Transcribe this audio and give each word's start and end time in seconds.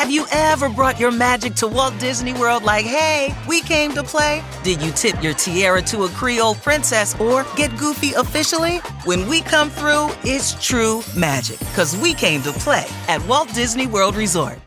Have 0.00 0.10
you 0.10 0.24
ever 0.32 0.70
brought 0.70 0.98
your 0.98 1.10
magic 1.10 1.54
to 1.56 1.68
Walt 1.68 1.92
Disney 1.98 2.32
World 2.32 2.62
like, 2.62 2.86
hey, 2.86 3.34
we 3.46 3.60
came 3.60 3.92
to 3.92 4.02
play? 4.02 4.42
Did 4.64 4.80
you 4.80 4.92
tip 4.92 5.22
your 5.22 5.34
tiara 5.34 5.82
to 5.82 6.04
a 6.04 6.08
Creole 6.08 6.54
princess 6.54 7.14
or 7.20 7.44
get 7.54 7.76
goofy 7.76 8.14
officially? 8.14 8.78
When 9.04 9.28
we 9.28 9.42
come 9.42 9.68
through, 9.68 10.08
it's 10.24 10.54
true 10.66 11.02
magic, 11.14 11.58
because 11.58 11.94
we 11.98 12.14
came 12.14 12.40
to 12.44 12.52
play 12.52 12.86
at 13.08 13.22
Walt 13.26 13.52
Disney 13.52 13.86
World 13.86 14.16
Resort. 14.16 14.58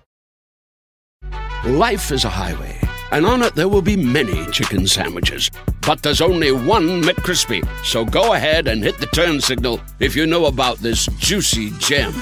Life 1.65 2.11
is 2.11 2.25
a 2.25 2.29
highway, 2.29 2.79
and 3.11 3.25
on 3.25 3.41
it 3.41 3.55
there 3.55 3.70
will 3.70 3.81
be 3.81 3.97
many 3.97 4.45
chicken 4.52 4.86
sandwiches. 4.86 5.50
But 5.81 6.04
there's 6.04 6.21
only 6.21 6.52
one 6.52 7.02
McCrispy. 7.02 7.68
So 7.84 8.05
go 8.05 8.34
ahead 8.34 8.68
and 8.68 8.84
hit 8.84 9.00
the 9.00 9.07
turn 9.07 9.41
signal 9.41 9.81
if 10.00 10.15
you 10.15 10.27
know 10.27 10.45
about 10.45 10.77
this 10.77 11.07
juicy 11.18 11.71
gem 11.79 12.13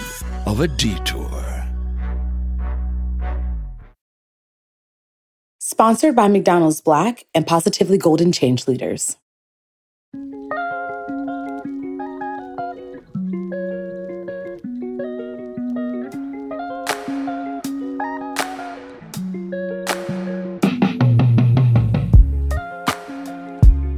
of 0.45 0.61
a 0.61 0.69
detour. 0.69 1.20
Sponsored 5.81 6.16
by 6.16 6.27
McDonald's 6.27 6.80
Black 6.80 7.26
and 7.34 7.48
Positively 7.48 7.98
Golden 7.98 8.31
Change 8.31 8.67
Leaders. 8.67 9.17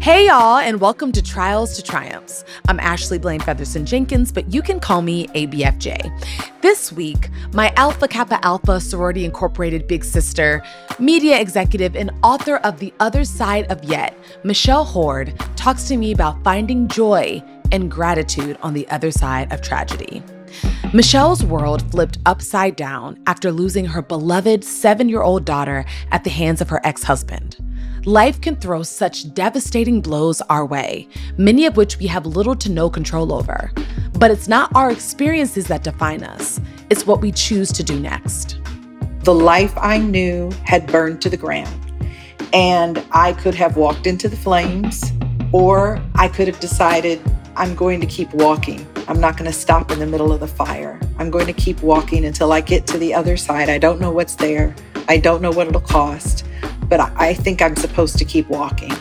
Hey, 0.04 0.28
y'all, 0.28 0.58
and 0.58 0.82
welcome 0.82 1.14
to 1.14 1.22
Trials 1.22 1.78
to 1.78 1.82
Triumphs. 1.82 2.44
I'm 2.68 2.78
Ashley 2.82 3.18
Blaine 3.18 3.40
Featherston 3.40 3.86
Jenkins, 3.86 4.34
but 4.34 4.54
you 4.54 4.62
can 4.62 4.82
call 4.82 5.02
me 5.02 5.28
ABFJ. 5.28 6.12
This 6.60 6.92
week, 6.92 7.30
my 7.54 7.72
Alpha 7.78 8.10
Kappa 8.10 8.46
Alpha 8.46 8.82
Sorority 8.82 9.24
Incorporated 9.24 9.88
big 9.88 10.04
sister, 10.04 10.62
media 11.00 11.40
executive, 11.40 11.96
and 11.96 12.12
author 12.22 12.58
of 12.58 12.80
The 12.80 12.94
Other 13.00 13.24
Side 13.24 13.72
of 13.72 13.82
Yet, 13.86 14.14
Michelle 14.44 14.84
Hord, 14.84 15.40
talks 15.56 15.88
to 15.88 15.96
me 15.96 16.12
about 16.12 16.44
finding 16.44 16.90
joy 16.90 17.42
and 17.72 17.90
gratitude 17.90 18.58
on 18.62 18.74
the 18.74 18.86
other 18.90 19.10
side 19.10 19.54
of 19.54 19.62
tragedy. 19.62 20.22
Michelle's 20.94 21.46
world 21.46 21.90
flipped 21.92 22.18
upside 22.26 22.76
down 22.76 23.24
after 23.26 23.54
losing 23.54 23.86
her 23.86 24.02
beloved 24.02 24.66
seven 24.66 25.08
year 25.08 25.22
old 25.22 25.46
daughter 25.46 25.86
at 26.12 26.26
the 26.26 26.30
hands 26.30 26.60
of 26.60 26.68
her 26.68 26.82
ex 26.84 27.04
husband. 27.04 27.63
Life 28.06 28.42
can 28.42 28.58
throw 28.58 28.84
such 28.84 29.34
devastating 29.34 30.02
blows 30.02 30.42
our 30.50 30.66
way, 30.66 31.08
many 31.38 31.66
of 31.66 31.78
which 31.78 32.00
we 32.00 32.08
have 32.08 32.26
little 32.26 32.54
to 32.54 32.70
no 32.70 32.90
control 32.90 33.32
over. 33.32 33.72
But 34.20 34.30
it's 34.30 34.50
not 34.50 34.76
our 34.76 34.92
experiences 34.92 35.68
that 35.68 35.86
define 35.86 36.22
us, 36.22 36.60
it's 36.90 37.08
what 37.08 37.22
we 37.22 37.32
choose 37.32 37.72
to 37.72 37.82
do 37.82 37.98
next. 37.98 38.60
The 39.22 39.34
life 39.34 39.72
I 39.78 40.00
knew 40.00 40.52
had 40.66 40.86
burned 40.88 41.22
to 41.22 41.30
the 41.30 41.38
ground, 41.38 41.94
and 42.52 43.02
I 43.14 43.32
could 43.32 43.56
have 43.56 43.78
walked 43.78 44.06
into 44.06 44.28
the 44.28 44.36
flames, 44.36 45.02
or 45.54 46.04
I 46.16 46.28
could 46.28 46.50
have 46.50 46.60
decided 46.60 47.22
I'm 47.56 47.74
going 47.74 48.02
to 48.02 48.08
keep 48.08 48.34
walking. 48.34 48.86
I'm 49.08 49.22
not 49.22 49.38
going 49.38 49.50
to 49.50 49.58
stop 49.58 49.92
in 49.92 50.00
the 50.00 50.08
middle 50.08 50.34
of 50.34 50.42
the 50.42 50.48
fire. 50.48 51.00
I'm 51.20 51.32
going 51.32 51.46
to 51.46 51.54
keep 51.54 51.82
walking 51.82 52.26
until 52.26 52.52
I 52.52 52.60
get 52.60 52.86
to 52.88 52.98
the 52.98 53.14
other 53.14 53.38
side. 53.38 53.70
I 53.70 53.78
don't 53.78 54.02
know 54.02 54.12
what's 54.12 54.36
there. 54.36 54.76
I 55.08 55.20
don't 55.20 55.42
know 55.42 55.52
what 55.52 55.68
it'll 55.68 55.80
cost 55.80 56.44
but 56.94 57.12
I 57.16 57.34
think 57.34 57.60
I'm 57.60 57.76
supposed 57.76 58.20
to 58.20 58.26
keep 58.26 58.48
walking. 58.50 58.92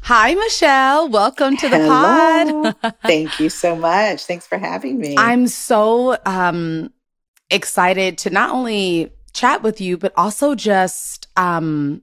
Hi, 0.00 0.34
Michelle. 0.34 1.08
Welcome 1.08 1.56
to 1.58 1.68
the 1.68 1.78
Hello. 1.78 2.72
pod. 2.72 2.94
Thank 3.06 3.38
you 3.38 3.48
so 3.48 3.76
much. 3.76 4.24
Thanks 4.24 4.48
for 4.48 4.58
having 4.58 4.98
me. 4.98 5.14
I'm 5.16 5.46
so 5.46 6.18
um, 6.26 6.92
excited 7.48 8.18
to 8.18 8.30
not 8.30 8.50
only 8.50 9.12
chat 9.32 9.62
with 9.62 9.80
you, 9.80 9.96
but 9.96 10.12
also 10.16 10.56
just 10.56 11.28
um, 11.36 12.02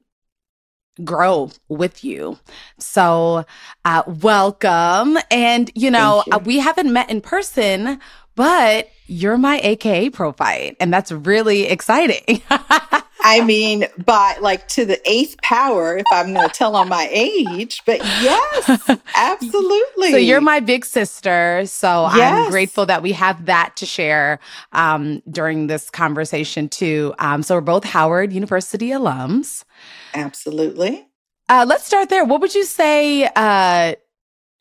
grow 1.04 1.52
with 1.68 2.04
you. 2.04 2.38
So, 2.78 3.46
uh, 3.86 4.04
welcome. 4.08 5.18
And, 5.32 5.72
you 5.76 5.92
know, 5.92 6.24
you. 6.28 6.34
Uh, 6.34 6.40
we 6.40 6.60
haven't 6.60 6.92
met 6.92 7.10
in 7.10 7.22
person, 7.22 8.00
but 8.36 8.90
you're 9.08 9.38
my 9.38 9.60
AKA 9.64 10.12
profile, 10.12 10.72
and 10.80 10.94
that's 10.94 11.12
really 11.12 11.64
exciting. 11.66 12.42
I 13.22 13.44
mean, 13.44 13.86
by 14.06 14.38
like 14.40 14.68
to 14.70 14.86
the 14.86 15.00
eighth 15.10 15.42
power, 15.42 15.98
if 15.98 16.06
I'm 16.12 16.34
going 16.34 16.48
to 16.48 16.54
tell 16.54 16.76
on 16.76 16.88
my 16.88 17.08
age, 17.12 17.82
but 17.86 18.00
yes, 18.00 18.90
absolutely. 19.16 20.12
So 20.12 20.18
you're 20.18 20.42
my 20.42 20.60
big 20.60 20.86
sister. 20.86 21.64
So 21.66 22.10
yes. 22.16 22.46
I'm 22.46 22.52
grateful 22.52 22.86
that 22.86 23.02
we 23.02 23.12
have 23.14 23.46
that 23.46 23.76
to 23.78 23.86
share 23.86 24.40
um, 24.72 25.22
during 25.30 25.68
this 25.68 25.90
conversation 25.90 26.70
too. 26.70 27.14
Um, 27.20 27.44
so 27.44 27.56
we're 27.56 27.62
both 27.62 27.84
Howard 27.84 28.32
University 28.32 28.90
alums. 28.90 29.66
Absolutely. 30.14 31.08
Uh, 31.50 31.66
let's 31.68 31.86
start 31.86 32.10
there. 32.10 32.24
What 32.24 32.42
would 32.42 32.56
you 32.56 32.64
say 32.64 33.30
uh, 33.36 33.96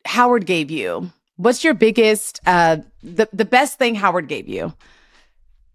Howard 0.05 0.45
gave 0.45 0.71
you? 0.71 1.11
What's 1.37 1.63
your 1.63 1.73
biggest, 1.73 2.41
uh, 2.45 2.77
the, 3.01 3.29
the 3.31 3.45
best 3.45 3.77
thing 3.77 3.95
Howard 3.95 4.27
gave 4.27 4.49
you? 4.49 4.73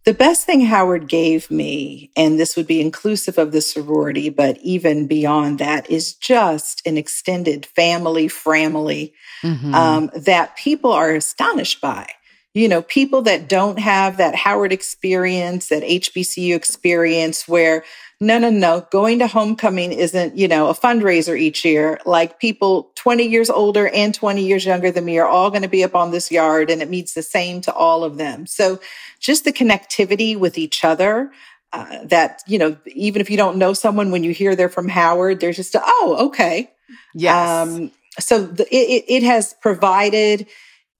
The 0.05 0.15
best 0.15 0.45
thing 0.45 0.61
Howard 0.61 1.09
gave 1.09 1.51
me, 1.51 2.11
and 2.15 2.39
this 2.39 2.57
would 2.57 2.67
be 2.67 2.83
inclusive 2.83 3.39
of 3.39 3.53
the 3.53 3.63
sorority, 3.63 4.29
but 4.29 4.59
even 4.59 5.07
beyond 5.07 5.59
that, 5.61 5.91
is 5.91 6.13
just 6.13 6.87
an 6.87 6.99
extended 6.99 7.65
family, 7.65 8.29
family 8.29 9.15
mm-hmm. 9.43 9.75
um, 9.75 10.11
that 10.15 10.57
people 10.57 10.93
are 10.93 11.15
astonished 11.15 11.81
by. 11.81 12.07
You 12.53 12.69
know, 12.69 12.83
people 12.83 13.23
that 13.23 13.49
don't 13.49 13.79
have 13.79 14.19
that 14.19 14.35
Howard 14.35 14.73
experience, 14.73 15.69
that 15.69 15.83
HBCU 15.83 16.55
experience, 16.55 17.49
where 17.49 17.83
no, 18.25 18.39
no, 18.39 18.51
no. 18.51 18.87
Going 18.91 19.19
to 19.19 19.27
homecoming 19.27 19.93
isn't, 19.93 20.37
you 20.37 20.49
know, 20.49 20.69
a 20.69 20.75
fundraiser 20.75 21.39
each 21.39 21.65
year. 21.65 22.01
Like 22.07 22.41
people 22.41 22.91
20 22.97 23.25
years 23.25 23.51
older 23.51 23.89
and 23.89 24.15
20 24.15 24.45
years 24.45 24.65
younger 24.65 24.91
than 24.91 25.05
me 25.05 25.19
are 25.19 25.29
all 25.29 25.51
going 25.51 25.63
to 25.63 25.69
be 25.69 25.85
up 25.85 25.95
on 25.95 26.11
this 26.11 26.31
yard 26.31 26.71
and 26.71 26.81
it 26.81 26.89
means 26.89 27.15
the 27.15 27.23
same 27.23 27.61
to 27.63 27.73
all 27.73 28.03
of 28.03 28.17
them. 28.17 28.47
So 28.47 28.81
just 29.21 29.45
the 29.45 29.53
connectivity 29.53 30.37
with 30.37 30.59
each 30.59 30.85
other. 30.85 31.31
Uh, 31.73 32.05
that 32.05 32.41
you 32.47 32.57
know, 32.57 32.77
even 32.87 33.21
if 33.21 33.29
you 33.29 33.37
don't 33.37 33.57
know 33.57 33.73
someone, 33.73 34.13
when 34.13 34.23
you 34.23 34.31
hear 34.31 34.55
they're 34.55 34.69
from 34.69 34.89
Howard, 34.89 35.41
there's 35.41 35.57
just 35.57 35.75
a, 35.75 35.83
oh, 35.85 36.29
okay, 36.29 36.71
yes. 37.15 37.69
Um, 37.69 37.91
so 38.21 38.45
the, 38.45 38.63
it, 38.73 39.05
it 39.09 39.23
has 39.25 39.55
provided 39.55 40.47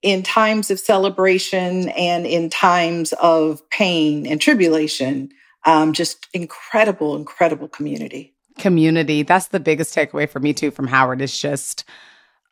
in 0.01 0.21
times 0.21 0.69
of 0.69 0.79
celebration 0.79 1.87
and 1.89 2.27
in 2.27 2.49
times 2.49 3.13
of 3.13 3.67
pain 3.69 4.27
and 4.27 4.41
tribulation 4.41 5.31
um, 5.65 5.93
just 5.93 6.27
incredible, 6.33 7.15
incredible 7.15 7.67
community. 7.67 8.33
Community. 8.57 9.23
That's 9.23 9.47
the 9.47 9.59
biggest 9.59 9.93
takeaway 9.95 10.29
for 10.29 10.39
me 10.39 10.53
too 10.53 10.71
from 10.71 10.87
Howard 10.87 11.21
is 11.21 11.37
just 11.37 11.83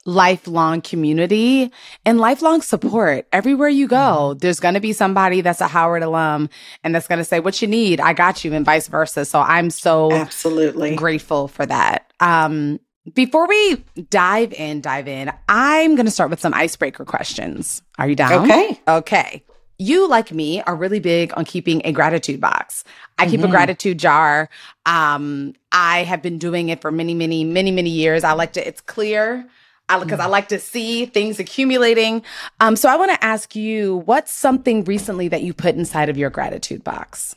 lifelong 0.05 0.81
community 0.81 1.71
and 2.05 2.19
lifelong 2.19 2.61
support. 2.61 3.25
Everywhere 3.31 3.69
you 3.69 3.87
go, 3.87 3.95
mm-hmm. 3.95 4.39
there's 4.39 4.59
going 4.59 4.73
to 4.73 4.81
be 4.81 4.91
somebody 4.91 5.41
that's 5.41 5.61
a 5.61 5.67
Howard 5.67 6.03
alum 6.03 6.49
and 6.83 6.93
that's 6.93 7.07
going 7.07 7.19
to 7.19 7.25
say, 7.25 7.39
What 7.39 7.61
you 7.61 7.67
need, 7.67 8.01
I 8.01 8.13
got 8.13 8.43
you, 8.43 8.53
and 8.53 8.65
vice 8.65 8.87
versa. 8.87 9.25
So 9.25 9.39
I'm 9.39 9.69
so 9.69 10.11
absolutely 10.11 10.95
grateful 10.95 11.47
for 11.47 11.65
that. 11.65 12.11
Um, 12.19 12.79
before 13.13 13.47
we 13.47 13.83
dive 14.09 14.53
in, 14.53 14.81
dive 14.81 15.09
in, 15.09 15.31
I'm 15.49 15.95
going 15.95 16.05
to 16.05 16.11
start 16.11 16.29
with 16.29 16.39
some 16.39 16.53
icebreaker 16.53 17.03
questions. 17.03 17.81
Are 17.97 18.07
you 18.07 18.15
down? 18.15 18.45
Okay. 18.45 18.79
Okay 18.87 19.43
you, 19.83 20.07
like 20.07 20.31
me, 20.31 20.61
are 20.61 20.75
really 20.75 20.99
big 20.99 21.33
on 21.35 21.45
keeping 21.45 21.81
a 21.85 21.91
gratitude 21.91 22.39
box. 22.39 22.83
I 23.17 23.23
mm-hmm. 23.23 23.31
keep 23.31 23.39
a 23.39 23.43
mm-hmm. 23.43 23.51
gratitude 23.51 23.99
jar. 23.99 24.49
Um, 24.85 25.53
I 25.71 26.03
have 26.03 26.21
been 26.21 26.37
doing 26.37 26.69
it 26.69 26.81
for 26.81 26.91
many, 26.91 27.13
many, 27.13 27.43
many, 27.43 27.71
many 27.71 27.89
years. 27.89 28.23
I 28.23 28.33
like 28.33 28.53
to, 28.53 28.67
it's 28.67 28.81
clear 28.81 29.47
because 29.87 30.19
I, 30.19 30.23
mm. 30.23 30.25
I, 30.25 30.27
like 30.27 30.47
to 30.49 30.59
see 30.59 31.05
things 31.05 31.39
accumulating. 31.39 32.23
Um, 32.59 32.75
so 32.75 32.89
I 32.89 32.95
want 32.95 33.11
to 33.11 33.23
ask 33.23 33.55
you, 33.55 33.97
what's 34.05 34.31
something 34.31 34.83
recently 34.85 35.27
that 35.27 35.43
you 35.43 35.53
put 35.53 35.75
inside 35.75 36.09
of 36.09 36.17
your 36.17 36.29
gratitude 36.29 36.83
box? 36.83 37.35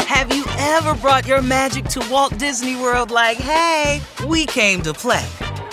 Have 0.00 0.34
you 0.34 0.44
ever 0.58 0.94
brought 0.94 1.26
your 1.26 1.42
magic 1.42 1.84
to 1.86 2.06
Walt 2.10 2.36
Disney 2.38 2.76
World 2.76 3.10
like, 3.10 3.36
hey, 3.38 4.00
we 4.26 4.46
came 4.46 4.82
to 4.82 4.92
play? 4.92 5.24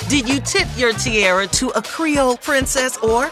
Did 0.07 0.29
you 0.29 0.39
tip 0.39 0.67
your 0.77 0.93
tiara 0.93 1.47
to 1.47 1.69
a 1.69 1.81
Creole 1.81 2.37
princess 2.37 2.97
or 2.97 3.31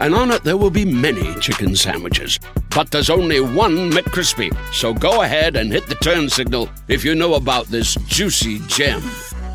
and 0.00 0.14
on 0.14 0.30
it 0.30 0.42
there 0.44 0.56
will 0.56 0.70
be 0.70 0.84
many 0.84 1.34
chicken 1.40 1.76
sandwiches. 1.76 2.38
But 2.74 2.90
there's 2.90 3.10
only 3.10 3.40
one 3.40 3.90
McCrispy. 3.90 4.54
So 4.72 4.92
go 4.92 5.22
ahead 5.22 5.56
and 5.56 5.72
hit 5.72 5.86
the 5.86 5.94
turn 5.96 6.28
signal 6.28 6.68
if 6.88 7.04
you 7.04 7.14
know 7.14 7.34
about 7.34 7.66
this 7.66 7.94
juicy 8.06 8.58
gem 8.66 9.02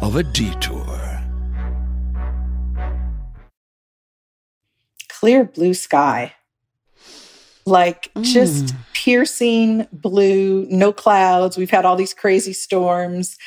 of 0.01 0.15
a 0.15 0.23
detour. 0.23 0.85
Clear 5.07 5.43
blue 5.43 5.73
sky. 5.73 6.33
Like 7.65 8.11
mm. 8.13 8.23
just 8.23 8.73
piercing 8.93 9.87
blue, 9.91 10.65
no 10.69 10.91
clouds. 10.91 11.57
We've 11.57 11.69
had 11.69 11.85
all 11.85 11.95
these 11.95 12.13
crazy 12.13 12.53
storms. 12.53 13.37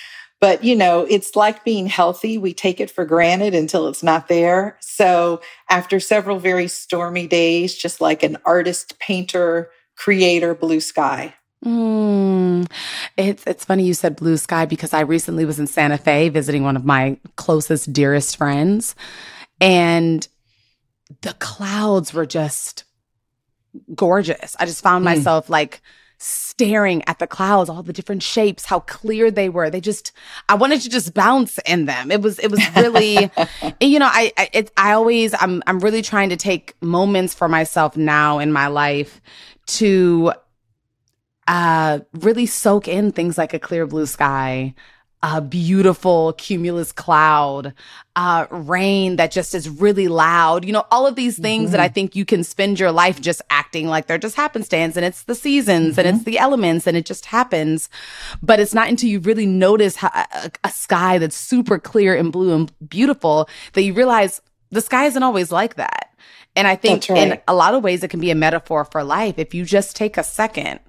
But, 0.42 0.64
you 0.64 0.74
know, 0.74 1.06
it's 1.08 1.36
like 1.36 1.64
being 1.64 1.86
healthy. 1.86 2.36
We 2.36 2.52
take 2.52 2.80
it 2.80 2.90
for 2.90 3.04
granted 3.04 3.54
until 3.54 3.86
it's 3.86 4.02
not 4.02 4.26
there. 4.26 4.76
So, 4.80 5.40
after 5.70 6.00
several 6.00 6.40
very 6.40 6.66
stormy 6.66 7.28
days, 7.28 7.76
just 7.76 8.00
like 8.00 8.24
an 8.24 8.38
artist, 8.44 8.98
painter, 8.98 9.70
creator, 9.94 10.52
blue 10.56 10.80
sky. 10.80 11.32
Mm. 11.64 12.68
It's 13.16 13.46
it's 13.46 13.64
funny 13.64 13.84
you 13.84 13.94
said 13.94 14.16
blue 14.16 14.36
sky 14.36 14.66
because 14.66 14.92
I 14.92 15.02
recently 15.02 15.44
was 15.44 15.60
in 15.60 15.68
Santa 15.68 15.96
Fe 15.96 16.28
visiting 16.28 16.64
one 16.64 16.74
of 16.74 16.84
my 16.84 17.18
closest, 17.36 17.92
dearest 17.92 18.36
friends, 18.36 18.96
and 19.60 20.26
the 21.20 21.34
clouds 21.34 22.12
were 22.12 22.26
just 22.26 22.82
gorgeous. 23.94 24.56
I 24.58 24.66
just 24.66 24.82
found 24.82 25.02
mm. 25.02 25.14
myself 25.14 25.48
like 25.48 25.80
staring 26.22 27.02
at 27.08 27.18
the 27.18 27.26
clouds, 27.26 27.68
all 27.68 27.82
the 27.82 27.92
different 27.92 28.22
shapes, 28.22 28.66
how 28.66 28.80
clear 28.80 29.30
they 29.30 29.48
were. 29.48 29.70
They 29.70 29.80
just, 29.80 30.12
I 30.48 30.54
wanted 30.54 30.80
to 30.82 30.88
just 30.88 31.14
bounce 31.14 31.58
in 31.66 31.86
them. 31.86 32.10
It 32.10 32.22
was, 32.22 32.38
it 32.38 32.50
was 32.50 32.60
really, 32.76 33.30
you 33.80 33.98
know, 33.98 34.08
I, 34.10 34.32
I, 34.38 34.48
it, 34.52 34.70
I 34.76 34.92
always, 34.92 35.34
I'm, 35.40 35.62
I'm 35.66 35.80
really 35.80 36.02
trying 36.02 36.28
to 36.28 36.36
take 36.36 36.74
moments 36.80 37.34
for 37.34 37.48
myself 37.48 37.96
now 37.96 38.38
in 38.38 38.52
my 38.52 38.68
life 38.68 39.20
to, 39.66 40.32
uh, 41.48 41.98
really 42.14 42.46
soak 42.46 42.86
in 42.86 43.10
things 43.10 43.36
like 43.36 43.52
a 43.52 43.58
clear 43.58 43.86
blue 43.86 44.06
sky, 44.06 44.74
a 45.22 45.40
beautiful 45.40 46.32
cumulus 46.32 46.90
cloud, 46.90 47.72
uh, 48.16 48.46
rain 48.50 49.16
that 49.16 49.30
just 49.30 49.54
is 49.54 49.68
really 49.68 50.08
loud. 50.08 50.64
You 50.64 50.72
know, 50.72 50.84
all 50.90 51.06
of 51.06 51.14
these 51.14 51.38
things 51.38 51.66
mm-hmm. 51.66 51.72
that 51.72 51.80
I 51.80 51.86
mm-hmm. 51.86 51.94
think 51.94 52.16
you 52.16 52.24
can 52.24 52.42
spend 52.42 52.80
your 52.80 52.90
life 52.90 53.20
just 53.20 53.40
acting 53.48 53.86
like 53.86 54.06
they're 54.06 54.18
just 54.18 54.34
happenstance 54.34 54.96
and 54.96 55.06
it's 55.06 55.22
the 55.22 55.36
seasons 55.36 55.92
mm-hmm. 55.92 56.00
and 56.00 56.08
it's 56.08 56.18
mm-hmm. 56.18 56.30
the 56.30 56.38
elements 56.38 56.86
and 56.86 56.96
it 56.96 57.06
just 57.06 57.26
happens. 57.26 57.88
But 58.42 58.58
it's 58.58 58.74
not 58.74 58.88
until 58.88 59.10
you 59.10 59.20
really 59.20 59.46
notice 59.46 59.96
how, 59.96 60.10
a, 60.12 60.50
a 60.64 60.70
sky 60.70 61.18
that's 61.18 61.36
super 61.36 61.78
clear 61.78 62.16
and 62.16 62.32
blue 62.32 62.52
and 62.54 62.88
beautiful 62.88 63.48
that 63.74 63.82
you 63.82 63.94
realize 63.94 64.42
the 64.70 64.80
sky 64.80 65.04
isn't 65.04 65.22
always 65.22 65.52
like 65.52 65.76
that. 65.76 66.08
And 66.56 66.66
I 66.66 66.76
think 66.76 67.06
right. 67.08 67.32
in 67.32 67.40
a 67.46 67.54
lot 67.54 67.74
of 67.74 67.82
ways, 67.82 68.02
it 68.02 68.08
can 68.08 68.20
be 68.20 68.30
a 68.30 68.34
metaphor 68.34 68.84
for 68.84 69.04
life. 69.04 69.38
If 69.38 69.54
you 69.54 69.64
just 69.64 69.96
take 69.96 70.18
a 70.18 70.22
second, 70.22 70.80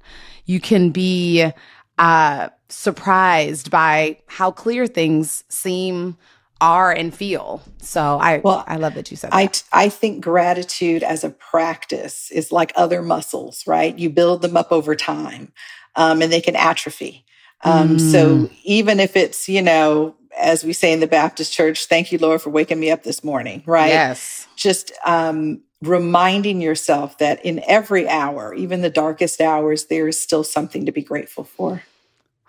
you 0.46 0.60
can 0.60 0.90
be 0.90 1.52
uh, 1.98 2.50
surprised 2.70 3.70
by 3.70 4.18
how 4.28 4.52
clear 4.52 4.88
things 4.88 5.44
seem 5.50 6.18
are 6.62 6.92
and 6.92 7.14
feel. 7.14 7.62
So 7.80 8.20
I 8.20 8.38
well, 8.38 8.64
I 8.68 8.78
love 8.78 8.96
that 8.96 9.12
you 9.12 9.18
said 9.18 9.32
that. 9.32 9.64
I 9.74 9.86
I 9.86 9.90
think 9.90 10.24
gratitude 10.24 11.04
as 11.04 11.24
a 11.24 11.30
practice 11.30 12.32
is 12.32 12.52
like 12.52 12.72
other 12.76 13.02
muscles, 13.02 13.68
right? 13.68 13.98
You 13.98 14.10
build 14.10 14.42
them 14.42 14.56
up 14.56 14.72
over 14.72 14.96
time, 14.96 15.52
um, 15.96 16.22
and 16.22 16.32
they 16.32 16.42
can 16.42 16.56
atrophy. 16.56 17.26
Um, 17.66 17.98
mm. 17.98 18.00
So 18.00 18.50
even 18.64 19.00
if 19.00 19.18
it's 19.18 19.50
you 19.50 19.62
know, 19.62 20.16
as 20.38 20.64
we 20.64 20.74
say 20.74 20.94
in 20.94 21.02
the 21.02 21.08
Baptist 21.08 21.52
Church, 21.52 21.86
thank 21.86 22.12
you, 22.12 22.18
Lord, 22.18 22.42
for 22.42 22.50
waking 22.50 22.80
me 22.80 22.92
up 22.92 23.04
this 23.04 23.24
morning, 23.24 23.64
right? 23.66 23.90
Yes. 23.90 24.48
Just 24.56 24.94
um, 25.06 25.62
reminding 25.88 26.62
yourself 26.62 27.18
that 27.18 27.44
in 27.46 27.62
every 27.68 28.08
hour, 28.08 28.54
even 28.54 28.82
the 28.82 28.90
darkest 28.90 29.42
hours, 29.42 29.86
there 29.86 30.08
is 30.08 30.20
still 30.20 30.44
something 30.44 30.86
to 30.86 30.92
be 30.92 31.02
grateful 31.02 31.44
for. 31.44 31.84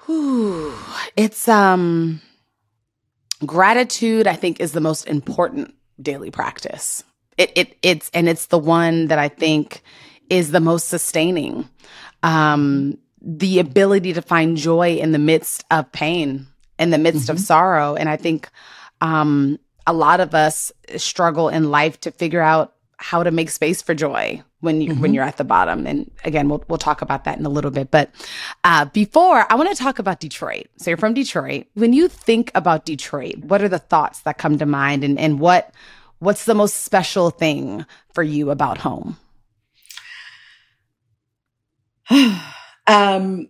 Whew. 0.06 0.72
It's 1.16 1.48
um 1.48 2.20
gratitude 3.44 4.26
I 4.26 4.34
think 4.34 4.60
is 4.60 4.72
the 4.72 4.80
most 4.80 5.06
important 5.06 5.74
daily 6.00 6.30
practice. 6.30 7.02
It 7.36 7.52
it 7.56 7.76
it's 7.82 8.10
and 8.14 8.28
it's 8.28 8.46
the 8.46 8.58
one 8.58 9.08
that 9.08 9.18
I 9.18 9.28
think 9.28 9.82
is 10.30 10.50
the 10.50 10.60
most 10.60 10.88
sustaining. 10.88 11.68
Um 12.22 12.98
the 13.20 13.58
ability 13.58 14.12
to 14.12 14.22
find 14.22 14.56
joy 14.56 14.96
in 14.96 15.12
the 15.12 15.18
midst 15.18 15.64
of 15.70 15.90
pain, 15.92 16.46
in 16.78 16.90
the 16.90 16.98
midst 16.98 17.24
mm-hmm. 17.24 17.32
of 17.32 17.40
sorrow 17.40 17.94
and 17.94 18.08
I 18.08 18.16
think 18.16 18.48
um 19.00 19.58
a 19.86 19.92
lot 19.92 20.20
of 20.20 20.34
us 20.34 20.72
struggle 20.96 21.48
in 21.48 21.70
life 21.70 22.00
to 22.00 22.10
figure 22.10 22.40
out 22.40 22.74
how 22.98 23.22
to 23.22 23.30
make 23.30 23.50
space 23.50 23.82
for 23.82 23.94
joy 23.94 24.42
when 24.60 24.80
you 24.80 24.92
mm-hmm. 24.92 25.00
when 25.00 25.14
you're 25.14 25.24
at 25.24 25.36
the 25.36 25.44
bottom. 25.44 25.86
And 25.86 26.10
again, 26.24 26.48
we'll 26.48 26.64
we'll 26.68 26.78
talk 26.78 27.02
about 27.02 27.24
that 27.24 27.38
in 27.38 27.46
a 27.46 27.50
little 27.50 27.70
bit. 27.70 27.90
But 27.90 28.10
uh, 28.64 28.86
before, 28.86 29.46
I 29.50 29.54
want 29.54 29.74
to 29.74 29.82
talk 29.82 29.98
about 29.98 30.20
Detroit. 30.20 30.66
So 30.76 30.90
you're 30.90 30.98
from 30.98 31.14
Detroit. 31.14 31.66
When 31.74 31.92
you 31.92 32.08
think 32.08 32.50
about 32.54 32.84
Detroit, 32.84 33.38
what 33.38 33.62
are 33.62 33.68
the 33.68 33.78
thoughts 33.78 34.20
that 34.20 34.38
come 34.38 34.58
to 34.58 34.66
mind, 34.66 35.04
and 35.04 35.18
and 35.18 35.40
what 35.40 35.72
what's 36.18 36.44
the 36.44 36.54
most 36.54 36.78
special 36.78 37.30
thing 37.30 37.86
for 38.12 38.22
you 38.22 38.50
about 38.50 38.78
home? 38.78 39.16
um, 42.86 43.48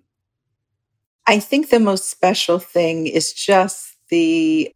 I 1.26 1.38
think 1.38 1.70
the 1.70 1.80
most 1.80 2.10
special 2.10 2.58
thing 2.58 3.06
is 3.06 3.32
just 3.32 3.96
the 4.08 4.74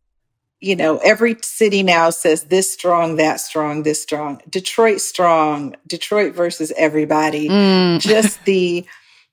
you 0.61 0.75
know, 0.75 0.99
every 0.99 1.37
city 1.43 1.83
now 1.83 2.11
says 2.11 2.45
this 2.45 2.73
strong, 2.73 3.17
that 3.17 3.41
strong, 3.41 3.85
this 3.85 4.03
strong. 4.03 4.41
Detroit 4.49 5.01
strong, 5.01 5.77
Detroit 5.87 6.35
versus 6.35 6.73
everybody. 6.77 7.49
Mm. 7.49 8.01
Just 8.01 8.45
the 8.45 8.85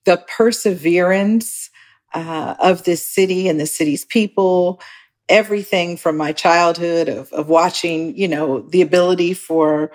the 0.06 0.24
perseverance 0.28 1.72
uh, 2.14 2.56
of 2.60 2.84
this 2.84 3.06
city 3.06 3.48
and 3.48 3.60
the 3.60 3.66
city's 3.66 4.06
people. 4.06 4.80
Everything 5.28 5.98
from 5.98 6.18
my 6.18 6.32
childhood 6.32 7.10
of, 7.10 7.34
of 7.34 7.50
watching, 7.50 8.16
you 8.16 8.28
know, 8.28 8.60
the 8.62 8.84
ability 8.84 9.34
for 9.34 9.92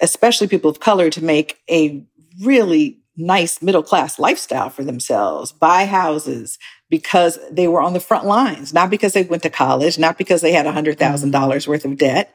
especially 0.00 0.48
people 0.48 0.68
of 0.68 0.80
color 0.80 1.08
to 1.10 1.22
make 1.22 1.60
a 1.70 2.04
really 2.42 2.98
nice 3.16 3.62
middle 3.62 3.84
class 3.84 4.18
lifestyle 4.18 4.70
for 4.70 4.82
themselves, 4.82 5.52
buy 5.52 5.86
houses, 5.86 6.58
because 6.90 7.38
they 7.50 7.68
were 7.68 7.80
on 7.80 7.92
the 7.92 8.00
front 8.00 8.26
lines, 8.26 8.72
not 8.72 8.90
because 8.90 9.12
they 9.12 9.22
went 9.22 9.42
to 9.42 9.50
college, 9.50 9.98
not 9.98 10.18
because 10.18 10.40
they 10.40 10.52
had 10.52 10.66
$100,000 10.66 10.96
mm-hmm. 10.96 11.70
worth 11.70 11.84
of 11.84 11.96
debt. 11.96 12.34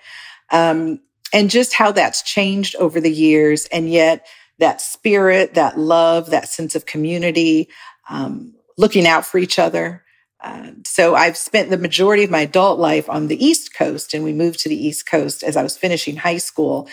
Um, 0.52 1.02
and 1.32 1.50
just 1.50 1.74
how 1.74 1.92
that's 1.92 2.24
changed 2.24 2.76
over 2.78 3.00
the 3.00 3.12
years. 3.12 3.66
And 3.66 3.90
yet 3.90 4.26
that 4.58 4.82
spirit, 4.82 5.54
that 5.54 5.78
love, 5.78 6.32
that 6.32 6.50
sense 6.50 6.76
of 6.76 6.86
community, 6.86 7.70
um, 8.10 8.56
looking 8.78 9.08
out 9.08 9.26
for 9.26 9.38
each 9.38 9.60
other. 9.60 10.04
Uh, 10.42 10.72
so 10.86 11.16
I've 11.16 11.38
spent 11.38 11.70
the 11.70 11.78
majority 11.78 12.24
of 12.24 12.32
my 12.32 12.42
adult 12.42 12.80
life 12.80 13.10
on 13.10 13.28
the 13.28 13.44
East 13.44 13.74
Coast, 13.74 14.14
and 14.14 14.24
we 14.24 14.34
moved 14.34 14.60
to 14.62 14.70
the 14.70 14.88
East 14.88 15.06
Coast 15.06 15.44
as 15.44 15.58
I 15.58 15.64
was 15.64 15.78
finishing 15.78 16.16
high 16.16 16.38
school. 16.38 16.88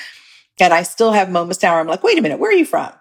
And 0.59 0.73
I 0.73 0.83
still 0.83 1.13
have 1.13 1.31
moments 1.31 1.63
now 1.63 1.73
where 1.73 1.81
I'm 1.81 1.87
like, 1.87 2.03
wait 2.03 2.19
a 2.19 2.23
minute, 2.23 2.39
where 2.39 2.51
are 2.51 2.55
you 2.55 2.67
from? 2.67 2.93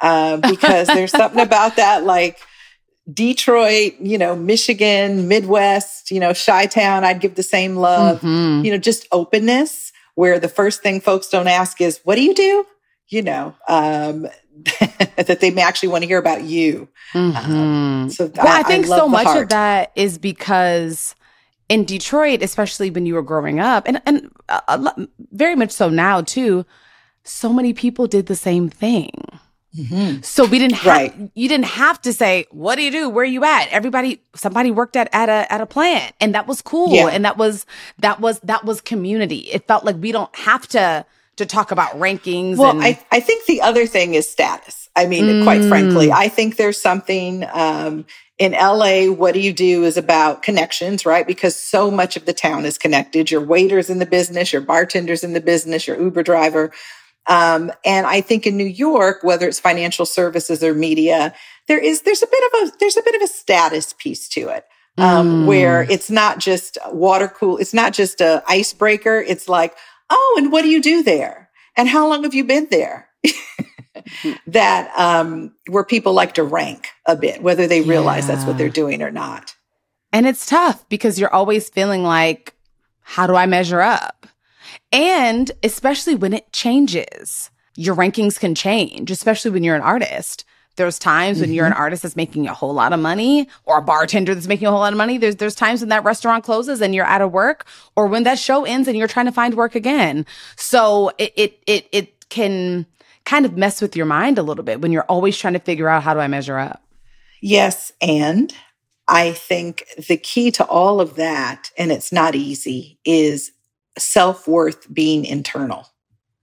Uh, 0.00 0.36
because 0.38 0.88
there's 0.88 1.12
something 1.12 1.40
about 1.40 1.76
that, 1.76 2.04
like 2.04 2.38
Detroit, 3.12 3.94
you 4.00 4.16
know, 4.16 4.36
Michigan, 4.36 5.26
Midwest, 5.28 6.10
you 6.10 6.20
know, 6.20 6.32
Chi 6.34 6.66
Town, 6.66 7.04
I'd 7.04 7.20
give 7.20 7.34
the 7.34 7.42
same 7.42 7.76
love. 7.76 8.20
Mm-hmm. 8.20 8.64
You 8.64 8.72
know, 8.72 8.78
just 8.78 9.06
openness 9.10 9.92
where 10.14 10.38
the 10.38 10.48
first 10.48 10.82
thing 10.82 11.00
folks 11.00 11.28
don't 11.28 11.48
ask 11.48 11.80
is, 11.80 12.00
what 12.04 12.16
do 12.16 12.22
you 12.22 12.34
do? 12.34 12.66
You 13.08 13.22
know, 13.22 13.54
um, 13.68 14.28
that 15.16 15.38
they 15.40 15.50
may 15.50 15.62
actually 15.62 15.88
want 15.88 16.02
to 16.02 16.08
hear 16.08 16.18
about 16.18 16.44
you. 16.44 16.88
Mm-hmm. 17.12 17.52
Um, 17.52 18.10
so 18.10 18.26
well, 18.26 18.46
I, 18.46 18.60
I 18.60 18.62
think 18.62 18.86
I 18.86 18.88
so 18.88 19.08
much 19.08 19.26
heart. 19.26 19.42
of 19.44 19.48
that 19.48 19.92
is 19.96 20.18
because 20.18 21.14
in 21.68 21.84
Detroit, 21.84 22.42
especially 22.42 22.90
when 22.90 23.06
you 23.06 23.14
were 23.14 23.22
growing 23.22 23.58
up, 23.58 23.86
and 23.86 24.00
and 24.06 24.30
very 25.32 25.56
much 25.56 25.70
so 25.70 25.88
now 25.88 26.20
too, 26.20 26.64
so 27.24 27.52
many 27.52 27.72
people 27.72 28.06
did 28.06 28.26
the 28.26 28.36
same 28.36 28.68
thing. 28.68 29.10
Mm-hmm. 29.76 30.20
So 30.22 30.44
we 30.44 30.58
didn't 30.58 30.76
have 30.76 30.86
right. 30.86 31.30
you 31.34 31.48
didn't 31.48 31.66
have 31.66 32.00
to 32.02 32.12
say, 32.12 32.46
what 32.50 32.76
do 32.76 32.82
you 32.82 32.90
do? 32.90 33.08
Where 33.08 33.22
are 33.22 33.26
you 33.26 33.44
at? 33.44 33.68
Everybody 33.70 34.20
somebody 34.34 34.70
worked 34.70 34.96
at 34.96 35.08
at 35.12 35.28
a 35.28 35.50
at 35.52 35.60
a 35.60 35.66
plant 35.66 36.14
and 36.20 36.34
that 36.34 36.46
was 36.46 36.60
cool. 36.60 36.92
Yeah. 36.92 37.06
And 37.06 37.24
that 37.24 37.38
was 37.38 37.64
that 37.98 38.20
was 38.20 38.38
that 38.40 38.64
was 38.64 38.80
community. 38.80 39.38
It 39.50 39.66
felt 39.66 39.84
like 39.84 39.96
we 39.96 40.12
don't 40.12 40.34
have 40.36 40.66
to 40.68 41.06
to 41.36 41.46
talk 41.46 41.70
about 41.70 41.92
rankings. 41.92 42.58
Well, 42.58 42.72
and- 42.72 42.82
I, 42.82 43.00
I 43.10 43.20
think 43.20 43.46
the 43.46 43.62
other 43.62 43.86
thing 43.86 44.14
is 44.14 44.30
status. 44.30 44.90
I 44.94 45.06
mean, 45.06 45.24
mm. 45.24 45.42
quite 45.44 45.64
frankly, 45.64 46.08
mm. 46.08 46.12
I 46.12 46.28
think 46.28 46.56
there's 46.56 46.80
something 46.80 47.46
um, 47.52 48.04
in 48.38 48.52
LA. 48.52 49.06
What 49.06 49.32
do 49.32 49.40
you 49.40 49.52
do 49.52 49.84
is 49.84 49.96
about 49.96 50.42
connections, 50.42 51.06
right? 51.06 51.26
Because 51.26 51.56
so 51.56 51.90
much 51.90 52.16
of 52.16 52.26
the 52.26 52.34
town 52.34 52.66
is 52.66 52.76
connected. 52.76 53.30
Your 53.30 53.40
waiters 53.40 53.88
in 53.88 54.00
the 54.00 54.06
business, 54.06 54.52
your 54.52 54.60
bartenders 54.60 55.24
in 55.24 55.32
the 55.32 55.40
business, 55.40 55.86
your 55.86 55.98
Uber 55.98 56.22
driver. 56.22 56.72
Um, 57.28 57.72
and 57.84 58.06
I 58.06 58.20
think 58.20 58.46
in 58.46 58.56
New 58.56 58.64
York, 58.64 59.18
whether 59.22 59.46
it's 59.46 59.60
financial 59.60 60.06
services 60.06 60.62
or 60.62 60.74
media, 60.74 61.34
there 61.68 61.78
is 61.78 62.02
there's 62.02 62.22
a 62.22 62.26
bit 62.26 62.52
of 62.52 62.68
a 62.68 62.72
there's 62.78 62.96
a 62.96 63.02
bit 63.02 63.14
of 63.14 63.22
a 63.22 63.28
status 63.28 63.94
piece 63.96 64.28
to 64.30 64.48
it. 64.48 64.64
Um, 64.98 65.44
mm. 65.44 65.46
where 65.46 65.84
it's 65.84 66.10
not 66.10 66.38
just 66.38 66.76
water 66.90 67.26
cool, 67.26 67.56
it's 67.56 67.72
not 67.72 67.94
just 67.94 68.20
a 68.20 68.42
icebreaker. 68.46 69.24
It's 69.26 69.48
like, 69.48 69.74
oh, 70.10 70.34
and 70.36 70.52
what 70.52 70.60
do 70.62 70.68
you 70.68 70.82
do 70.82 71.02
there? 71.02 71.48
And 71.78 71.88
how 71.88 72.06
long 72.06 72.24
have 72.24 72.34
you 72.34 72.44
been 72.44 72.68
there? 72.70 73.08
that 74.46 74.92
um, 74.98 75.54
where 75.68 75.84
people 75.84 76.12
like 76.12 76.34
to 76.34 76.42
rank 76.42 76.88
a 77.06 77.16
bit, 77.16 77.42
whether 77.42 77.66
they 77.66 77.80
realize 77.80 78.28
yeah. 78.28 78.34
that's 78.34 78.46
what 78.46 78.58
they're 78.58 78.68
doing 78.68 79.02
or 79.02 79.10
not. 79.10 79.54
And 80.12 80.26
it's 80.26 80.44
tough 80.44 80.86
because 80.88 81.18
you're 81.18 81.32
always 81.32 81.70
feeling 81.70 82.02
like, 82.02 82.54
how 83.00 83.26
do 83.26 83.34
I 83.34 83.46
measure 83.46 83.80
up? 83.80 84.26
And 84.92 85.50
especially 85.62 86.14
when 86.14 86.32
it 86.34 86.52
changes, 86.52 87.50
your 87.74 87.96
rankings 87.96 88.38
can 88.38 88.54
change, 88.54 89.10
especially 89.10 89.50
when 89.50 89.64
you're 89.64 89.76
an 89.76 89.82
artist. 89.82 90.44
There's 90.76 90.98
times 90.98 91.38
when 91.38 91.48
mm-hmm. 91.48 91.54
you're 91.54 91.66
an 91.66 91.72
mm-hmm. 91.72 91.80
artist 91.80 92.02
that's 92.02 92.16
making 92.16 92.46
a 92.46 92.54
whole 92.54 92.72
lot 92.72 92.92
of 92.92 93.00
money 93.00 93.48
or 93.64 93.78
a 93.78 93.82
bartender 93.82 94.34
that's 94.34 94.46
making 94.46 94.68
a 94.68 94.70
whole 94.70 94.80
lot 94.80 94.92
of 94.92 94.96
money. 94.96 95.18
There's 95.18 95.36
there's 95.36 95.54
times 95.54 95.80
when 95.80 95.90
that 95.90 96.04
restaurant 96.04 96.44
closes 96.44 96.80
and 96.80 96.94
you're 96.94 97.04
out 97.04 97.20
of 97.20 97.32
work 97.32 97.66
or 97.94 98.06
when 98.06 98.22
that 98.22 98.38
show 98.38 98.64
ends 98.64 98.88
and 98.88 98.96
you're 98.96 99.08
trying 99.08 99.26
to 99.26 99.32
find 99.32 99.54
work 99.54 99.74
again. 99.74 100.24
So 100.56 101.12
it 101.18 101.32
it 101.36 101.62
it, 101.66 101.88
it 101.92 102.28
can 102.30 102.86
kind 103.24 103.44
of 103.44 103.56
mess 103.56 103.82
with 103.82 103.94
your 103.94 104.06
mind 104.06 104.38
a 104.38 104.42
little 104.42 104.64
bit 104.64 104.80
when 104.80 104.92
you're 104.92 105.04
always 105.04 105.36
trying 105.36 105.52
to 105.52 105.58
figure 105.58 105.88
out 105.88 106.02
how 106.02 106.14
do 106.14 106.20
I 106.20 106.28
measure 106.28 106.58
up. 106.58 106.82
Yes, 107.42 107.92
and 108.00 108.52
I 109.08 109.32
think 109.32 109.84
the 110.08 110.16
key 110.16 110.50
to 110.52 110.64
all 110.64 111.00
of 111.00 111.16
that 111.16 111.70
and 111.76 111.92
it's 111.92 112.12
not 112.12 112.34
easy 112.34 112.98
is 113.04 113.52
self-worth 113.98 114.92
being 114.92 115.24
internal. 115.24 115.86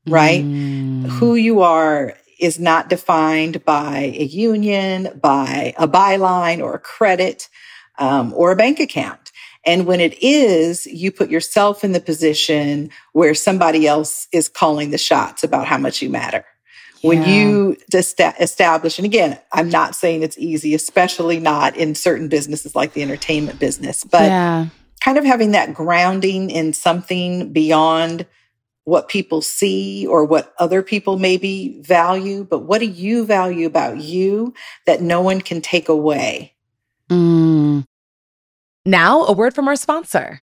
Right? 0.07 0.43
Mm. 0.43 1.05
Who 1.05 1.35
you 1.35 1.61
are 1.61 2.15
is 2.39 2.57
not 2.57 2.89
defined 2.89 3.63
by 3.65 4.13
a 4.17 4.23
union, 4.23 5.19
by 5.21 5.75
a 5.77 5.87
byline 5.87 6.63
or 6.63 6.73
a 6.73 6.79
credit 6.79 7.47
um, 7.99 8.33
or 8.33 8.51
a 8.51 8.55
bank 8.55 8.79
account. 8.79 9.31
And 9.65 9.85
when 9.85 9.99
it 9.99 10.17
is, 10.23 10.87
you 10.87 11.11
put 11.11 11.29
yourself 11.29 11.83
in 11.83 11.91
the 11.91 11.99
position 11.99 12.89
where 13.11 13.35
somebody 13.35 13.85
else 13.85 14.27
is 14.31 14.47
calling 14.47 14.91
the 14.91 14.97
shots 14.97 15.43
about 15.43 15.67
how 15.67 15.77
much 15.77 16.01
you 16.01 16.09
matter. 16.09 16.45
Yeah. 17.01 17.09
When 17.09 17.29
you 17.29 17.77
establish, 17.93 18.97
and 18.97 19.05
again, 19.05 19.37
I'm 19.51 19.69
not 19.69 19.95
saying 19.95 20.23
it's 20.23 20.37
easy, 20.37 20.73
especially 20.73 21.39
not 21.39 21.75
in 21.75 21.93
certain 21.93 22.29
businesses 22.29 22.73
like 22.73 22.93
the 22.93 23.03
entertainment 23.03 23.59
business, 23.59 24.03
but 24.05 24.23
yeah. 24.23 24.67
Kind 25.01 25.17
of 25.17 25.25
having 25.25 25.51
that 25.51 25.73
grounding 25.73 26.49
in 26.49 26.73
something 26.73 27.51
beyond 27.51 28.25
what 28.83 29.07
people 29.07 29.41
see 29.41 30.05
or 30.07 30.25
what 30.25 30.53
other 30.57 30.81
people 30.81 31.19
maybe 31.19 31.79
value, 31.81 32.43
but 32.43 32.59
what 32.59 32.79
do 32.79 32.87
you 32.87 33.25
value 33.25 33.67
about 33.67 33.97
you 33.97 34.53
that 34.85 35.01
no 35.01 35.21
one 35.21 35.41
can 35.41 35.61
take 35.61 35.89
away? 35.89 36.53
Mm. 37.09 37.85
Now, 38.85 39.25
a 39.25 39.31
word 39.31 39.53
from 39.53 39.67
our 39.67 39.75
sponsor. 39.75 40.41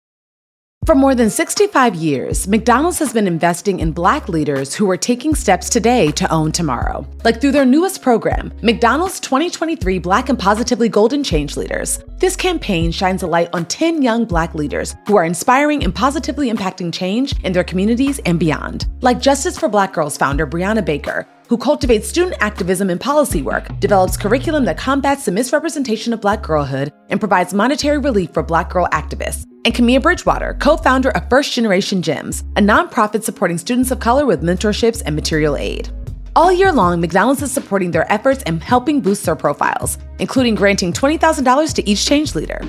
For 0.87 0.95
more 0.95 1.17
than 1.17 1.31
65 1.31 1.97
years, 1.97 2.47
McDonald's 2.47 3.01
has 3.01 3.13
been 3.13 3.27
investing 3.27 3.81
in 3.81 3.91
Black 3.91 4.29
leaders 4.29 4.73
who 4.73 4.89
are 4.89 4.97
taking 4.97 5.35
steps 5.35 5.69
today 5.69 6.13
to 6.13 6.33
own 6.33 6.53
tomorrow. 6.53 7.05
Like 7.25 7.41
through 7.41 7.51
their 7.51 7.65
newest 7.65 8.03
program, 8.03 8.53
McDonald's 8.63 9.19
2023 9.19 9.99
Black 9.99 10.29
and 10.29 10.39
Positively 10.39 10.89
Golden 10.89 11.25
Change 11.25 11.57
Leaders. 11.57 11.99
This 12.21 12.37
campaign 12.37 12.93
shines 12.93 13.25
a 13.25 13.27
light 13.27 13.49
on 13.53 13.65
10 13.65 14.01
young 14.01 14.27
Black 14.27 14.55
leaders 14.55 14.95
who 15.09 15.17
are 15.17 15.25
inspiring 15.25 15.83
and 15.83 15.93
positively 15.93 16.53
impacting 16.53 16.95
change 16.95 17.35
in 17.43 17.53
their 17.53 17.65
communities 17.65 18.21
and 18.21 18.39
beyond. 18.39 18.87
Like 19.01 19.21
Justice 19.21 19.59
for 19.59 19.69
Black 19.69 19.93
Girls 19.93 20.17
founder 20.17 20.47
Brianna 20.47 20.85
Baker, 20.85 21.27
who 21.49 21.59
cultivates 21.59 22.07
student 22.07 22.37
activism 22.39 22.91
and 22.91 23.01
policy 23.01 23.43
work, 23.43 23.67
develops 23.81 24.17
curriculum 24.17 24.65
that 24.67 24.79
combats 24.79 25.25
the 25.25 25.33
misrepresentation 25.33 26.13
of 26.13 26.21
Black 26.21 26.45
girlhood, 26.45 26.93
and 27.09 27.19
provides 27.19 27.53
monetary 27.53 27.99
relief 27.99 28.33
for 28.33 28.45
Black 28.45 28.71
girl 28.71 28.87
activists. 28.93 29.47
And 29.67 29.75
Camilla 29.75 29.99
Bridgewater, 29.99 30.55
co 30.61 30.77
founder 30.77 31.11
of 31.11 31.29
First 31.29 31.53
Generation 31.53 32.01
Gems, 32.01 32.45
a 32.55 32.61
nonprofit 32.61 33.25
supporting 33.25 33.59
students 33.59 33.91
of 33.91 33.99
color 33.99 34.25
with 34.25 34.41
mentorships 34.41 35.03
and 35.05 35.17
material 35.17 35.57
aid. 35.57 35.91
All 36.37 36.53
year 36.53 36.71
long, 36.71 37.01
McDonald's 37.01 37.43
is 37.43 37.51
supporting 37.51 37.91
their 37.91 38.11
efforts 38.13 38.45
and 38.45 38.63
helping 38.63 39.01
boost 39.01 39.27
their 39.27 39.35
profiles, 39.35 39.99
including 40.21 40.55
granting 40.55 40.93
$20,000 40.93 41.75
to 41.75 41.91
each 41.91 42.07
change 42.07 42.37
leader. 42.37 42.61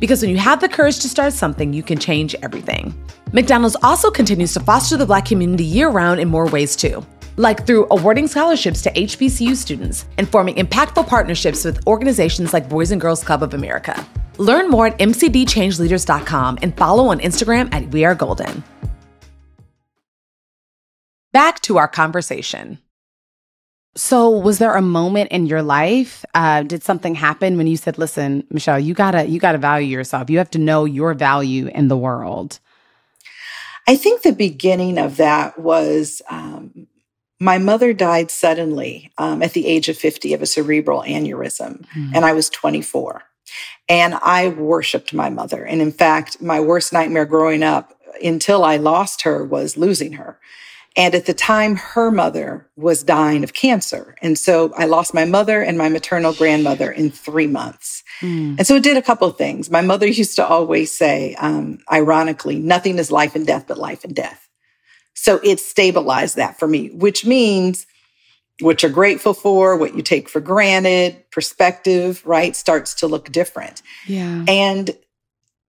Because 0.00 0.22
when 0.22 0.30
you 0.30 0.38
have 0.38 0.62
the 0.62 0.68
courage 0.68 0.98
to 1.00 1.10
start 1.10 1.34
something, 1.34 1.74
you 1.74 1.82
can 1.82 1.98
change 1.98 2.34
everything. 2.36 2.94
McDonald's 3.34 3.76
also 3.82 4.10
continues 4.10 4.54
to 4.54 4.60
foster 4.60 4.96
the 4.96 5.04
Black 5.04 5.26
community 5.26 5.64
year 5.64 5.90
round 5.90 6.20
in 6.20 6.28
more 6.28 6.46
ways, 6.46 6.74
too 6.74 7.04
like 7.36 7.66
through 7.66 7.86
awarding 7.90 8.26
scholarships 8.26 8.82
to 8.82 8.92
HBCU 8.92 9.54
students 9.56 10.06
and 10.18 10.28
forming 10.28 10.56
impactful 10.56 11.06
partnerships 11.06 11.64
with 11.64 11.86
organizations 11.86 12.52
like 12.52 12.68
Boys 12.68 12.90
and 12.90 13.00
Girls 13.00 13.22
Club 13.24 13.42
of 13.42 13.54
America. 13.54 14.06
Learn 14.38 14.68
more 14.68 14.88
at 14.88 14.98
mcbchangeleaders.com 14.98 16.58
and 16.62 16.76
follow 16.76 17.08
on 17.08 17.20
Instagram 17.20 17.72
at 17.72 17.88
We 17.88 18.04
Are 18.04 18.14
Golden. 18.14 18.62
Back 21.32 21.60
to 21.62 21.78
our 21.78 21.88
conversation. 21.88 22.78
So, 23.94 24.28
was 24.28 24.58
there 24.58 24.74
a 24.74 24.82
moment 24.82 25.32
in 25.32 25.46
your 25.46 25.62
life? 25.62 26.22
Uh, 26.34 26.62
did 26.62 26.82
something 26.82 27.14
happen 27.14 27.56
when 27.56 27.66
you 27.66 27.78
said, 27.78 27.96
"Listen, 27.96 28.46
Michelle, 28.50 28.78
you 28.78 28.92
gotta 28.92 29.24
you 29.24 29.40
gotta 29.40 29.56
value 29.56 29.88
yourself. 29.88 30.28
You 30.28 30.36
have 30.36 30.50
to 30.50 30.58
know 30.58 30.84
your 30.84 31.14
value 31.14 31.68
in 31.68 31.88
the 31.88 31.96
world." 31.96 32.58
I 33.88 33.96
think 33.96 34.20
the 34.20 34.32
beginning 34.32 34.98
of 34.98 35.16
that 35.16 35.58
was 35.58 36.20
um, 36.28 36.86
my 37.40 37.58
mother 37.58 37.92
died 37.92 38.30
suddenly 38.30 39.12
um, 39.18 39.42
at 39.42 39.52
the 39.52 39.66
age 39.66 39.88
of 39.88 39.98
50 39.98 40.34
of 40.34 40.42
a 40.42 40.46
cerebral 40.46 41.02
aneurysm, 41.02 41.84
mm-hmm. 41.86 42.10
and 42.14 42.24
I 42.24 42.32
was 42.32 42.48
24. 42.50 43.22
And 43.88 44.14
I 44.14 44.48
worshiped 44.48 45.14
my 45.14 45.30
mother. 45.30 45.64
And 45.64 45.80
in 45.80 45.92
fact, 45.92 46.42
my 46.42 46.58
worst 46.60 46.92
nightmare 46.92 47.26
growing 47.26 47.62
up 47.62 47.94
until 48.22 48.64
I 48.64 48.76
lost 48.76 49.22
her 49.22 49.44
was 49.44 49.76
losing 49.76 50.14
her. 50.14 50.40
And 50.96 51.14
at 51.14 51.26
the 51.26 51.34
time, 51.34 51.76
her 51.76 52.10
mother 52.10 52.66
was 52.74 53.02
dying 53.02 53.44
of 53.44 53.52
cancer. 53.52 54.16
And 54.22 54.38
so 54.38 54.72
I 54.78 54.86
lost 54.86 55.12
my 55.12 55.26
mother 55.26 55.60
and 55.60 55.76
my 55.76 55.90
maternal 55.90 56.32
grandmother 56.32 56.90
in 56.90 57.10
three 57.10 57.46
months. 57.46 58.02
Mm. 58.22 58.56
And 58.58 58.66
so 58.66 58.76
it 58.76 58.82
did 58.82 58.96
a 58.96 59.02
couple 59.02 59.28
of 59.28 59.36
things. 59.36 59.70
My 59.70 59.82
mother 59.82 60.06
used 60.06 60.36
to 60.36 60.46
always 60.46 60.90
say, 60.90 61.34
um, 61.34 61.78
ironically, 61.92 62.58
nothing 62.58 62.98
is 62.98 63.12
life 63.12 63.36
and 63.36 63.46
death 63.46 63.66
but 63.68 63.76
life 63.76 64.04
and 64.04 64.14
death. 64.14 64.45
So 65.16 65.40
it 65.42 65.58
stabilized 65.58 66.36
that 66.36 66.58
for 66.58 66.68
me, 66.68 66.90
which 66.90 67.24
means 67.24 67.86
what 68.60 68.82
you're 68.82 68.92
grateful 68.92 69.34
for, 69.34 69.76
what 69.76 69.96
you 69.96 70.02
take 70.02 70.28
for 70.28 70.40
granted, 70.40 71.24
perspective, 71.30 72.22
right, 72.24 72.54
starts 72.54 72.94
to 72.94 73.06
look 73.06 73.32
different. 73.32 73.82
Yeah. 74.06 74.44
And, 74.46 74.90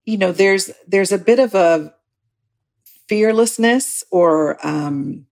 you 0.06 0.18
know, 0.18 0.32
there's, 0.32 0.70
there's 0.88 1.12
a 1.12 1.18
bit 1.18 1.39
of 1.39 1.56
a 1.56 1.94
fearlessness 3.08 4.04
or, 4.12 4.58
um, 4.66 5.25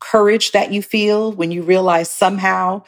courage 0.00 0.52
that 0.52 0.72
you 0.72 0.82
feel 0.82 1.32
when 1.32 1.50
you 1.50 1.62
realize 1.62 2.10
somehow 2.10 2.82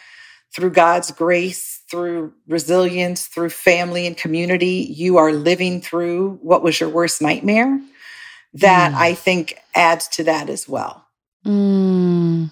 through 0.54 0.70
God's 0.70 1.10
grace, 1.12 1.82
through 1.90 2.32
resilience, 2.46 3.26
through 3.26 3.50
family 3.50 4.06
and 4.06 4.16
community, 4.16 4.86
you 4.96 5.16
are 5.16 5.32
living 5.32 5.80
through 5.80 6.38
what 6.42 6.62
was 6.62 6.78
your 6.78 6.88
worst 6.88 7.22
nightmare 7.22 7.80
that 8.54 8.92
mm. 8.92 8.96
I 8.96 9.14
think 9.14 9.58
adds 9.74 10.08
to 10.08 10.24
that 10.24 10.48
as 10.48 10.68
well. 10.68 11.06
Mm. 11.44 12.50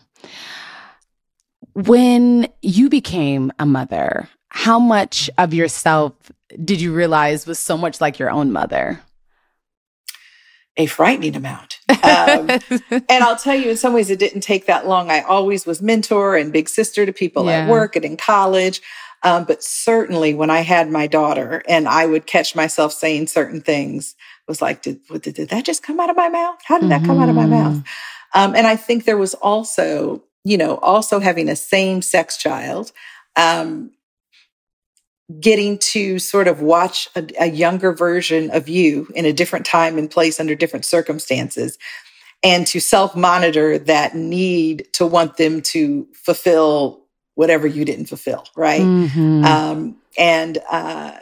When 1.75 2.49
you 2.63 2.89
became 2.89 3.53
a 3.59 3.67
mother, 3.67 4.29
how 4.49 4.79
much 4.79 5.31
of 5.39 5.55
yourself 5.55 6.13
did 6.65 6.81
you 6.81 6.95
realize 6.95 7.47
was 7.47 7.59
so 7.59 7.77
much 7.77 8.01
like 8.01 8.19
your 8.19 8.31
own 8.31 8.53
mother? 8.53 9.01
A 10.77 10.87
frightening 10.87 11.37
amount. 11.37 11.81
Um, 11.89 12.49
and 12.91 13.25
I'll 13.25 13.37
tell 13.37 13.57
you, 13.57 13.71
in 13.71 13.77
some 13.77 13.93
ways, 13.93 14.11
it 14.11 14.19
didn't 14.19 14.43
take 14.43 14.67
that 14.67 14.87
long. 14.87 15.11
I 15.11 15.23
always 15.23 15.67
was 15.67 15.83
mentor 15.83 16.37
and 16.37 16.53
big 16.53 16.69
sister 16.69 17.05
to 17.05 17.13
people 17.13 17.47
yeah. 17.47 17.63
at 17.63 17.69
work 17.69 17.97
and 17.97 18.05
in 18.05 18.17
college. 18.17 18.81
Um, 19.25 19.45
but 19.45 19.63
certainly 19.63 20.35
when 20.35 20.51
I 20.51 20.61
had 20.61 20.91
my 20.91 21.09
daughter 21.09 21.63
and 21.69 21.89
I 21.89 22.07
would 22.07 22.27
catch 22.27 22.55
myself 22.55 22.93
saying 22.93 23.27
certain 23.27 23.61
things, 23.61 24.15
was 24.49 24.63
like, 24.63 24.83
did, 24.83 25.01
did, 25.07 25.35
did 25.35 25.49
that 25.51 25.65
just 25.65 25.83
come 25.83 26.01
out 26.01 26.11
of 26.11 26.17
my 26.17 26.29
mouth? 26.29 26.59
How 26.65 26.79
did 26.79 26.91
mm-hmm. 26.91 27.03
that 27.03 27.07
come 27.07 27.21
out 27.21 27.29
of 27.29 27.35
my 27.35 27.47
mouth? 27.47 27.75
Mm-hmm. 27.75 28.41
Um, 28.41 28.55
and 28.55 28.67
I 28.67 28.77
think 28.77 29.05
there 29.05 29.17
was 29.17 29.35
also, 29.35 30.23
you 30.45 30.59
know, 30.59 30.77
also 30.79 31.21
having 31.21 31.49
a 31.49 31.57
same 31.57 32.03
sex 32.03 32.37
child, 32.37 32.93
um, 33.37 33.93
getting 35.41 35.79
to 35.79 36.19
sort 36.19 36.49
of 36.49 36.61
watch 36.61 37.09
a, 37.15 37.27
a 37.41 37.47
younger 37.47 37.93
version 37.93 38.51
of 38.51 38.69
you 38.69 39.09
in 39.15 39.27
a 39.27 39.33
different 39.33 39.67
time 39.67 39.99
and 39.99 40.11
place 40.11 40.41
under 40.41 40.55
different 40.55 40.85
circumstances 40.85 41.79
and 42.43 42.67
to 42.69 42.81
self 42.81 43.17
monitor 43.17 43.79
that 43.79 44.15
need 44.15 44.87
to 44.93 45.07
want 45.07 45.37
them 45.37 45.61
to 45.61 46.07
fulfill 46.15 47.05
whatever 47.35 47.67
you 47.67 47.85
didn't 47.85 48.07
fulfill, 48.07 48.45
right? 48.57 48.81
Mm-hmm. 48.81 49.45
Um, 49.45 49.97
and 50.17 50.59
uh, 50.71 51.13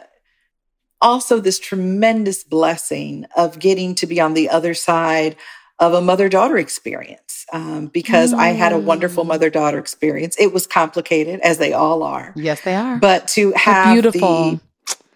also 1.01 1.39
this 1.39 1.59
tremendous 1.59 2.43
blessing 2.43 3.25
of 3.35 3.59
getting 3.59 3.95
to 3.95 4.07
be 4.07 4.19
on 4.19 4.33
the 4.33 4.49
other 4.49 4.73
side 4.73 5.35
of 5.79 5.93
a 5.93 6.01
mother 6.01 6.27
daughter 6.27 6.57
experience 6.57 7.45
um, 7.53 7.87
because 7.87 8.33
mm. 8.33 8.37
I 8.37 8.49
had 8.49 8.73
a 8.73 8.79
wonderful 8.79 9.23
mm. 9.23 9.27
mother 9.27 9.49
daughter 9.49 9.77
experience. 9.77 10.35
It 10.39 10.51
was 10.51 10.65
complicated, 10.65 11.39
as 11.41 11.59
they 11.59 11.73
all 11.73 12.03
are. 12.03 12.33
Yes, 12.35 12.61
they 12.61 12.75
are. 12.75 12.97
But 12.97 13.27
to 13.29 13.51
have 13.53 13.93
beautiful, 13.93 14.59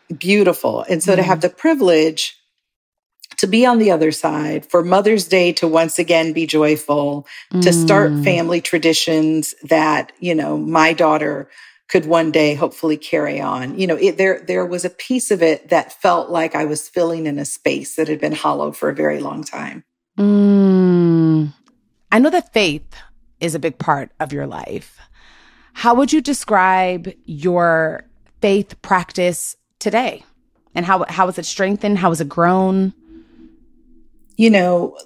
the, 0.09 0.13
beautiful, 0.13 0.83
and 0.83 1.01
so 1.01 1.13
mm. 1.13 1.17
to 1.17 1.23
have 1.23 1.39
mm. 1.39 1.41
the 1.41 1.49
privilege 1.49 2.37
to 3.37 3.47
be 3.47 3.65
on 3.65 3.79
the 3.79 3.89
other 3.89 4.11
side, 4.11 4.65
for 4.67 4.83
Mother's 4.83 5.27
Day 5.27 5.51
to 5.53 5.67
once 5.67 5.97
again 5.97 6.31
be 6.31 6.45
joyful, 6.45 7.25
mm. 7.51 7.61
to 7.63 7.73
start 7.73 8.11
mm. 8.11 8.23
family 8.23 8.61
traditions 8.61 9.55
that, 9.63 10.11
you 10.19 10.35
know, 10.35 10.57
my 10.57 10.93
daughter 10.93 11.49
could 11.91 12.05
one 12.05 12.31
day 12.31 12.55
hopefully 12.55 12.95
carry 12.95 13.41
on. 13.41 13.77
You 13.77 13.85
know, 13.85 13.97
it, 13.97 14.17
there 14.17 14.41
there 14.47 14.65
was 14.65 14.85
a 14.85 14.89
piece 14.89 15.29
of 15.29 15.43
it 15.43 15.69
that 15.69 15.91
felt 16.01 16.29
like 16.29 16.55
I 16.55 16.63
was 16.63 16.87
filling 16.87 17.27
in 17.27 17.37
a 17.37 17.43
space 17.43 17.97
that 17.97 18.07
had 18.07 18.21
been 18.21 18.31
hollow 18.31 18.71
for 18.71 18.89
a 18.89 18.95
very 18.95 19.19
long 19.19 19.43
time. 19.43 19.83
Mm. 20.17 21.53
I 22.11 22.19
know 22.19 22.29
that 22.29 22.53
faith 22.53 22.95
is 23.41 23.55
a 23.55 23.59
big 23.59 23.77
part 23.77 24.11
of 24.21 24.31
your 24.31 24.47
life. 24.47 24.97
How 25.73 25.93
would 25.95 26.13
you 26.13 26.21
describe 26.21 27.11
your 27.25 28.05
faith 28.41 28.81
practice 28.81 29.57
today? 29.79 30.23
And 30.73 30.85
how 30.85 31.05
how 31.09 31.25
has 31.25 31.37
it 31.37 31.45
strengthened? 31.45 31.97
How 31.97 32.09
has 32.09 32.21
it 32.21 32.29
grown? 32.29 32.93
You 34.37 34.49
know, 34.49 34.97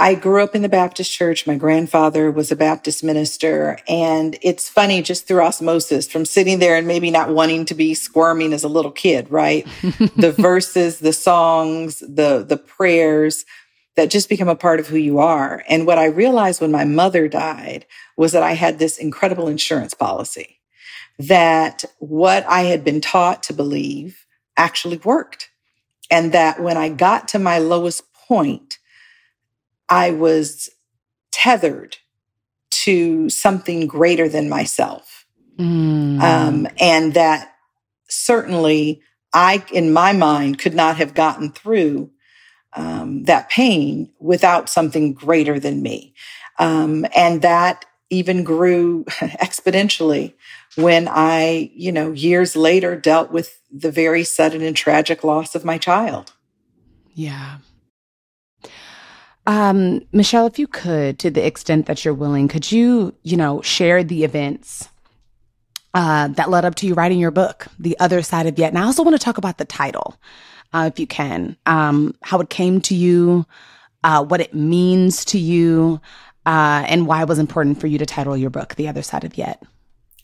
I 0.00 0.14
grew 0.14 0.44
up 0.44 0.54
in 0.54 0.62
the 0.62 0.68
Baptist 0.68 1.12
church. 1.12 1.44
My 1.44 1.56
grandfather 1.56 2.30
was 2.30 2.52
a 2.52 2.56
Baptist 2.56 3.02
minister. 3.02 3.78
And 3.88 4.38
it's 4.42 4.68
funny 4.68 5.02
just 5.02 5.26
through 5.26 5.42
osmosis 5.42 6.06
from 6.06 6.24
sitting 6.24 6.60
there 6.60 6.76
and 6.76 6.86
maybe 6.86 7.10
not 7.10 7.30
wanting 7.30 7.64
to 7.64 7.74
be 7.74 7.94
squirming 7.94 8.52
as 8.52 8.62
a 8.62 8.68
little 8.68 8.92
kid, 8.92 9.28
right? 9.28 9.66
the 10.16 10.32
verses, 10.38 11.00
the 11.00 11.12
songs, 11.12 11.98
the, 11.98 12.44
the 12.48 12.56
prayers 12.56 13.44
that 13.96 14.10
just 14.10 14.28
become 14.28 14.48
a 14.48 14.54
part 14.54 14.78
of 14.78 14.86
who 14.86 14.96
you 14.96 15.18
are. 15.18 15.64
And 15.68 15.84
what 15.84 15.98
I 15.98 16.04
realized 16.04 16.60
when 16.60 16.70
my 16.70 16.84
mother 16.84 17.26
died 17.26 17.84
was 18.16 18.30
that 18.30 18.44
I 18.44 18.52
had 18.52 18.78
this 18.78 18.98
incredible 18.98 19.48
insurance 19.48 19.94
policy 19.94 20.60
that 21.18 21.84
what 21.98 22.46
I 22.46 22.62
had 22.62 22.84
been 22.84 23.00
taught 23.00 23.42
to 23.44 23.52
believe 23.52 24.24
actually 24.56 24.98
worked. 24.98 25.50
And 26.08 26.32
that 26.32 26.60
when 26.60 26.76
I 26.76 26.88
got 26.88 27.26
to 27.28 27.40
my 27.40 27.58
lowest 27.58 28.04
point, 28.14 28.77
I 29.88 30.10
was 30.10 30.68
tethered 31.30 31.96
to 32.70 33.28
something 33.30 33.86
greater 33.86 34.28
than 34.28 34.48
myself. 34.48 35.26
Mm. 35.58 36.20
Um, 36.20 36.68
and 36.78 37.14
that 37.14 37.54
certainly 38.08 39.02
I, 39.32 39.64
in 39.72 39.92
my 39.92 40.12
mind, 40.12 40.58
could 40.58 40.74
not 40.74 40.96
have 40.96 41.14
gotten 41.14 41.52
through 41.52 42.10
um, 42.74 43.24
that 43.24 43.50
pain 43.50 44.10
without 44.20 44.68
something 44.68 45.12
greater 45.12 45.58
than 45.58 45.82
me. 45.82 46.14
Um, 46.58 47.06
and 47.14 47.42
that 47.42 47.84
even 48.10 48.44
grew 48.44 49.04
exponentially 49.18 50.34
when 50.76 51.08
I, 51.08 51.70
you 51.74 51.92
know, 51.92 52.12
years 52.12 52.56
later 52.56 52.96
dealt 52.96 53.30
with 53.30 53.60
the 53.70 53.90
very 53.90 54.24
sudden 54.24 54.62
and 54.62 54.76
tragic 54.76 55.24
loss 55.24 55.54
of 55.54 55.64
my 55.64 55.78
child. 55.78 56.32
Yeah. 57.14 57.58
Um, 59.48 60.02
Michelle, 60.12 60.46
if 60.46 60.58
you 60.58 60.66
could, 60.66 61.18
to 61.20 61.30
the 61.30 61.44
extent 61.44 61.86
that 61.86 62.04
you're 62.04 62.12
willing, 62.12 62.48
could 62.48 62.70
you, 62.70 63.14
you 63.22 63.34
know, 63.38 63.62
share 63.62 64.04
the 64.04 64.22
events 64.22 64.90
uh, 65.94 66.28
that 66.28 66.50
led 66.50 66.66
up 66.66 66.74
to 66.76 66.86
you 66.86 66.92
writing 66.92 67.18
your 67.18 67.30
book, 67.30 67.66
The 67.78 67.98
Other 67.98 68.20
Side 68.20 68.46
of 68.46 68.58
Yet? 68.58 68.68
And 68.68 68.78
I 68.78 68.84
also 68.84 69.02
want 69.02 69.18
to 69.18 69.24
talk 69.24 69.38
about 69.38 69.56
the 69.56 69.64
title, 69.64 70.16
uh, 70.74 70.90
if 70.92 71.00
you 71.00 71.06
can, 71.06 71.56
um, 71.64 72.14
how 72.22 72.40
it 72.40 72.50
came 72.50 72.82
to 72.82 72.94
you, 72.94 73.46
uh, 74.04 74.22
what 74.22 74.42
it 74.42 74.52
means 74.52 75.24
to 75.24 75.38
you, 75.38 75.98
uh, 76.44 76.84
and 76.86 77.06
why 77.06 77.22
it 77.22 77.28
was 77.28 77.38
important 77.38 77.80
for 77.80 77.86
you 77.86 77.96
to 77.96 78.04
title 78.04 78.36
your 78.36 78.50
book, 78.50 78.74
The 78.74 78.86
Other 78.86 79.02
Side 79.02 79.24
of 79.24 79.38
Yet. 79.38 79.62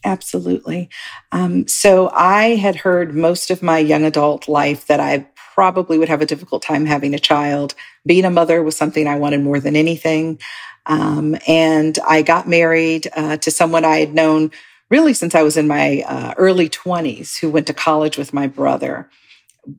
Absolutely. 0.05 0.91
Um, 1.33 1.67
so 1.67 2.11
I 2.11 2.57
had 2.57 2.77
heard 2.77 3.15
most 3.15 3.51
of 3.51 3.63
my 3.63 3.79
young 3.79 4.05
adult 4.05 4.49
life 4.49 4.87
that 4.89 5.01
I 5.01 5.27
probably 5.55 5.99
would 5.99 6.09
have 6.09 6.21
a 6.21 6.27
difficult 6.27 6.63
time 6.63 6.85
having 6.85 7.15
a 7.15 7.19
child. 7.19 7.75
Being 8.05 8.25
a 8.25 8.31
mother 8.31 8.63
was 8.63 8.77
something 8.77 9.07
I 9.07 9.17
wanted 9.17 9.41
more 9.41 9.61
than 9.61 9.77
anything. 9.77 10.41
Um, 10.87 11.37
and 11.47 11.97
I 12.07 12.23
got 12.23 12.49
married 12.49 13.09
uh, 13.15 13.37
to 13.39 13.51
someone 13.51 13.85
I 13.85 13.99
had 13.99 14.15
known 14.15 14.51
really 14.91 15.15
since 15.15 15.35
I 15.35 15.43
was 15.43 15.57
in 15.57 15.69
my 15.69 16.03
uh, 16.07 16.35
early 16.37 16.69
20s, 16.69 17.39
who 17.39 17.51
went 17.51 17.69
to 17.69 17.75
college 17.75 18.19
with 18.19 18.35
my 18.35 18.49
brother. 18.49 19.09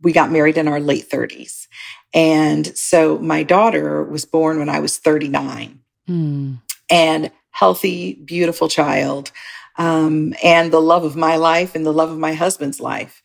We 0.01 0.13
got 0.13 0.32
married 0.32 0.58
in 0.58 0.67
our 0.67 0.79
late 0.79 1.10
30s. 1.10 1.67
And 2.13 2.75
so 2.77 3.20
my 3.20 3.44
daughter 3.44 4.03
was 4.03 4.25
born 4.25 4.57
when 4.57 4.70
I 4.70 4.79
was 4.79 4.98
39 4.98 5.79
mm. 6.09 6.61
and 6.90 7.31
healthy, 7.51 8.14
beautiful 8.14 8.70
child, 8.70 9.31
um, 9.77 10.33
and 10.42 10.72
the 10.72 10.81
love 10.81 11.03
of 11.03 11.18
my 11.18 11.35
life 11.35 11.75
and 11.75 11.85
the 11.85 11.94
love 11.94 12.11
of 12.11 12.18
my 12.18 12.33
husband's 12.33 12.79
life. 12.79 13.22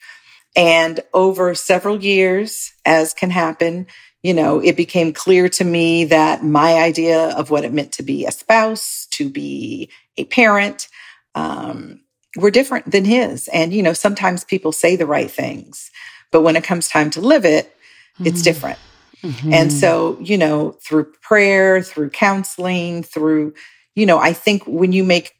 And 0.56 1.00
over 1.14 1.54
several 1.54 2.02
years, 2.02 2.72
as 2.84 3.14
can 3.14 3.30
happen, 3.30 3.86
you 4.22 4.34
know, 4.34 4.60
it 4.60 4.76
became 4.76 5.12
clear 5.12 5.48
to 5.48 5.64
me 5.64 6.04
that 6.06 6.44
my 6.44 6.74
idea 6.74 7.30
of 7.30 7.50
what 7.50 7.64
it 7.64 7.72
meant 7.72 7.92
to 7.92 8.02
be 8.02 8.26
a 8.26 8.32
spouse, 8.32 9.06
to 9.12 9.30
be 9.30 9.90
a 10.16 10.24
parent, 10.24 10.88
um, 11.34 12.00
were 12.36 12.50
different 12.50 12.90
than 12.90 13.04
his. 13.04 13.48
And, 13.48 13.72
you 13.72 13.82
know, 13.82 13.92
sometimes 13.92 14.44
people 14.44 14.72
say 14.72 14.96
the 14.96 15.06
right 15.06 15.30
things, 15.30 15.90
but 16.30 16.42
when 16.42 16.56
it 16.56 16.64
comes 16.64 16.88
time 16.88 17.10
to 17.10 17.20
live 17.20 17.44
it, 17.44 17.66
mm-hmm. 17.66 18.26
it's 18.26 18.42
different. 18.42 18.78
Mm-hmm. 19.22 19.52
And 19.52 19.72
so, 19.72 20.18
you 20.20 20.38
know, 20.38 20.72
through 20.82 21.12
prayer, 21.22 21.82
through 21.82 22.10
counseling, 22.10 23.02
through, 23.02 23.54
you 23.94 24.06
know, 24.06 24.18
I 24.18 24.32
think 24.32 24.64
when 24.66 24.92
you 24.92 25.04
make 25.04 25.32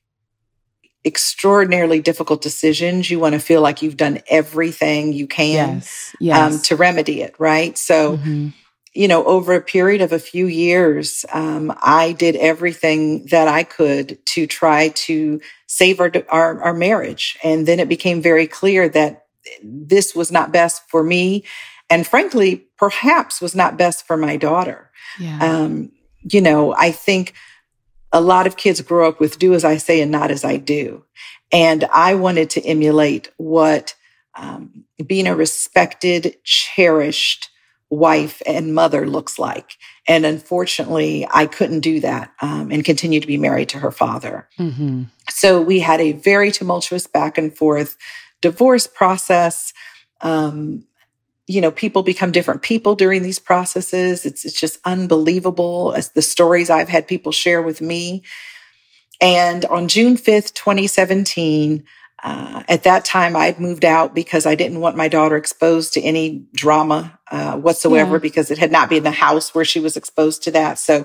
extraordinarily 1.05 2.01
difficult 2.01 2.43
decisions, 2.43 3.11
you 3.11 3.19
want 3.19 3.33
to 3.33 3.39
feel 3.39 3.63
like 3.63 3.83
you've 3.83 3.97
done 3.97 4.21
everything 4.29 5.13
you 5.13 5.27
can 5.27 5.77
yes, 5.77 6.11
um, 6.15 6.27
yes. 6.27 6.55
Um, 6.55 6.63
to 6.63 6.77
remedy 6.77 7.23
it, 7.23 7.35
right? 7.39 7.77
So, 7.79 8.19
mm-hmm. 8.19 8.49
you 8.93 9.09
know, 9.09 9.25
over 9.25 9.55
a 9.55 9.63
period 9.63 10.03
of 10.03 10.13
a 10.13 10.19
few 10.19 10.47
years, 10.47 11.25
um, 11.33 11.73
I 11.81 12.13
did 12.13 12.37
everything 12.37 13.27
that 13.27 13.49
I 13.49 13.63
could 13.63 14.19
to 14.27 14.47
try 14.47 14.89
to 14.89 15.41
save 15.67 16.01
our, 16.01 16.13
our, 16.29 16.63
our 16.63 16.75
marriage, 16.75 17.39
and 17.43 17.67
then 17.67 17.81
it 17.81 17.89
became 17.89 18.21
very 18.21 18.47
clear 18.47 18.89
that 18.91 19.25
this 19.63 20.15
was 20.15 20.31
not 20.31 20.53
best 20.53 20.83
for 20.89 21.03
me, 21.03 21.45
and 21.89 22.07
frankly, 22.07 22.67
perhaps 22.77 23.41
was 23.41 23.55
not 23.55 23.79
best 23.79 24.07
for 24.07 24.17
my 24.17 24.37
daughter. 24.37 24.91
Yeah. 25.19 25.39
Um, 25.41 25.93
you 26.23 26.43
know, 26.43 26.75
I 26.75 26.93
think 26.93 27.35
a 28.13 28.21
lot 28.21 28.47
of 28.47 28.57
kids 28.57 28.81
grow 28.81 29.09
up 29.09 29.21
with 29.21 29.39
do 29.39 29.55
as 29.55 29.65
I 29.65 29.77
say 29.77 30.01
and 30.01 30.11
not 30.11 30.31
as 30.31 30.45
I 30.45 30.57
do. 30.57 31.05
And 31.53 31.85
I 31.85 32.15
wanted 32.15 32.51
to 32.51 32.65
emulate 32.65 33.31
what 33.37 33.95
um, 34.35 34.85
being 35.07 35.27
a 35.27 35.35
respected, 35.35 36.37
cherished 36.45 37.51
wife 37.91 38.41
and 38.47 38.75
mother 38.75 39.07
looks 39.07 39.39
like. 39.39 39.73
And 40.07 40.25
unfortunately, 40.25 41.27
I 41.31 41.47
couldn't 41.47 41.81
do 41.81 42.01
that 42.01 42.33
um, 42.41 42.71
and 42.71 42.85
continue 42.85 43.21
to 43.21 43.27
be 43.27 43.37
married 43.37 43.69
to 43.71 43.79
her 43.79 43.91
father. 43.91 44.49
Mm-hmm. 44.59 45.05
So 45.29 45.61
we 45.61 45.81
had 45.81 46.01
a 46.01 46.13
very 46.13 46.53
tumultuous 46.53 47.07
back 47.07 47.37
and 47.37 47.57
forth 47.57 47.97
divorce 48.41 48.87
process. 48.87 49.73
Um, 50.21 50.85
you 51.51 51.61
know, 51.61 51.73
people 51.73 52.05
become 52.05 52.31
different 52.31 52.63
people 52.63 52.95
during 52.95 53.23
these 53.23 53.41
processes. 53.41 54.25
It's, 54.25 54.45
it's 54.45 54.59
just 54.59 54.79
unbelievable 54.85 55.93
as 55.97 56.11
the 56.11 56.23
stories 56.23 56.71
I've 56.71 56.89
had 56.89 57.09
people 57.09 57.33
share 57.33 57.61
with 57.61 57.81
me. 57.81 58.23
And 59.21 59.65
on 59.65 59.89
June 59.89 60.17
5th, 60.17 60.55
2017, 60.55 61.83
uh, 62.23 62.63
at 62.69 62.85
that 62.85 63.05
time, 63.05 63.35
I'd 63.35 63.59
moved 63.59 63.85
out 63.85 64.15
because 64.15 64.47
I 64.47 64.55
didn't 64.55 64.79
want 64.79 64.97
my 64.97 65.09
daughter 65.09 65.37
exposed 65.37 65.95
to 65.95 66.01
any 66.01 66.47
drama 66.55 67.19
uh, 67.33 67.57
whatsoever 67.57 68.13
yeah. 68.13 68.19
because 68.19 68.53
it 68.53 68.59
had 68.59 68.71
not 68.71 68.89
been 68.89 69.03
the 69.03 69.11
house 69.11 69.53
where 69.53 69.65
she 69.65 69.81
was 69.81 69.97
exposed 69.97 70.45
to 70.45 70.53
that. 70.53 70.79
So 70.79 71.05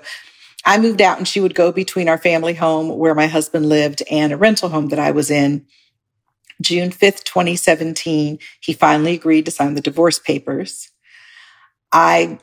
I 0.63 0.77
moved 0.77 1.01
out 1.01 1.17
and 1.17 1.27
she 1.27 1.39
would 1.39 1.55
go 1.55 1.71
between 1.71 2.07
our 2.07 2.19
family 2.19 2.53
home 2.53 2.95
where 2.95 3.15
my 3.15 3.25
husband 3.25 3.67
lived 3.67 4.03
and 4.11 4.31
a 4.31 4.37
rental 4.37 4.69
home 4.69 4.89
that 4.89 4.99
I 4.99 5.09
was 5.09 5.31
in. 5.31 5.65
June 6.61 6.89
5th, 6.89 7.23
2017, 7.23 8.39
he 8.61 8.73
finally 8.73 9.13
agreed 9.13 9.45
to 9.45 9.51
sign 9.51 9.73
the 9.73 9.81
divorce 9.81 10.19
papers. 10.19 10.89
I 11.91 12.39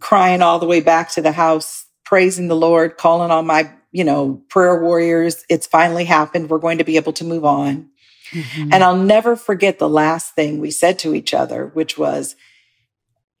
crying 0.00 0.42
all 0.42 0.58
the 0.58 0.66
way 0.66 0.80
back 0.80 1.10
to 1.10 1.22
the 1.22 1.32
house, 1.32 1.86
praising 2.04 2.48
the 2.48 2.56
Lord, 2.56 2.96
calling 2.96 3.30
on 3.30 3.46
my, 3.46 3.70
you 3.92 4.04
know, 4.04 4.42
prayer 4.48 4.80
warriors. 4.80 5.44
It's 5.48 5.66
finally 5.66 6.04
happened. 6.04 6.48
We're 6.48 6.58
going 6.58 6.78
to 6.78 6.84
be 6.84 6.96
able 6.96 7.12
to 7.14 7.24
move 7.24 7.44
on. 7.44 7.90
Mm-hmm. 8.30 8.72
And 8.72 8.82
I'll 8.82 8.96
never 8.96 9.36
forget 9.36 9.78
the 9.78 9.88
last 9.88 10.34
thing 10.34 10.60
we 10.60 10.70
said 10.70 10.98
to 11.00 11.14
each 11.14 11.34
other, 11.34 11.66
which 11.74 11.98
was, 11.98 12.36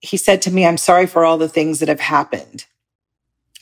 he 0.00 0.16
said 0.16 0.42
to 0.42 0.50
me, 0.50 0.66
I'm 0.66 0.76
sorry 0.76 1.06
for 1.06 1.24
all 1.24 1.38
the 1.38 1.48
things 1.48 1.80
that 1.80 1.88
have 1.88 2.00
happened 2.00 2.66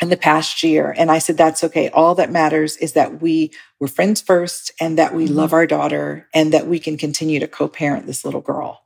in 0.03 0.09
the 0.09 0.17
past 0.17 0.65
year. 0.65 0.93
And 0.99 1.13
I 1.13 1.21
said, 1.21 1.37
that's 1.37 1.63
okay. 1.63 1.89
All 1.91 2.17
that 2.17 2.33
matters 2.33 2.77
is 2.79 2.95
that 2.95 3.23
we 3.23 3.53
were 3.79 3.87
friends 3.87 4.21
first 4.21 4.73
and 4.81 4.99
that 4.99 5.15
we 5.15 5.27
mm-hmm. 5.27 5.37
love 5.37 5.53
our 5.53 5.67
daughter 5.67 6.29
and 6.35 6.53
that 6.53 6.67
we 6.67 6.81
can 6.81 6.99
continue 6.99 7.39
to 7.39 7.47
co 7.47 7.69
parent 7.69 8.07
this 8.07 8.25
little 8.25 8.41
girl. 8.41 8.85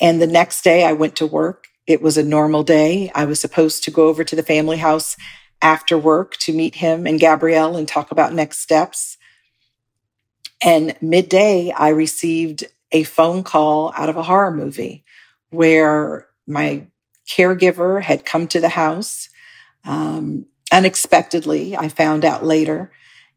And 0.00 0.22
the 0.22 0.28
next 0.28 0.62
day 0.62 0.84
I 0.84 0.92
went 0.92 1.16
to 1.16 1.26
work. 1.26 1.66
It 1.88 2.00
was 2.00 2.16
a 2.16 2.22
normal 2.22 2.62
day. 2.62 3.10
I 3.16 3.24
was 3.24 3.40
supposed 3.40 3.82
to 3.84 3.90
go 3.90 4.06
over 4.06 4.22
to 4.22 4.36
the 4.36 4.44
family 4.44 4.76
house 4.76 5.16
after 5.60 5.98
work 5.98 6.36
to 6.36 6.52
meet 6.52 6.76
him 6.76 7.06
and 7.06 7.18
Gabrielle 7.18 7.76
and 7.76 7.86
talk 7.86 8.12
about 8.12 8.32
next 8.32 8.60
steps. 8.60 9.18
And 10.62 10.96
midday, 11.02 11.72
I 11.72 11.88
received 11.88 12.64
a 12.92 13.02
phone 13.02 13.42
call 13.42 13.92
out 13.96 14.08
of 14.08 14.16
a 14.16 14.22
horror 14.22 14.52
movie 14.52 15.04
where 15.50 16.28
my 16.46 16.86
caregiver 17.28 18.00
had 18.00 18.24
come 18.24 18.46
to 18.48 18.60
the 18.60 18.68
house 18.68 19.28
um, 19.84 20.46
unexpectedly, 20.72 21.76
I 21.76 21.88
found 21.88 22.24
out 22.24 22.44
later, 22.44 22.90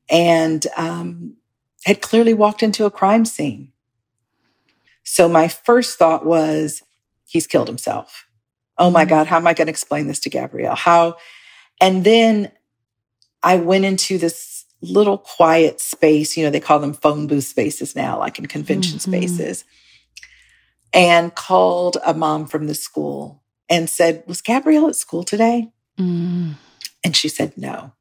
and 0.09 0.65
um, 0.75 1.35
had 1.85 2.01
clearly 2.01 2.33
walked 2.33 2.63
into 2.63 2.85
a 2.85 2.91
crime 2.91 3.25
scene. 3.25 3.71
So 5.03 5.29
my 5.29 5.47
first 5.47 5.97
thought 5.97 6.25
was, 6.25 6.83
he's 7.25 7.47
killed 7.47 7.67
himself. 7.67 8.25
Oh 8.77 8.89
my 8.89 9.03
mm-hmm. 9.03 9.09
God, 9.09 9.27
how 9.27 9.37
am 9.37 9.47
I 9.47 9.53
going 9.53 9.67
to 9.67 9.71
explain 9.71 10.07
this 10.07 10.19
to 10.21 10.29
Gabrielle? 10.29 10.75
How? 10.75 11.17
And 11.79 12.03
then 12.03 12.51
I 13.43 13.57
went 13.57 13.85
into 13.85 14.17
this 14.17 14.65
little 14.81 15.17
quiet 15.17 15.79
space. 15.79 16.37
You 16.37 16.45
know, 16.45 16.49
they 16.49 16.59
call 16.59 16.79
them 16.79 16.93
phone 16.93 17.27
booth 17.27 17.45
spaces 17.45 17.95
now, 17.95 18.19
like 18.19 18.37
in 18.39 18.45
convention 18.45 18.97
mm-hmm. 18.97 19.11
spaces, 19.11 19.65
and 20.93 21.33
called 21.33 21.97
a 22.05 22.13
mom 22.13 22.45
from 22.45 22.67
the 22.67 22.75
school 22.75 23.43
and 23.69 23.89
said, 23.89 24.23
Was 24.27 24.41
Gabrielle 24.41 24.87
at 24.87 24.95
school 24.95 25.23
today? 25.23 25.71
And 25.97 27.15
she 27.15 27.29
said, 27.29 27.57
No. 27.57 27.93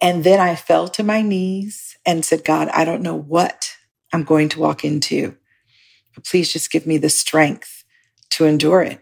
And 0.00 0.24
then 0.24 0.40
I 0.40 0.54
fell 0.54 0.88
to 0.88 1.02
my 1.02 1.22
knees 1.22 1.96
and 2.04 2.24
said, 2.24 2.44
God, 2.44 2.68
I 2.68 2.84
don't 2.84 3.02
know 3.02 3.16
what 3.16 3.76
I'm 4.12 4.24
going 4.24 4.48
to 4.50 4.60
walk 4.60 4.84
into, 4.84 5.36
but 6.14 6.24
please 6.24 6.52
just 6.52 6.70
give 6.70 6.86
me 6.86 6.98
the 6.98 7.08
strength 7.08 7.84
to 8.30 8.44
endure 8.44 8.82
it. 8.82 9.00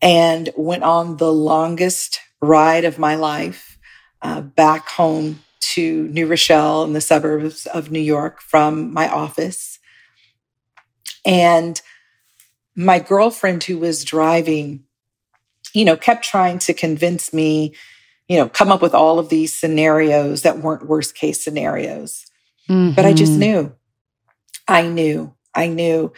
And 0.00 0.50
went 0.56 0.84
on 0.84 1.16
the 1.16 1.32
longest 1.32 2.20
ride 2.40 2.84
of 2.84 2.98
my 2.98 3.16
life 3.16 3.78
uh, 4.22 4.42
back 4.42 4.88
home 4.88 5.40
to 5.60 6.08
New 6.08 6.26
Rochelle 6.26 6.84
in 6.84 6.92
the 6.92 7.00
suburbs 7.00 7.66
of 7.66 7.90
New 7.90 8.00
York 8.00 8.40
from 8.40 8.92
my 8.92 9.08
office. 9.08 9.78
And 11.24 11.80
my 12.76 13.00
girlfriend 13.00 13.64
who 13.64 13.78
was 13.78 14.04
driving, 14.04 14.84
you 15.74 15.84
know, 15.84 15.96
kept 15.96 16.24
trying 16.24 16.58
to 16.60 16.74
convince 16.74 17.32
me, 17.32 17.74
you 18.28 18.36
know, 18.36 18.48
come 18.48 18.70
up 18.70 18.82
with 18.82 18.94
all 18.94 19.18
of 19.18 19.28
these 19.28 19.52
scenarios 19.52 20.42
that 20.42 20.58
weren't 20.58 20.86
worst 20.86 21.14
case 21.14 21.42
scenarios. 21.42 22.26
Mm-hmm. 22.68 22.94
But 22.94 23.06
I 23.06 23.12
just 23.12 23.32
mm-hmm. 23.32 23.40
knew. 23.40 23.72
I 24.66 24.86
knew. 24.86 25.34
I 25.54 25.68
knew. 25.68 26.12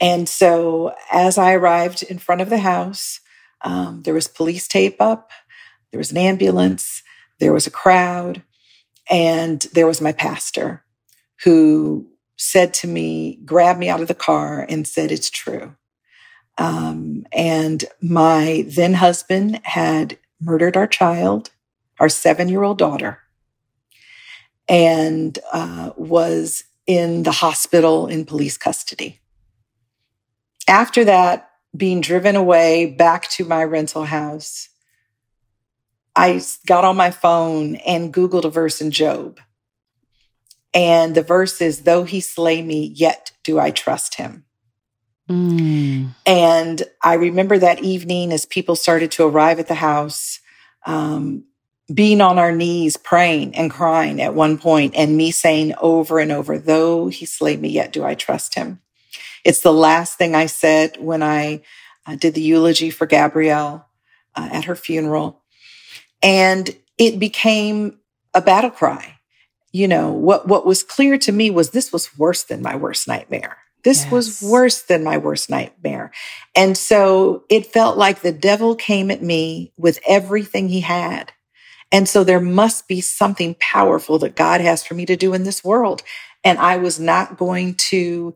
And 0.00 0.28
so 0.28 0.94
as 1.12 1.38
I 1.38 1.52
arrived 1.52 2.02
in 2.02 2.18
front 2.18 2.40
of 2.40 2.50
the 2.50 2.58
house, 2.58 3.20
um, 3.62 4.02
there 4.02 4.14
was 4.14 4.26
police 4.26 4.66
tape 4.66 5.00
up, 5.00 5.30
there 5.90 5.98
was 5.98 6.10
an 6.10 6.16
ambulance, 6.16 7.02
there 7.38 7.52
was 7.52 7.66
a 7.66 7.70
crowd, 7.70 8.42
and 9.08 9.60
there 9.72 9.86
was 9.86 10.00
my 10.00 10.12
pastor 10.12 10.84
who 11.44 12.08
said 12.36 12.74
to 12.74 12.88
me, 12.88 13.38
grabbed 13.44 13.78
me 13.78 13.88
out 13.88 14.00
of 14.00 14.08
the 14.08 14.14
car 14.14 14.66
and 14.68 14.86
said, 14.86 15.12
It's 15.12 15.30
true. 15.30 15.76
Um, 16.58 17.26
and 17.32 17.84
my 18.00 18.64
then 18.68 18.94
husband 18.94 19.60
had 19.64 20.18
murdered 20.40 20.76
our 20.76 20.86
child, 20.86 21.50
our 21.98 22.08
seven 22.08 22.48
year 22.48 22.62
old 22.62 22.78
daughter, 22.78 23.18
and 24.68 25.38
uh, 25.52 25.90
was 25.96 26.64
in 26.86 27.22
the 27.22 27.32
hospital 27.32 28.06
in 28.06 28.24
police 28.24 28.58
custody. 28.58 29.20
After 30.68 31.04
that, 31.04 31.50
being 31.76 32.00
driven 32.00 32.36
away 32.36 32.86
back 32.86 33.28
to 33.30 33.44
my 33.44 33.64
rental 33.64 34.04
house, 34.04 34.68
I 36.14 36.42
got 36.66 36.84
on 36.84 36.96
my 36.96 37.10
phone 37.10 37.76
and 37.76 38.12
Googled 38.12 38.44
a 38.44 38.50
verse 38.50 38.80
in 38.80 38.90
Job. 38.90 39.40
And 40.74 41.14
the 41.14 41.22
verse 41.22 41.60
is, 41.60 41.82
Though 41.82 42.04
he 42.04 42.20
slay 42.20 42.62
me, 42.62 42.92
yet 42.94 43.32
do 43.44 43.58
I 43.58 43.70
trust 43.70 44.16
him. 44.16 44.44
Mm. 45.32 46.14
And 46.26 46.82
I 47.02 47.14
remember 47.14 47.58
that 47.58 47.82
evening 47.82 48.32
as 48.32 48.44
people 48.44 48.76
started 48.76 49.10
to 49.12 49.26
arrive 49.26 49.58
at 49.58 49.68
the 49.68 49.74
house, 49.74 50.40
um, 50.84 51.44
being 51.92 52.20
on 52.20 52.38
our 52.38 52.52
knees, 52.52 52.96
praying 52.96 53.54
and 53.54 53.70
crying 53.70 54.20
at 54.20 54.34
one 54.34 54.58
point, 54.58 54.94
and 54.94 55.16
me 55.16 55.30
saying 55.30 55.74
over 55.80 56.18
and 56.18 56.30
over, 56.30 56.58
though 56.58 57.08
he 57.08 57.24
slay 57.24 57.56
me, 57.56 57.70
yet 57.70 57.92
do 57.92 58.04
I 58.04 58.14
trust 58.14 58.54
him. 58.54 58.80
It's 59.44 59.60
the 59.60 59.72
last 59.72 60.18
thing 60.18 60.34
I 60.34 60.46
said 60.46 60.96
when 60.98 61.22
I 61.22 61.62
uh, 62.06 62.16
did 62.16 62.34
the 62.34 62.42
eulogy 62.42 62.90
for 62.90 63.06
Gabrielle 63.06 63.86
uh, 64.34 64.48
at 64.52 64.64
her 64.64 64.76
funeral. 64.76 65.42
And 66.22 66.76
it 66.98 67.18
became 67.18 67.98
a 68.34 68.40
battle 68.40 68.70
cry. 68.70 69.18
You 69.72 69.88
know, 69.88 70.12
what, 70.12 70.46
what 70.46 70.66
was 70.66 70.82
clear 70.82 71.16
to 71.18 71.32
me 71.32 71.50
was 71.50 71.70
this 71.70 71.92
was 71.92 72.16
worse 72.18 72.42
than 72.44 72.62
my 72.62 72.76
worst 72.76 73.08
nightmare. 73.08 73.56
This 73.84 74.02
yes. 74.04 74.12
was 74.12 74.42
worse 74.42 74.82
than 74.82 75.02
my 75.02 75.18
worst 75.18 75.50
nightmare. 75.50 76.12
And 76.54 76.76
so 76.76 77.44
it 77.48 77.66
felt 77.66 77.98
like 77.98 78.20
the 78.20 78.32
devil 78.32 78.76
came 78.76 79.10
at 79.10 79.22
me 79.22 79.72
with 79.76 79.98
everything 80.06 80.68
he 80.68 80.80
had. 80.80 81.32
And 81.90 82.08
so 82.08 82.24
there 82.24 82.40
must 82.40 82.88
be 82.88 83.00
something 83.00 83.56
powerful 83.60 84.18
that 84.20 84.36
God 84.36 84.60
has 84.60 84.84
for 84.84 84.94
me 84.94 85.04
to 85.06 85.16
do 85.16 85.34
in 85.34 85.44
this 85.44 85.62
world. 85.62 86.02
And 86.42 86.58
I 86.58 86.78
was 86.78 86.98
not 86.98 87.36
going 87.36 87.74
to, 87.74 88.34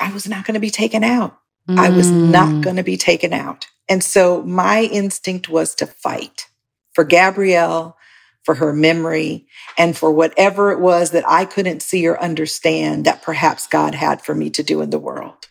I 0.00 0.12
was 0.12 0.28
not 0.28 0.44
going 0.44 0.54
to 0.54 0.60
be 0.60 0.70
taken 0.70 1.04
out. 1.04 1.38
Mm. 1.68 1.78
I 1.78 1.90
was 1.90 2.10
not 2.10 2.48
mm. 2.48 2.62
going 2.62 2.76
to 2.76 2.82
be 2.82 2.96
taken 2.96 3.32
out. 3.32 3.66
And 3.88 4.02
so 4.02 4.42
my 4.42 4.82
instinct 4.82 5.48
was 5.48 5.74
to 5.76 5.86
fight 5.86 6.48
for 6.92 7.04
Gabrielle, 7.04 7.96
for 8.44 8.54
her 8.54 8.72
memory, 8.72 9.46
and 9.76 9.96
for 9.96 10.10
whatever 10.10 10.70
it 10.70 10.78
was 10.78 11.10
that 11.10 11.24
I 11.28 11.44
couldn't 11.44 11.82
see 11.82 12.06
or 12.06 12.20
understand 12.20 13.04
that 13.04 13.22
perhaps 13.22 13.66
God 13.66 13.94
had 13.94 14.22
for 14.22 14.34
me 14.34 14.50
to 14.50 14.62
do 14.62 14.80
in 14.82 14.90
the 14.90 14.98
world. 14.98 15.48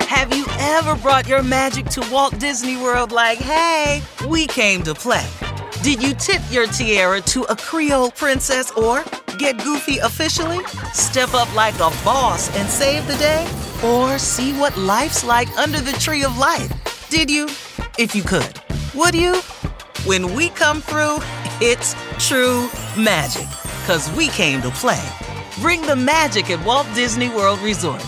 Have 0.00 0.36
you 0.36 0.46
ever 0.58 0.94
brought 0.96 1.26
your 1.26 1.42
magic 1.42 1.86
to 1.86 2.08
Walt 2.12 2.38
Disney 2.38 2.76
World 2.76 3.12
like, 3.12 3.38
hey, 3.38 4.02
we 4.28 4.46
came 4.46 4.82
to 4.82 4.94
play? 4.94 5.26
Did 5.82 6.02
you 6.02 6.14
tip 6.14 6.40
your 6.50 6.66
tiara 6.66 7.20
to 7.22 7.42
a 7.44 7.56
Creole 7.56 8.10
princess 8.10 8.70
or 8.72 9.04
get 9.38 9.58
goofy 9.62 9.98
officially? 9.98 10.64
Step 10.92 11.34
up 11.34 11.52
like 11.54 11.74
a 11.74 11.90
boss 12.04 12.54
and 12.56 12.68
save 12.68 13.06
the 13.06 13.16
day? 13.16 13.46
Or 13.84 14.18
see 14.18 14.52
what 14.54 14.76
life's 14.76 15.24
like 15.24 15.48
under 15.58 15.80
the 15.80 15.92
tree 15.94 16.24
of 16.24 16.38
life? 16.38 16.70
Did 17.10 17.30
you? 17.30 17.46
If 17.98 18.14
you 18.14 18.22
could. 18.22 18.60
Would 18.94 19.14
you? 19.14 19.42
When 20.04 20.34
we 20.34 20.50
come 20.50 20.82
through, 20.82 21.20
it's 21.62 21.94
true 22.18 22.68
magic. 22.94 23.48
Cause 23.86 24.14
we 24.14 24.28
came 24.28 24.60
to 24.60 24.68
play. 24.68 25.02
Bring 25.62 25.80
the 25.80 25.96
magic 25.96 26.50
at 26.50 26.62
Walt 26.62 26.86
Disney 26.94 27.30
World 27.30 27.58
Resort. 27.60 28.04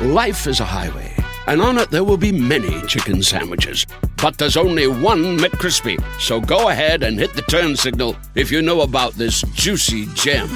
Life 0.00 0.46
is 0.46 0.60
a 0.60 0.64
highway, 0.64 1.12
and 1.48 1.60
on 1.60 1.78
it 1.78 1.90
there 1.90 2.04
will 2.04 2.16
be 2.16 2.30
many 2.30 2.80
chicken 2.82 3.24
sandwiches. 3.24 3.86
But 4.22 4.38
there's 4.38 4.56
only 4.56 4.86
one 4.86 5.36
McCrispy. 5.36 6.00
So 6.20 6.40
go 6.40 6.68
ahead 6.68 7.02
and 7.02 7.18
hit 7.18 7.34
the 7.34 7.42
turn 7.42 7.74
signal 7.74 8.14
if 8.36 8.52
you 8.52 8.62
know 8.62 8.82
about 8.82 9.14
this 9.14 9.42
juicy 9.54 10.06
gem 10.14 10.48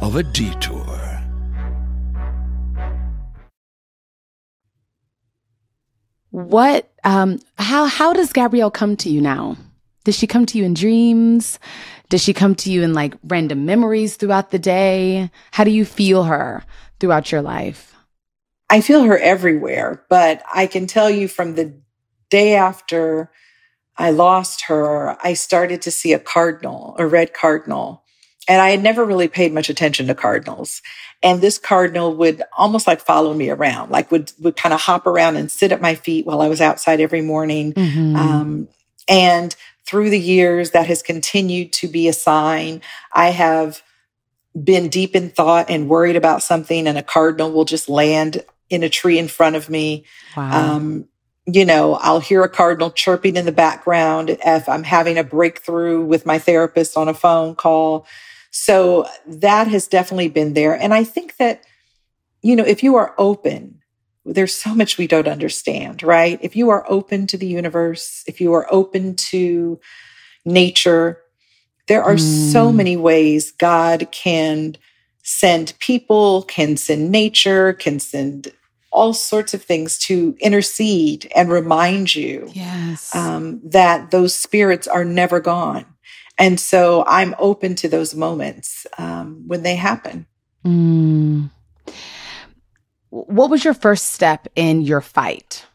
of 0.00 0.16
a 0.16 0.22
detour. 0.22 0.73
What 6.34 6.90
um 7.04 7.38
how 7.58 7.84
how 7.84 8.12
does 8.12 8.32
Gabrielle 8.32 8.72
come 8.72 8.96
to 8.96 9.08
you 9.08 9.20
now? 9.20 9.56
Does 10.02 10.18
she 10.18 10.26
come 10.26 10.46
to 10.46 10.58
you 10.58 10.64
in 10.64 10.74
dreams? 10.74 11.60
Does 12.08 12.24
she 12.24 12.34
come 12.34 12.56
to 12.56 12.72
you 12.72 12.82
in 12.82 12.92
like 12.92 13.14
random 13.22 13.66
memories 13.66 14.16
throughout 14.16 14.50
the 14.50 14.58
day? 14.58 15.30
How 15.52 15.62
do 15.62 15.70
you 15.70 15.84
feel 15.84 16.24
her 16.24 16.64
throughout 16.98 17.30
your 17.30 17.40
life? 17.40 17.94
I 18.68 18.80
feel 18.80 19.04
her 19.04 19.16
everywhere, 19.16 20.04
but 20.10 20.42
I 20.52 20.66
can 20.66 20.88
tell 20.88 21.08
you 21.08 21.28
from 21.28 21.54
the 21.54 21.72
day 22.30 22.56
after 22.56 23.30
I 23.96 24.10
lost 24.10 24.64
her, 24.64 25.16
I 25.22 25.34
started 25.34 25.82
to 25.82 25.92
see 25.92 26.12
a 26.14 26.18
cardinal, 26.18 26.96
a 26.98 27.06
red 27.06 27.32
cardinal. 27.32 28.02
And 28.48 28.60
I 28.60 28.70
had 28.70 28.82
never 28.82 29.04
really 29.04 29.28
paid 29.28 29.54
much 29.54 29.70
attention 29.70 30.08
to 30.08 30.16
cardinals. 30.16 30.82
And 31.24 31.40
this 31.40 31.58
cardinal 31.58 32.14
would 32.16 32.42
almost 32.56 32.86
like 32.86 33.00
follow 33.00 33.32
me 33.32 33.48
around, 33.48 33.90
like 33.90 34.12
would, 34.12 34.30
would 34.40 34.56
kind 34.56 34.74
of 34.74 34.80
hop 34.82 35.06
around 35.06 35.36
and 35.36 35.50
sit 35.50 35.72
at 35.72 35.80
my 35.80 35.94
feet 35.94 36.26
while 36.26 36.42
I 36.42 36.48
was 36.48 36.60
outside 36.60 37.00
every 37.00 37.22
morning. 37.22 37.72
Mm-hmm. 37.72 38.14
Um, 38.14 38.68
and 39.08 39.56
through 39.86 40.10
the 40.10 40.20
years, 40.20 40.72
that 40.72 40.86
has 40.86 41.02
continued 41.02 41.72
to 41.74 41.88
be 41.88 42.08
a 42.08 42.12
sign. 42.12 42.82
I 43.12 43.30
have 43.30 43.82
been 44.62 44.88
deep 44.88 45.16
in 45.16 45.30
thought 45.30 45.70
and 45.70 45.88
worried 45.88 46.16
about 46.16 46.42
something, 46.42 46.86
and 46.86 46.96
a 46.96 47.02
cardinal 47.02 47.50
will 47.50 47.64
just 47.64 47.88
land 47.88 48.44
in 48.70 48.82
a 48.82 48.88
tree 48.88 49.18
in 49.18 49.28
front 49.28 49.56
of 49.56 49.68
me. 49.68 50.04
Wow. 50.36 50.76
Um, 50.76 51.08
you 51.46 51.64
know, 51.64 51.94
I'll 51.94 52.20
hear 52.20 52.42
a 52.42 52.48
cardinal 52.48 52.90
chirping 52.90 53.36
in 53.36 53.44
the 53.44 53.52
background 53.52 54.30
if 54.30 54.68
I'm 54.68 54.84
having 54.84 55.18
a 55.18 55.24
breakthrough 55.24 56.04
with 56.04 56.24
my 56.24 56.38
therapist 56.38 56.96
on 56.96 57.08
a 57.08 57.14
phone 57.14 57.54
call. 57.54 58.06
So 58.56 59.08
that 59.26 59.66
has 59.66 59.88
definitely 59.88 60.28
been 60.28 60.54
there. 60.54 60.80
And 60.80 60.94
I 60.94 61.02
think 61.02 61.38
that, 61.38 61.64
you 62.40 62.54
know, 62.54 62.62
if 62.62 62.84
you 62.84 62.94
are 62.94 63.12
open, 63.18 63.82
there's 64.24 64.54
so 64.54 64.72
much 64.72 64.96
we 64.96 65.08
don't 65.08 65.26
understand, 65.26 66.04
right? 66.04 66.38
If 66.40 66.54
you 66.54 66.70
are 66.70 66.88
open 66.88 67.26
to 67.26 67.36
the 67.36 67.48
universe, 67.48 68.22
if 68.28 68.40
you 68.40 68.52
are 68.52 68.68
open 68.70 69.16
to 69.16 69.80
nature, 70.44 71.20
there 71.88 72.04
are 72.04 72.14
mm. 72.14 72.52
so 72.52 72.70
many 72.70 72.96
ways 72.96 73.50
God 73.50 74.06
can 74.12 74.76
send 75.24 75.74
people, 75.80 76.44
can 76.44 76.76
send 76.76 77.10
nature, 77.10 77.72
can 77.72 77.98
send 77.98 78.52
all 78.92 79.12
sorts 79.12 79.52
of 79.52 79.64
things 79.64 79.98
to 79.98 80.36
intercede 80.38 81.28
and 81.34 81.50
remind 81.50 82.14
you 82.14 82.48
yes. 82.54 83.12
um, 83.16 83.60
that 83.64 84.12
those 84.12 84.32
spirits 84.32 84.86
are 84.86 85.04
never 85.04 85.40
gone. 85.40 85.86
And 86.38 86.58
so 86.58 87.04
I'm 87.06 87.34
open 87.38 87.74
to 87.76 87.88
those 87.88 88.14
moments 88.14 88.86
um, 88.98 89.44
when 89.46 89.62
they 89.62 89.76
happen. 89.76 90.26
Mm. 90.64 91.50
What 93.10 93.50
was 93.50 93.64
your 93.64 93.74
first 93.74 94.12
step 94.12 94.48
in 94.56 94.82
your 94.82 95.00
fight? 95.00 95.66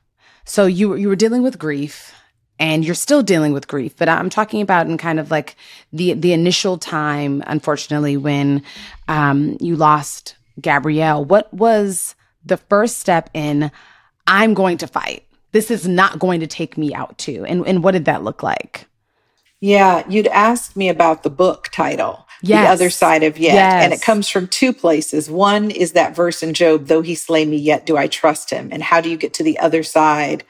So 0.44 0.66
you 0.66 0.96
you 0.96 1.08
were 1.08 1.16
dealing 1.16 1.44
with 1.44 1.60
grief 1.60 2.14
and 2.60 2.84
you're 2.84 2.96
still 2.96 3.24
dealing 3.24 3.54
with 3.54 3.68
grief, 3.68 3.96
but 3.96 4.10
I'm 4.10 4.30
talking 4.30 4.62
about 4.62 4.88
in 4.88 4.98
kind 4.98 5.20
of 5.20 5.32
like 5.32 5.56
the 5.94 6.14
the 6.14 6.34
initial 6.34 6.78
time, 6.78 7.42
unfortunately, 7.48 8.18
when 8.18 8.64
um, 9.08 9.58
you 9.62 9.76
lost 9.78 10.36
Gabrielle. 10.60 11.24
What 11.24 11.54
was 11.54 12.16
the 12.46 12.58
first 12.58 12.98
step 12.98 13.30
in 13.34 13.72
I'm 14.28 14.54
going 14.54 14.78
to 14.80 14.88
fight? 14.88 15.24
This 15.52 15.72
is 15.72 15.88
not 15.88 16.20
going 16.20 16.42
to 16.42 16.48
take 16.48 16.78
me 16.78 16.94
out 16.94 17.18
too. 17.18 17.46
And 17.46 17.66
and 17.66 17.84
what 17.84 17.92
did 17.92 18.06
that 18.06 18.24
look 18.24 18.44
like? 18.44 18.89
Yeah, 19.62 20.04
you'd 20.08 20.28
asked 20.28 20.78
me 20.78 20.88
about 20.88 21.24
the 21.24 21.30
book 21.30 21.68
title, 21.74 22.26
yes. 22.42 22.66
The 22.66 22.72
Other 22.72 22.90
Side 22.90 23.24
of 23.24 23.38
Yet. 23.38 23.56
Yes. 23.56 23.84
And 23.84 23.94
it 23.94 24.02
comes 24.02 24.30
from 24.30 24.48
two 24.48 24.72
places. 24.72 25.30
One 25.30 25.70
is 25.70 25.92
that 25.94 26.16
verse 26.16 26.42
in 26.42 26.54
Job, 26.54 26.86
though 26.86 27.02
he 27.02 27.14
slay 27.16 27.46
me, 27.46 27.58
yet 27.58 27.86
do 27.86 27.98
I 27.98 28.08
trust 28.08 28.50
him. 28.50 28.70
And 28.72 28.82
how 28.82 29.02
do 29.02 29.10
you 29.10 29.18
get 29.18 29.34
to 29.36 29.44
the 29.44 29.60
other 29.60 29.84
side 29.84 30.46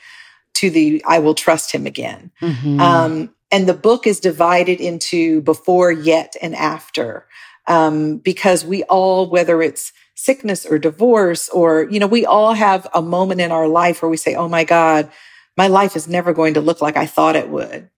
to 0.56 0.70
the 0.70 1.04
I 1.08 1.20
will 1.20 1.34
trust 1.34 1.72
him 1.72 1.88
again? 1.88 2.32
Mm-hmm. 2.40 2.80
Um, 2.80 3.34
and 3.52 3.68
the 3.68 3.74
book 3.74 4.06
is 4.06 4.20
divided 4.20 4.80
into 4.80 5.42
before, 5.42 5.92
yet, 5.92 6.36
and 6.40 6.56
after. 6.56 7.26
Um, 7.66 8.18
because 8.18 8.64
we 8.64 8.84
all, 8.84 9.28
whether 9.28 9.62
it's 9.62 9.92
sickness 10.14 10.68
or 10.68 10.78
divorce, 10.78 11.50
or, 11.50 11.88
you 11.90 12.00
know, 12.00 12.08
we 12.08 12.26
all 12.26 12.54
have 12.54 12.88
a 12.94 13.02
moment 13.02 13.42
in 13.42 13.52
our 13.52 13.68
life 13.68 14.02
where 14.02 14.10
we 14.10 14.18
say, 14.18 14.36
oh 14.36 14.50
my 14.50 14.66
God, 14.66 15.10
my 15.58 15.68
life 15.68 15.96
is 15.96 16.08
never 16.08 16.34
going 16.34 16.54
to 16.54 16.62
look 16.62 16.80
like 16.82 16.98
I 16.98 17.08
thought 17.08 17.36
it 17.36 17.50
would. 17.50 17.90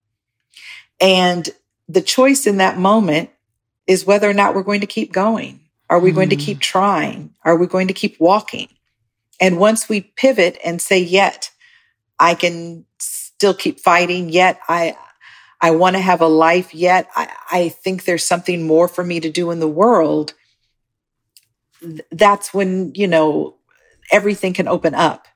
And 1.01 1.49
the 1.89 2.01
choice 2.01 2.45
in 2.47 2.57
that 2.57 2.77
moment 2.77 3.31
is 3.87 4.05
whether 4.05 4.29
or 4.29 4.33
not 4.33 4.55
we're 4.55 4.63
going 4.63 4.81
to 4.81 4.87
keep 4.87 5.11
going. 5.11 5.59
Are 5.89 5.99
we 5.99 6.11
mm. 6.11 6.15
going 6.15 6.29
to 6.29 6.35
keep 6.35 6.57
mm. 6.57 6.61
trying? 6.61 7.33
Are 7.43 7.57
we 7.57 7.67
going 7.67 7.87
to 7.87 7.93
keep 7.93 8.19
walking? 8.19 8.69
And 9.41 9.57
once 9.57 9.89
we 9.89 10.01
pivot 10.01 10.59
and 10.63 10.81
say, 10.81 10.99
yet 10.99 11.49
I 12.19 12.35
can 12.35 12.85
still 12.99 13.55
keep 13.55 13.79
fighting, 13.79 14.29
yet 14.29 14.59
I, 14.69 14.95
I 15.59 15.71
want 15.71 15.95
to 15.95 16.01
have 16.01 16.21
a 16.21 16.27
life, 16.27 16.75
yet 16.75 17.09
I, 17.15 17.33
I 17.51 17.69
think 17.69 18.05
there's 18.05 18.23
something 18.23 18.61
more 18.65 18.87
for 18.87 19.03
me 19.03 19.19
to 19.19 19.31
do 19.31 19.49
in 19.49 19.59
the 19.59 19.67
world. 19.67 20.35
That's 22.11 22.53
when, 22.53 22.93
you 22.93 23.07
know, 23.07 23.55
everything 24.11 24.53
can 24.53 24.67
open 24.67 24.93
up. 24.93 25.27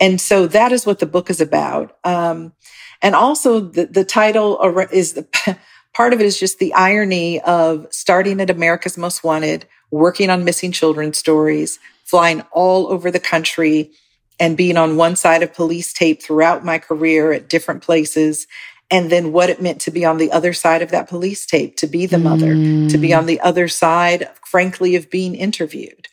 And 0.00 0.18
so 0.18 0.46
that 0.46 0.72
is 0.72 0.86
what 0.86 0.98
the 0.98 1.06
book 1.06 1.28
is 1.28 1.42
about. 1.42 1.98
Um, 2.04 2.54
and 3.02 3.14
also 3.14 3.60
the, 3.60 3.86
the 3.86 4.04
title 4.04 4.60
is 4.92 5.14
the 5.14 5.26
part 5.94 6.12
of 6.12 6.20
it 6.20 6.26
is 6.26 6.38
just 6.38 6.58
the 6.58 6.74
irony 6.74 7.40
of 7.40 7.86
starting 7.90 8.40
at 8.40 8.50
America's 8.50 8.98
Most 8.98 9.24
Wanted, 9.24 9.66
working 9.90 10.30
on 10.30 10.44
missing 10.44 10.72
children 10.72 11.12
stories, 11.12 11.78
flying 12.04 12.42
all 12.52 12.88
over 12.88 13.10
the 13.10 13.20
country 13.20 13.90
and 14.38 14.56
being 14.56 14.76
on 14.76 14.96
one 14.96 15.16
side 15.16 15.42
of 15.42 15.52
police 15.52 15.92
tape 15.92 16.22
throughout 16.22 16.64
my 16.64 16.78
career 16.78 17.32
at 17.32 17.48
different 17.48 17.82
places. 17.82 18.46
And 18.90 19.10
then 19.10 19.32
what 19.32 19.50
it 19.50 19.62
meant 19.62 19.82
to 19.82 19.90
be 19.90 20.04
on 20.04 20.16
the 20.16 20.32
other 20.32 20.52
side 20.52 20.82
of 20.82 20.90
that 20.90 21.08
police 21.08 21.46
tape, 21.46 21.76
to 21.76 21.86
be 21.86 22.06
the 22.06 22.18
mother, 22.18 22.54
mm. 22.54 22.90
to 22.90 22.98
be 22.98 23.14
on 23.14 23.26
the 23.26 23.40
other 23.40 23.68
side, 23.68 24.28
frankly, 24.44 24.96
of 24.96 25.10
being 25.10 25.34
interviewed. 25.34 26.08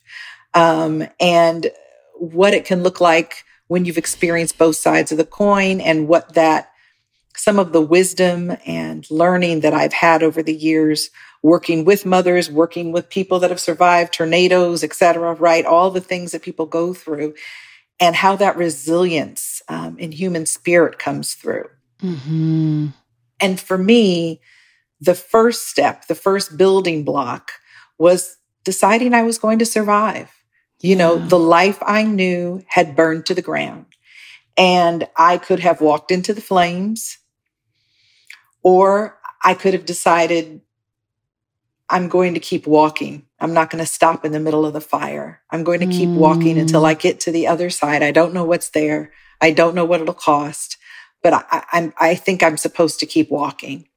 Um, 0.54 1.08
and 1.20 1.72
what 2.14 2.54
it 2.54 2.66
can 2.66 2.84
look 2.84 3.02
like 3.02 3.44
when 3.68 3.86
you've 3.86 3.98
experienced 3.98 4.58
both 4.58 4.76
sides 4.76 5.12
of 5.12 5.18
the 5.18 5.26
coin 5.26 5.82
and 5.82 6.08
what 6.08 6.34
that 6.36 6.72
some 7.38 7.60
of 7.60 7.72
the 7.72 7.82
wisdom 7.82 8.58
and 8.66 9.10
learning 9.10 9.62
that 9.62 9.74
I've 9.74 9.94
had 9.94 10.24
over 10.24 10.44
the 10.44 10.56
years 10.56 11.10
working 11.44 11.86
with 11.86 12.06
mothers, 12.06 12.50
working 12.52 12.92
with 12.92 13.10
people 13.10 13.40
that 13.40 13.52
have 13.52 13.60
survived 13.60 14.14
tornadoes, 14.14 14.84
et 14.84 14.94
cetera, 14.94 15.34
right? 15.34 15.66
All 15.66 15.92
the 15.92 16.02
things 16.02 16.32
that 16.32 16.42
people 16.42 16.66
go 16.66 16.94
through 16.94 17.36
and 18.00 18.16
how 18.16 18.36
that 18.36 18.58
resilience 18.58 19.62
um, 19.70 19.98
in 19.98 20.12
human 20.12 20.46
spirit 20.46 21.00
comes 21.00 21.36
through. 21.36 21.70
Mm-hmm. 22.02 22.88
And 23.40 23.60
for 23.60 23.78
me, 23.78 24.42
the 25.00 25.16
first 25.16 25.68
step, 25.68 26.08
the 26.08 26.16
first 26.16 26.58
building 26.58 27.04
block 27.04 27.52
was 28.00 28.38
deciding 28.64 29.14
I 29.14 29.24
was 29.24 29.38
going 29.38 29.60
to 29.60 29.66
survive. 29.66 30.32
You 30.82 30.92
yeah. 30.92 30.98
know, 30.98 31.18
the 31.18 31.40
life 31.40 31.78
I 31.82 32.04
knew 32.04 32.64
had 32.68 32.96
burned 32.96 33.26
to 33.28 33.36
the 33.36 33.42
ground 33.42 33.86
and 34.58 35.08
I 35.16 35.38
could 35.38 35.60
have 35.60 35.82
walked 35.82 36.12
into 36.12 36.34
the 36.34 36.42
flames. 36.42 37.20
Or 38.68 39.18
I 39.42 39.54
could 39.54 39.74
have 39.74 39.86
decided 39.86 40.60
I'm 41.88 42.10
going 42.10 42.34
to 42.34 42.42
keep 42.42 42.68
walking. 42.68 43.26
I'm 43.40 43.54
not 43.54 43.70
going 43.70 43.82
to 43.82 43.90
stop 43.90 44.26
in 44.26 44.34
the 44.34 44.42
middle 44.42 44.66
of 44.66 44.74
the 44.74 44.82
fire. 44.82 45.42
I'm 45.50 45.64
going 45.64 45.80
to 45.80 45.86
keep 45.86 46.10
mm. 46.10 46.18
walking 46.18 46.60
until 46.60 46.86
I 46.86 46.94
get 46.94 47.22
to 47.22 47.32
the 47.32 47.48
other 47.48 47.70
side. 47.70 48.04
I 48.04 48.12
don't 48.12 48.34
know 48.34 48.44
what's 48.44 48.72
there. 48.72 49.14
I 49.40 49.52
don't 49.52 49.74
know 49.74 49.86
what 49.86 50.02
it'll 50.02 50.14
cost, 50.14 50.76
but 51.24 51.32
I, 51.32 51.64
I'm, 51.72 51.94
I 51.98 52.16
think 52.16 52.44
I'm 52.44 52.58
supposed 52.58 53.00
to 53.00 53.06
keep 53.06 53.32
walking. 53.32 53.88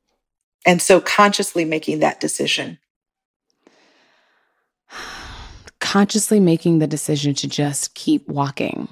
And 0.64 0.80
so 0.80 1.00
consciously 1.00 1.64
making 1.64 1.98
that 1.98 2.20
decision. 2.20 2.78
Consciously 5.80 6.38
making 6.38 6.78
the 6.78 6.86
decision 6.86 7.34
to 7.34 7.48
just 7.48 7.94
keep 7.94 8.28
walking. 8.28 8.86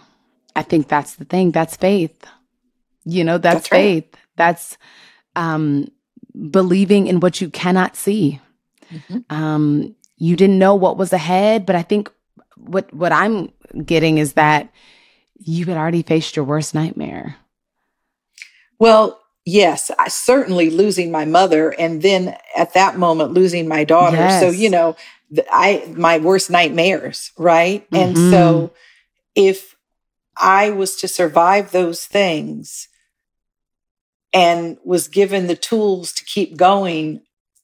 I 0.56 0.62
think 0.62 0.88
that's 0.88 1.14
the 1.14 1.24
thing. 1.24 1.52
That's 1.52 1.76
faith. 1.76 2.26
You 3.04 3.22
know, 3.22 3.38
that's, 3.38 3.54
that's 3.54 3.68
faith. 3.68 4.04
Right. 4.12 4.22
That's 4.34 4.76
um, 5.38 5.90
believing 6.50 7.06
in 7.06 7.20
what 7.20 7.40
you 7.40 7.48
cannot 7.48 7.96
see. 7.96 8.40
Mm-hmm. 8.92 9.18
Um, 9.30 9.94
you 10.16 10.34
didn't 10.34 10.58
know 10.58 10.74
what 10.74 10.98
was 10.98 11.12
ahead, 11.12 11.64
but 11.64 11.76
I 11.76 11.82
think 11.82 12.10
what 12.56 12.92
what 12.92 13.12
I'm 13.12 13.52
getting 13.84 14.18
is 14.18 14.32
that 14.32 14.68
you 15.38 15.64
had 15.66 15.76
already 15.76 16.02
faced 16.02 16.34
your 16.34 16.44
worst 16.44 16.74
nightmare. 16.74 17.36
Well, 18.80 19.20
yes, 19.44 19.90
I 19.96 20.08
certainly 20.08 20.70
losing 20.70 21.12
my 21.12 21.24
mother, 21.24 21.70
and 21.70 22.02
then 22.02 22.36
at 22.56 22.74
that 22.74 22.98
moment 22.98 23.32
losing 23.32 23.68
my 23.68 23.84
daughter. 23.84 24.16
Yes. 24.16 24.42
So 24.42 24.50
you 24.50 24.70
know, 24.70 24.96
I 25.52 25.84
my 25.94 26.18
worst 26.18 26.50
nightmares, 26.50 27.30
right? 27.38 27.88
Mm-hmm. 27.90 27.96
And 27.96 28.16
so 28.16 28.72
if 29.36 29.76
I 30.36 30.70
was 30.70 30.96
to 30.96 31.06
survive 31.08 31.70
those 31.70 32.06
things, 32.06 32.88
and 34.32 34.78
was 34.84 35.08
given 35.08 35.46
the 35.46 35.56
tools 35.56 36.12
to 36.12 36.24
keep 36.24 36.56
going, 36.56 37.22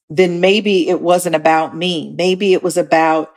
then 0.09 0.39
maybe 0.39 0.89
it 0.89 1.01
wasn't 1.01 1.35
about 1.35 1.75
me. 1.75 2.13
Maybe 2.17 2.53
it 2.53 2.63
was 2.63 2.77
about 2.77 3.33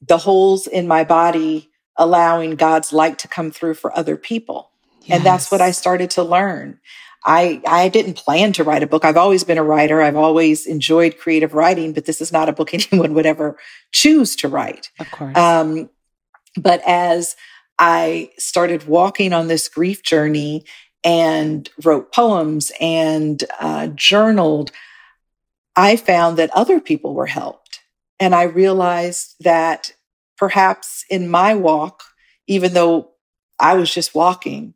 the 0.00 0.18
holes 0.18 0.66
in 0.66 0.88
my 0.88 1.04
body 1.04 1.70
allowing 1.96 2.56
God's 2.56 2.92
light 2.92 3.18
to 3.20 3.28
come 3.28 3.50
through 3.50 3.74
for 3.74 3.96
other 3.96 4.16
people. 4.16 4.70
Yes. 5.02 5.18
And 5.18 5.26
that's 5.26 5.50
what 5.50 5.60
I 5.60 5.70
started 5.70 6.10
to 6.12 6.22
learn. 6.22 6.80
I, 7.24 7.60
I 7.66 7.88
didn't 7.88 8.14
plan 8.14 8.52
to 8.54 8.64
write 8.64 8.82
a 8.82 8.86
book. 8.86 9.04
I've 9.04 9.18
always 9.18 9.44
been 9.44 9.58
a 9.58 9.62
writer. 9.62 10.00
I've 10.00 10.16
always 10.16 10.66
enjoyed 10.66 11.18
creative 11.18 11.52
writing, 11.52 11.92
but 11.92 12.06
this 12.06 12.20
is 12.20 12.32
not 12.32 12.48
a 12.48 12.52
book 12.52 12.72
anyone 12.92 13.14
would 13.14 13.26
ever 13.26 13.58
choose 13.92 14.34
to 14.36 14.48
write. 14.48 14.90
Of 14.98 15.10
course. 15.10 15.36
Um, 15.36 15.90
but 16.56 16.80
as 16.86 17.36
I 17.78 18.30
started 18.38 18.86
walking 18.86 19.32
on 19.32 19.48
this 19.48 19.68
grief 19.68 20.02
journey 20.02 20.64
and 21.04 21.68
wrote 21.82 22.12
poems 22.12 22.72
and 22.80 23.42
uh, 23.58 23.88
journaled, 23.88 24.70
I 25.76 25.96
found 25.96 26.36
that 26.38 26.50
other 26.50 26.80
people 26.80 27.14
were 27.14 27.26
helped. 27.26 27.80
And 28.18 28.34
I 28.34 28.42
realized 28.42 29.36
that 29.40 29.94
perhaps 30.36 31.04
in 31.08 31.28
my 31.28 31.54
walk, 31.54 32.02
even 32.46 32.74
though 32.74 33.12
I 33.58 33.74
was 33.74 33.92
just 33.92 34.14
walking, 34.14 34.74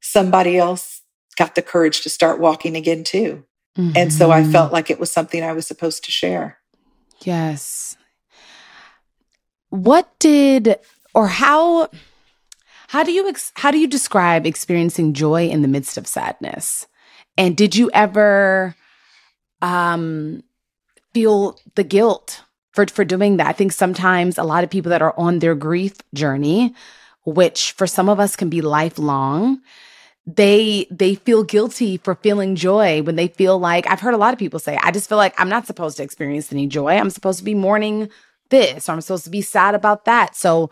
somebody 0.00 0.56
else 0.56 1.02
got 1.36 1.54
the 1.54 1.62
courage 1.62 2.02
to 2.02 2.10
start 2.10 2.40
walking 2.40 2.76
again 2.76 3.04
too. 3.04 3.44
Mm-hmm. 3.76 3.96
And 3.96 4.12
so 4.12 4.30
I 4.30 4.42
felt 4.42 4.66
mm-hmm. 4.66 4.74
like 4.74 4.90
it 4.90 4.98
was 4.98 5.10
something 5.10 5.42
I 5.42 5.52
was 5.52 5.66
supposed 5.66 6.04
to 6.04 6.10
share. 6.10 6.58
Yes. 7.22 7.96
What 9.68 10.10
did 10.18 10.76
or 11.14 11.28
how 11.28 11.90
how 12.90 13.04
do 13.04 13.12
you 13.12 13.28
ex- 13.28 13.52
how 13.54 13.70
do 13.70 13.78
you 13.78 13.86
describe 13.86 14.44
experiencing 14.44 15.12
joy 15.12 15.46
in 15.48 15.62
the 15.62 15.68
midst 15.68 15.96
of 15.96 16.08
sadness? 16.08 16.88
And 17.38 17.56
did 17.56 17.76
you 17.76 17.88
ever 17.94 18.74
um 19.62 20.42
feel 21.14 21.56
the 21.76 21.84
guilt 21.84 22.42
for 22.72 22.84
for 22.86 23.04
doing 23.04 23.36
that? 23.36 23.46
I 23.46 23.52
think 23.52 23.70
sometimes 23.70 24.38
a 24.38 24.42
lot 24.42 24.64
of 24.64 24.70
people 24.70 24.90
that 24.90 25.02
are 25.02 25.14
on 25.16 25.38
their 25.38 25.54
grief 25.54 25.98
journey, 26.14 26.74
which 27.24 27.70
for 27.72 27.86
some 27.86 28.08
of 28.08 28.18
us 28.18 28.34
can 28.34 28.50
be 28.50 28.60
lifelong, 28.60 29.60
they 30.26 30.88
they 30.90 31.14
feel 31.14 31.44
guilty 31.44 31.96
for 31.96 32.16
feeling 32.16 32.56
joy 32.56 33.02
when 33.02 33.14
they 33.14 33.28
feel 33.28 33.56
like 33.56 33.88
I've 33.88 34.00
heard 34.00 34.14
a 34.14 34.24
lot 34.24 34.32
of 34.32 34.38
people 34.40 34.58
say, 34.58 34.76
I 34.82 34.90
just 34.90 35.08
feel 35.08 35.18
like 35.18 35.40
I'm 35.40 35.48
not 35.48 35.64
supposed 35.64 35.96
to 35.98 36.02
experience 36.02 36.52
any 36.52 36.66
joy. 36.66 36.96
I'm 36.96 37.10
supposed 37.10 37.38
to 37.38 37.44
be 37.44 37.54
mourning 37.54 38.10
this 38.48 38.88
or 38.88 38.92
I'm 38.92 39.00
supposed 39.00 39.22
to 39.24 39.30
be 39.30 39.42
sad 39.42 39.76
about 39.76 40.06
that. 40.06 40.34
So 40.34 40.70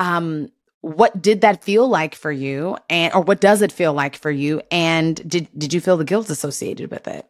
um 0.00 0.50
what 0.82 1.20
did 1.20 1.42
that 1.42 1.62
feel 1.62 1.88
like 1.88 2.14
for 2.14 2.32
you? 2.32 2.76
And 2.88 3.12
or 3.14 3.20
what 3.20 3.40
does 3.40 3.62
it 3.62 3.72
feel 3.72 3.92
like 3.92 4.16
for 4.16 4.30
you? 4.30 4.62
And 4.70 5.16
did 5.28 5.48
did 5.56 5.72
you 5.72 5.80
feel 5.80 5.96
the 5.96 6.04
guilt 6.04 6.30
associated 6.30 6.90
with 6.90 7.06
it? 7.06 7.26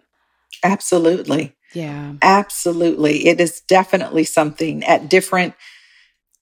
Absolutely. 0.63 1.55
Yeah. 1.75 2.15
Absolutely. 2.23 3.27
It 3.27 3.41
is 3.41 3.61
definitely 3.63 4.25
something 4.25 4.85
at 4.85 5.09
different 5.09 5.55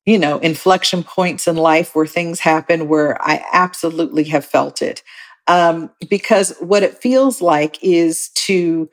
you 0.07 0.19
know 0.19 0.39
inflection 0.39 1.03
points 1.03 1.47
in 1.47 1.57
life 1.57 1.95
where 1.95 2.07
things 2.07 2.41
happen 2.41 2.89
where 2.89 3.21
i 3.21 3.45
absolutely 3.53 4.25
have 4.25 4.45
felt 4.45 4.83
it. 4.83 5.03
Um, 5.47 5.91
because 6.11 6.55
what 6.61 6.83
it 6.83 6.99
feels 6.99 7.41
like 7.41 7.83
is 7.83 8.29
to 8.47 8.91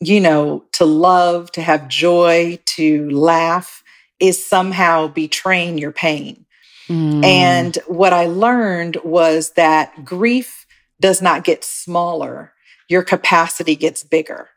you 0.00 0.20
know 0.20 0.64
to 0.72 0.86
love 0.86 1.52
to 1.52 1.62
have 1.62 1.88
joy 1.88 2.58
to 2.76 3.10
laugh 3.10 3.82
is 4.18 4.44
somehow 4.44 5.08
betraying 5.08 5.78
your 5.78 5.92
pain 5.92 6.46
Mm. 6.88 7.24
And 7.24 7.76
what 7.86 8.12
I 8.12 8.26
learned 8.26 8.98
was 9.04 9.50
that 9.52 10.04
grief 10.04 10.66
does 11.00 11.22
not 11.22 11.44
get 11.44 11.64
smaller, 11.64 12.52
your 12.88 13.02
capacity 13.02 13.76
gets 13.76 14.02
bigger. 14.02 14.48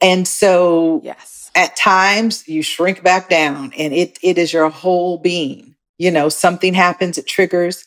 And 0.00 0.28
so 0.28 1.00
yes. 1.02 1.50
at 1.54 1.76
times 1.76 2.46
you 2.46 2.62
shrink 2.62 3.02
back 3.02 3.28
down 3.28 3.72
and 3.78 3.94
it, 3.94 4.18
it 4.22 4.36
is 4.38 4.52
your 4.52 4.68
whole 4.68 5.18
being. 5.18 5.74
You 5.98 6.10
know, 6.10 6.28
something 6.28 6.74
happens, 6.74 7.16
it 7.16 7.26
triggers, 7.26 7.86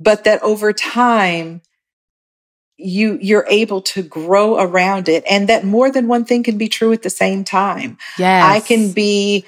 but 0.00 0.24
that 0.24 0.42
over 0.42 0.72
time, 0.72 1.60
you 2.76 3.18
you're 3.20 3.46
able 3.48 3.80
to 3.80 4.02
grow 4.02 4.58
around 4.58 5.08
it 5.08 5.22
and 5.30 5.48
that 5.48 5.64
more 5.64 5.92
than 5.92 6.08
one 6.08 6.24
thing 6.24 6.42
can 6.42 6.58
be 6.58 6.68
true 6.68 6.92
at 6.92 7.02
the 7.02 7.10
same 7.10 7.44
time. 7.44 7.98
Yes. 8.18 8.44
I 8.44 8.66
can 8.66 8.92
be 8.92 9.44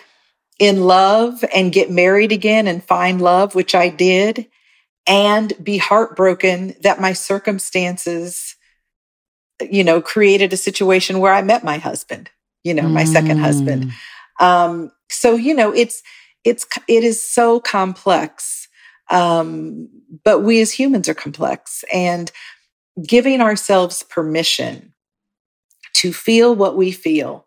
in 0.59 0.83
love 0.83 1.45
and 1.55 1.73
get 1.73 1.90
married 1.90 2.33
again 2.33 2.66
and 2.66 2.83
find 2.83 3.21
love, 3.21 3.55
which 3.55 3.75
I 3.75 3.88
did, 3.88 4.47
and 5.07 5.53
be 5.62 5.77
heartbroken 5.77 6.75
that 6.83 7.01
my 7.01 7.12
circumstances, 7.12 8.57
you 9.61 9.85
know, 9.85 10.01
created 10.01 10.53
a 10.53 10.57
situation 10.57 11.21
where 11.21 11.33
I 11.33 11.42
met 11.42 11.62
my 11.62 11.79
husband, 11.79 12.31
you 12.64 12.75
know, 12.75 12.88
my 12.88 13.05
mm. 13.05 13.12
second 13.12 13.38
husband. 13.38 13.92
Mm. 14.40 14.45
Um, 14.45 14.92
so, 15.11 15.35
you 15.35 15.55
know, 15.55 15.73
it's, 15.73 16.03
it's, 16.45 16.66
it 16.88 17.05
is 17.05 17.23
so 17.23 17.61
complex. 17.61 18.69
Um, 19.09 19.88
but 20.25 20.40
we 20.40 20.61
as 20.61 20.73
humans 20.73 21.09
are 21.09 21.14
complex 21.14 21.85
and 21.92 22.31
giving 23.07 23.40
ourselves 23.40 24.03
permission 24.03 24.95
to 25.95 26.12
feel 26.12 26.55
what 26.55 26.77
we 26.77 26.92
feel 26.92 27.45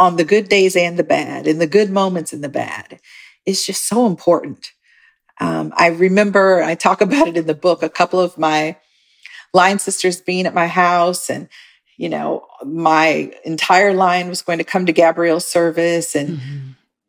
on 0.00 0.16
the 0.16 0.24
good 0.24 0.48
days 0.48 0.74
and 0.74 0.98
the 0.98 1.04
bad, 1.04 1.46
in 1.46 1.58
the 1.58 1.66
good 1.66 1.90
moments 1.90 2.32
and 2.32 2.42
the 2.42 2.48
bad, 2.48 2.98
is 3.46 3.64
just 3.64 3.86
so 3.86 4.06
important. 4.06 4.72
Um, 5.38 5.72
I 5.76 5.88
remember, 5.88 6.62
I 6.62 6.74
talk 6.74 7.00
about 7.06 7.28
it 7.28 7.36
in 7.36 7.46
the 7.46 7.54
book, 7.54 7.84
a 7.84 7.88
couple 7.88 8.18
of 8.18 8.36
my 8.36 8.76
line 9.54 9.78
sisters 9.78 10.20
being 10.20 10.46
at 10.46 10.54
my 10.54 10.66
house 10.66 11.30
and 11.30 11.48
you 11.96 12.08
know, 12.08 12.46
my 12.64 13.30
entire 13.44 13.92
line 13.92 14.30
was 14.30 14.40
going 14.40 14.56
to 14.56 14.64
come 14.64 14.86
to 14.86 14.92
Gabrielle's 14.92 15.44
service 15.44 16.16
and 16.16 16.38
mm-hmm. 16.38 16.68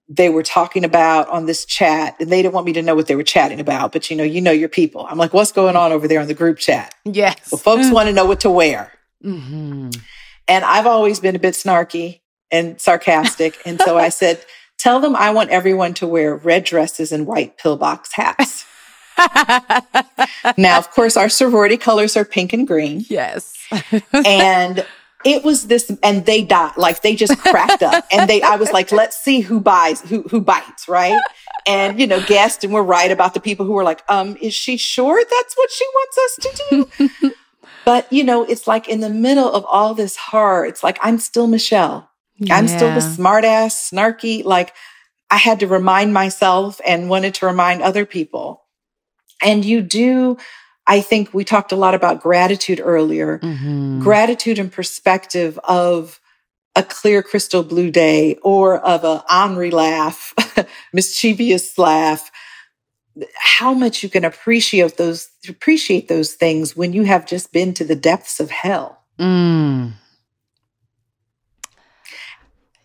they 0.10 0.28
were 0.28 0.44
talking 0.44 0.84
about 0.84 1.30
on 1.30 1.46
this 1.46 1.64
chat 1.64 2.18
and 2.20 2.30
they 2.30 2.42
didn't 2.42 2.54
want 2.54 2.66
me 2.66 2.74
to 2.74 2.82
know 2.82 2.94
what 2.94 3.08
they 3.08 3.16
were 3.16 3.24
chatting 3.24 3.62
about, 3.62 3.94
but 3.94 4.12
you 4.12 4.18
know, 4.18 4.26
you 4.26 4.42
know 4.42 4.52
your 4.52 4.68
people. 4.68 5.08
I'm 5.10 5.18
like, 5.18 5.34
what's 5.34 5.54
going 5.54 5.78
on 5.78 5.94
over 5.94 6.10
there 6.10 6.20
on 6.20 6.28
the 6.28 6.34
group 6.34 6.58
chat? 6.58 6.94
Yes. 7.06 7.54
Well, 7.54 7.60
folks 7.60 7.90
want 7.90 8.08
to 8.08 8.14
know 8.14 8.26
what 8.26 8.42
to 8.42 8.50
wear. 8.50 8.92
Mm-hmm. 9.24 9.92
And 10.50 10.66
I've 10.66 10.88
always 10.88 11.22
been 11.22 11.38
a 11.38 11.40
bit 11.40 11.54
snarky 11.54 12.20
and 12.52 12.80
sarcastic. 12.80 13.60
And 13.66 13.80
so 13.82 13.98
I 13.98 14.10
said, 14.10 14.46
tell 14.78 15.00
them 15.00 15.16
I 15.16 15.32
want 15.32 15.50
everyone 15.50 15.94
to 15.96 16.08
wear 16.08 16.36
red 16.36 16.64
dresses 16.64 17.12
and 17.12 17.28
white 17.28 17.58
pillbox 17.58 18.14
hats. 18.14 18.66
now, 20.58 20.78
of 20.78 20.90
course, 20.92 21.18
our 21.18 21.30
sorority 21.30 21.78
colors 21.78 22.18
are 22.18 22.26
pink 22.26 22.54
and 22.54 22.68
green. 22.68 23.06
Yes. 23.08 23.56
and 24.26 24.86
it 25.24 25.44
was 25.44 25.68
this, 25.68 25.92
and 26.02 26.26
they 26.26 26.42
died, 26.42 26.78
like 26.78 27.02
they 27.02 27.16
just 27.16 27.38
cracked 27.40 27.84
up. 27.84 28.06
And 28.12 28.30
they, 28.30 28.42
I 28.42 28.56
was 28.56 28.72
like, 28.72 28.92
let's 28.92 29.18
see 29.18 29.42
who 29.42 29.60
buys, 29.60 30.02
who, 30.02 30.24
who 30.24 30.42
bites, 30.42 30.88
right? 30.88 31.22
And, 31.68 32.00
you 32.00 32.08
know, 32.08 32.22
guessed 32.22 32.64
and 32.64 32.74
we're 32.74 32.82
right 32.82 33.12
about 33.12 33.34
the 33.34 33.40
people 33.40 33.66
who 33.66 33.74
were 33.74 33.84
like, 33.84 34.04
um, 34.10 34.36
is 34.42 34.54
she 34.54 34.78
sure 34.78 35.24
that's 35.24 35.54
what 35.56 35.72
she 35.72 35.86
wants 35.86 36.18
us 36.18 36.36
to 36.36 36.88
do? 37.20 37.32
but, 37.86 38.12
you 38.12 38.24
know, 38.24 38.44
it's 38.44 38.68
like 38.68 38.88
in 38.88 39.00
the 39.02 39.10
middle 39.10 39.52
of 39.52 39.66
all 39.66 39.94
this 39.94 40.18
horror, 40.18 40.66
it's 40.66 40.84
like, 40.84 40.98
I'm 41.02 41.20
still 41.20 41.48
Michelle. 41.48 42.11
Yeah. 42.42 42.56
I'm 42.56 42.68
still 42.68 42.90
the 42.94 43.00
smartass, 43.00 43.92
snarky. 43.92 44.44
Like 44.44 44.74
I 45.30 45.38
had 45.38 45.60
to 45.62 45.68
remind 45.68 46.14
myself 46.14 46.82
and 46.86 47.10
wanted 47.10 47.36
to 47.36 47.46
remind 47.46 47.82
other 47.82 48.06
people. 48.06 48.64
And 49.44 49.64
you 49.64 49.82
do, 49.82 50.38
I 50.88 51.02
think 51.02 51.34
we 51.34 51.44
talked 51.44 51.72
a 51.72 51.76
lot 51.76 51.94
about 51.94 52.22
gratitude 52.22 52.82
earlier. 52.84 53.40
Mm-hmm. 53.40 54.02
Gratitude 54.02 54.60
and 54.60 54.72
perspective 54.72 55.60
of 55.64 56.20
a 56.76 56.84
clear 56.84 57.22
crystal 57.22 57.64
blue 57.64 57.92
day 57.92 58.36
or 58.42 58.80
of 58.80 59.04
a 59.04 59.24
Henri 59.30 59.72
laugh, 59.72 60.34
mischievous 60.94 61.78
laugh. 61.78 62.32
How 63.36 63.74
much 63.74 64.04
you 64.04 64.10
can 64.10 64.26
appreciate 64.26 64.98
those 64.98 65.30
appreciate 65.48 66.08
those 66.08 66.34
things 66.34 66.76
when 66.76 66.94
you 66.94 67.04
have 67.04 67.26
just 67.28 67.52
been 67.52 67.74
to 67.76 67.84
the 67.84 67.96
depths 67.96 68.40
of 68.40 68.50
hell. 68.50 69.04
Mm. 69.20 69.94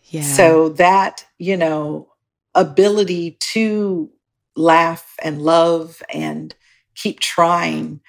Yeah. 0.07 0.21
So 0.21 0.69
that, 0.69 1.25
you 1.37 1.57
know, 1.57 2.09
ability 2.55 3.37
to 3.53 4.09
laugh 4.55 5.15
and 5.21 5.41
love 5.41 6.01
and 6.09 6.55
keep 6.95 7.19
trying. 7.19 8.01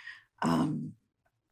Um, 0.43 0.95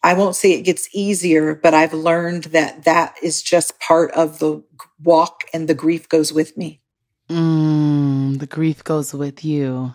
I 0.02 0.14
won't 0.14 0.36
say 0.36 0.52
it 0.52 0.62
gets 0.62 0.88
easier, 0.94 1.54
but 1.54 1.74
I've 1.74 1.92
learned 1.92 2.44
that 2.44 2.84
that 2.84 3.16
is 3.22 3.42
just 3.42 3.80
part 3.80 4.12
of 4.12 4.38
the 4.38 4.62
walk 5.02 5.42
and 5.52 5.68
the 5.68 5.74
grief 5.74 6.08
goes 6.08 6.32
with 6.32 6.56
me. 6.56 6.80
Mm, 7.28 8.38
the 8.38 8.46
grief 8.46 8.84
goes 8.84 9.12
with 9.12 9.44
you. 9.44 9.94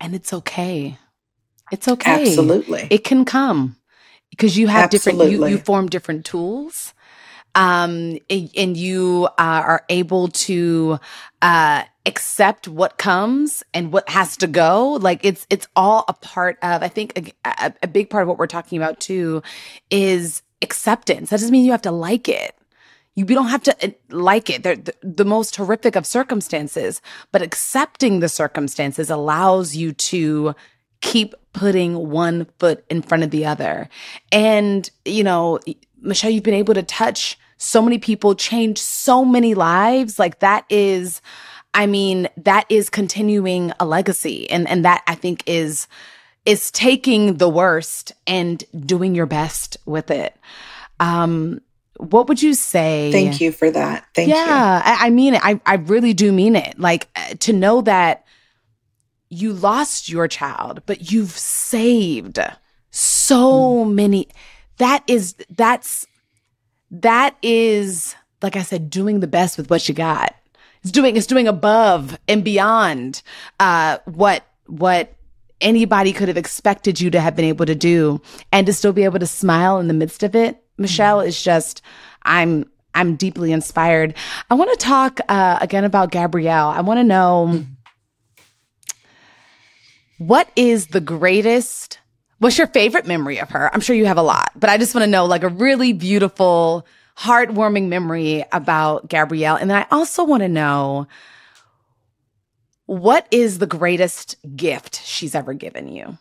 And 0.00 0.14
it's 0.14 0.32
okay. 0.32 0.98
It's 1.70 1.88
okay. 1.88 2.22
Absolutely. 2.22 2.88
It 2.90 3.04
can 3.04 3.24
come 3.24 3.76
because 4.30 4.58
you 4.58 4.66
have 4.66 4.92
Absolutely. 4.92 5.28
different, 5.28 5.50
you, 5.50 5.58
you 5.58 5.64
form 5.64 5.88
different 5.88 6.24
tools 6.24 6.92
um, 7.56 8.18
and 8.30 8.76
you 8.76 9.28
uh, 9.38 9.62
are 9.64 9.84
able 9.88 10.28
to 10.28 11.00
uh, 11.40 11.84
accept 12.04 12.68
what 12.68 12.98
comes 12.98 13.64
and 13.72 13.92
what 13.92 14.08
has 14.10 14.36
to 14.36 14.46
go. 14.46 14.92
Like 14.92 15.24
it's 15.24 15.46
it's 15.48 15.66
all 15.74 16.04
a 16.06 16.12
part 16.12 16.58
of. 16.62 16.82
I 16.82 16.88
think 16.88 17.34
a, 17.44 17.72
a 17.82 17.88
big 17.88 18.10
part 18.10 18.22
of 18.22 18.28
what 18.28 18.38
we're 18.38 18.46
talking 18.46 18.80
about 18.80 19.00
too 19.00 19.42
is 19.90 20.42
acceptance. 20.60 21.30
That 21.30 21.36
doesn't 21.36 21.50
mean 21.50 21.64
you 21.64 21.72
have 21.72 21.82
to 21.82 21.90
like 21.90 22.28
it. 22.28 22.54
You, 23.14 23.24
you 23.24 23.34
don't 23.34 23.48
have 23.48 23.62
to 23.62 23.86
uh, 23.86 23.90
like 24.10 24.50
it. 24.50 24.62
They're 24.62 24.76
the, 24.76 24.94
the 25.02 25.24
most 25.24 25.56
horrific 25.56 25.96
of 25.96 26.04
circumstances, 26.04 27.00
but 27.32 27.40
accepting 27.40 28.20
the 28.20 28.28
circumstances 28.28 29.08
allows 29.08 29.74
you 29.74 29.92
to 29.92 30.54
keep 31.00 31.34
putting 31.54 32.10
one 32.10 32.46
foot 32.58 32.84
in 32.90 33.00
front 33.00 33.24
of 33.24 33.30
the 33.30 33.46
other. 33.46 33.88
And, 34.30 34.90
you 35.06 35.24
know, 35.24 35.58
Michelle, 36.02 36.30
you've 36.30 36.42
been 36.42 36.52
able 36.54 36.74
to 36.74 36.82
touch 36.82 37.38
so 37.58 37.80
many 37.82 37.98
people, 37.98 38.34
change 38.34 38.78
so 38.78 39.24
many 39.24 39.54
lives. 39.54 40.18
Like 40.18 40.40
that 40.40 40.64
is, 40.68 41.22
I 41.74 41.86
mean, 41.86 42.28
that 42.36 42.66
is 42.68 42.90
continuing 42.90 43.72
a 43.80 43.86
legacy. 43.86 44.48
And, 44.50 44.68
and 44.68 44.84
that 44.84 45.02
I 45.06 45.14
think 45.14 45.42
is, 45.46 45.86
is 46.44 46.70
taking 46.70 47.38
the 47.38 47.48
worst 47.48 48.12
and 48.26 48.62
doing 48.84 49.14
your 49.14 49.26
best 49.26 49.76
with 49.84 50.10
it. 50.10 50.36
Um, 51.00 51.60
what 51.98 52.28
would 52.28 52.42
you 52.42 52.54
say? 52.54 53.10
Thank 53.10 53.40
you 53.40 53.52
for 53.52 53.70
that. 53.70 54.06
Thank 54.14 54.28
yeah, 54.28 54.44
you. 54.44 54.50
Yeah, 54.50 54.82
I, 54.84 55.06
I, 55.06 55.10
mean 55.10 55.34
it. 55.34 55.40
I, 55.42 55.60
I 55.66 55.74
really 55.76 56.12
do 56.12 56.32
mean 56.32 56.56
it. 56.56 56.78
Like 56.78 57.08
uh, 57.16 57.34
to 57.40 57.52
know 57.52 57.80
that 57.82 58.24
you 59.28 59.52
lost 59.52 60.08
your 60.08 60.28
child, 60.28 60.82
but 60.86 61.10
you've 61.10 61.36
saved 61.36 62.38
so 62.90 63.84
mm. 63.84 63.92
many. 63.92 64.28
That 64.78 65.02
is, 65.06 65.34
that's 65.50 66.06
that 66.90 67.36
is, 67.42 68.14
like 68.42 68.56
I 68.56 68.62
said, 68.62 68.90
doing 68.90 69.20
the 69.20 69.26
best 69.26 69.56
with 69.58 69.70
what 69.70 69.88
you 69.88 69.94
got. 69.94 70.34
It's 70.82 70.92
doing 70.92 71.16
it's 71.16 71.26
doing 71.26 71.48
above 71.48 72.18
and 72.28 72.44
beyond 72.44 73.22
uh, 73.58 73.98
what 74.04 74.44
what 74.66 75.14
anybody 75.60 76.12
could 76.12 76.28
have 76.28 76.36
expected 76.36 77.00
you 77.00 77.10
to 77.10 77.20
have 77.20 77.34
been 77.34 77.44
able 77.44 77.66
to 77.66 77.74
do, 77.74 78.20
and 78.52 78.66
to 78.66 78.72
still 78.72 78.92
be 78.92 79.04
able 79.04 79.18
to 79.18 79.26
smile 79.26 79.78
in 79.78 79.88
the 79.88 79.94
midst 79.94 80.22
of 80.22 80.36
it. 80.36 80.62
Michelle 80.78 81.20
is 81.20 81.42
just, 81.42 81.82
I'm 82.22 82.70
I'm 82.94 83.16
deeply 83.16 83.52
inspired. 83.52 84.14
I 84.50 84.54
want 84.54 84.70
to 84.70 84.84
talk 84.84 85.20
uh, 85.28 85.58
again 85.60 85.84
about 85.84 86.10
Gabrielle. 86.10 86.68
I 86.68 86.80
want 86.82 86.98
to 86.98 87.04
know 87.04 87.64
what 90.18 90.48
is 90.56 90.88
the 90.88 91.00
greatest 91.00 91.98
What's 92.38 92.58
your 92.58 92.66
favorite 92.66 93.06
memory 93.06 93.38
of 93.40 93.50
her? 93.50 93.72
I'm 93.74 93.80
sure 93.80 93.96
you 93.96 94.06
have 94.06 94.18
a 94.18 94.22
lot, 94.22 94.52
but 94.56 94.68
I 94.70 94.78
just 94.78 94.94
want 94.94 95.04
to 95.04 95.10
know 95.10 95.24
like 95.24 95.42
a 95.42 95.48
really 95.48 95.92
beautiful, 95.92 96.86
heartwarming 97.18 97.88
memory 97.88 98.44
about 98.52 99.08
Gabrielle. 99.08 99.56
And 99.56 99.70
then 99.70 99.78
I 99.78 99.86
also 99.90 100.24
want 100.24 100.42
to 100.42 100.48
know 100.48 101.06
What 102.86 103.26
is 103.32 103.58
the 103.58 103.66
greatest 103.66 104.36
gift 104.56 105.04
she's 105.04 105.34
ever 105.34 105.54
given 105.54 105.88
you? 105.88 106.18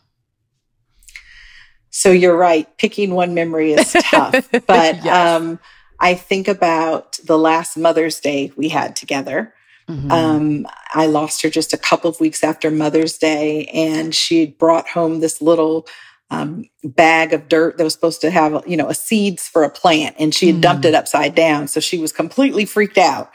So 1.92 2.12
you're 2.12 2.36
right. 2.36 2.68
Picking 2.78 3.14
one 3.14 3.34
memory 3.34 3.74
is 3.74 3.94
tough, 4.10 4.50
but 4.52 5.04
yes. 5.04 5.08
um, 5.08 5.60
I 6.00 6.16
think 6.16 6.48
about 6.48 7.20
the 7.24 7.38
last 7.38 7.78
Mother's 7.78 8.20
Day 8.20 8.52
we 8.58 8.70
had 8.70 8.96
together. 8.96 9.54
Mm-hmm. 9.88 10.12
Um, 10.12 10.68
I 10.94 11.06
lost 11.06 11.42
her 11.44 11.50
just 11.50 11.74
a 11.74 11.78
couple 11.78 12.10
of 12.10 12.20
weeks 12.20 12.44
after 12.44 12.72
Mother's 12.72 13.18
Day, 13.18 13.66
and 13.66 14.16
she 14.16 14.48
brought 14.48 14.88
home 14.88 15.20
this 15.20 15.42
little 15.42 15.88
um, 16.32 16.66
bag 16.84 17.34
of 17.34 17.48
dirt 17.48 17.78
that 17.78 17.84
was 17.84 17.94
supposed 17.94 18.22
to 18.22 18.32
have, 18.32 18.64
you 18.68 18.78
know, 18.78 18.90
a 18.90 18.96
seeds 18.96 19.48
for 19.48 19.64
a 19.64 19.70
plant, 19.70 20.16
and 20.18 20.34
she 20.34 20.48
had 20.48 20.56
mm. 20.56 20.62
dumped 20.62 20.86
it 20.86 20.96
upside 20.96 21.36
down. 21.36 21.68
So 21.68 21.80
she 21.80 22.00
was 22.00 22.12
completely 22.12 22.66
freaked 22.66 22.98
out 22.98 23.32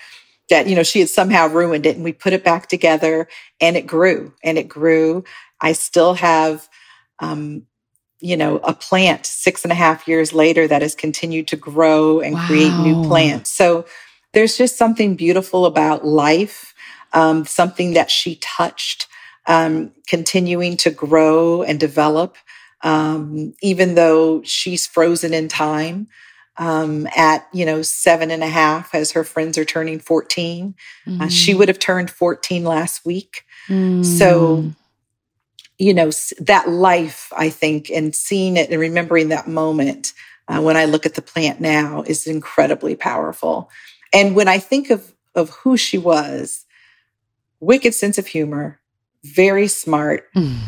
that, 0.49 0.67
you 0.67 0.75
know, 0.75 0.83
she 0.83 0.99
had 0.99 1.09
somehow 1.09 1.47
ruined 1.47 1.87
it. 1.87 1.95
And 1.95 2.05
we 2.05 2.13
put 2.13 2.33
it 2.33 2.43
back 2.43 2.67
together, 2.67 3.29
and 3.61 3.77
it 3.77 3.87
grew 3.87 4.35
and 4.43 4.59
it 4.59 4.69
grew. 4.69 5.23
I 5.61 5.73
still 5.73 6.15
have, 6.15 6.69
um, 7.21 7.67
you 8.19 8.37
know, 8.37 8.57
a 8.57 8.75
plant 8.75 9.25
six 9.25 9.63
and 9.65 9.71
a 9.71 9.77
half 9.77 10.09
years 10.09 10.33
later 10.33 10.67
that 10.67 10.83
has 10.83 10.97
continued 10.97 11.47
to 11.49 11.57
grow 11.57 12.19
and 12.21 12.35
wow. 12.35 12.47
create 12.47 12.75
new 12.79 13.05
plants. 13.05 13.51
So 13.51 13.87
there's 14.33 14.57
just 14.57 14.77
something 14.77 15.17
beautiful 15.17 15.67
about 15.67 16.05
life, 16.05 16.75
um, 17.13 17.45
something 17.45 17.95
that 17.95 18.11
she 18.11 18.37
touched, 18.37 19.09
um, 19.47 19.93
continuing 20.09 20.77
to 20.79 20.91
grow 20.91 21.63
and 21.63 21.81
develop 21.81 22.37
um, 22.83 23.55
even 23.63 23.95
though 23.95 24.43
she's 24.43 24.87
frozen 24.87 25.35
in 25.35 25.49
time 25.49 26.09
um, 26.57 27.07
at 27.17 27.47
you 27.53 27.65
know 27.65 27.83
seven 27.83 28.31
and 28.31 28.43
a 28.43 28.49
half 28.49 28.95
as 28.95 29.13
her 29.13 29.25
friends 29.25 29.57
are 29.59 29.65
turning 29.65 29.99
14 29.99 30.75
mm-hmm. 31.07 31.21
uh, 31.21 31.29
she 31.29 31.51
mm-hmm. 31.51 31.59
would 31.59 31.69
have 31.69 31.79
turned 31.79 32.11
14 32.11 32.65
last 32.65 33.05
week 33.05 33.45
mm. 33.69 34.05
so 34.05 34.71
you 35.79 35.95
know 35.95 36.11
that 36.39 36.69
life 36.69 37.33
i 37.37 37.49
think 37.49 37.91
and 37.91 38.15
seeing 38.15 38.57
it 38.57 38.71
and 38.71 38.81
remembering 38.81 39.29
that 39.29 39.49
moment 39.49 40.13
uh, 40.49 40.61
when 40.61 40.77
i 40.77 40.85
look 40.85 41.07
at 41.07 41.15
the 41.15 41.23
plant 41.23 41.61
now 41.61 42.03
is 42.03 42.27
incredibly 42.27 42.95
powerful 42.95 43.71
and 44.13 44.35
when 44.35 44.49
i 44.49 44.59
think 44.59 44.91
of 44.91 45.15
of 45.35 45.51
who 45.51 45.77
she 45.77 45.99
was 45.99 46.65
wicked 47.61 47.95
sense 47.95 48.19
of 48.19 48.27
humor 48.27 48.81
very 49.23 49.69
smart 49.69 50.33
mm 50.35 50.59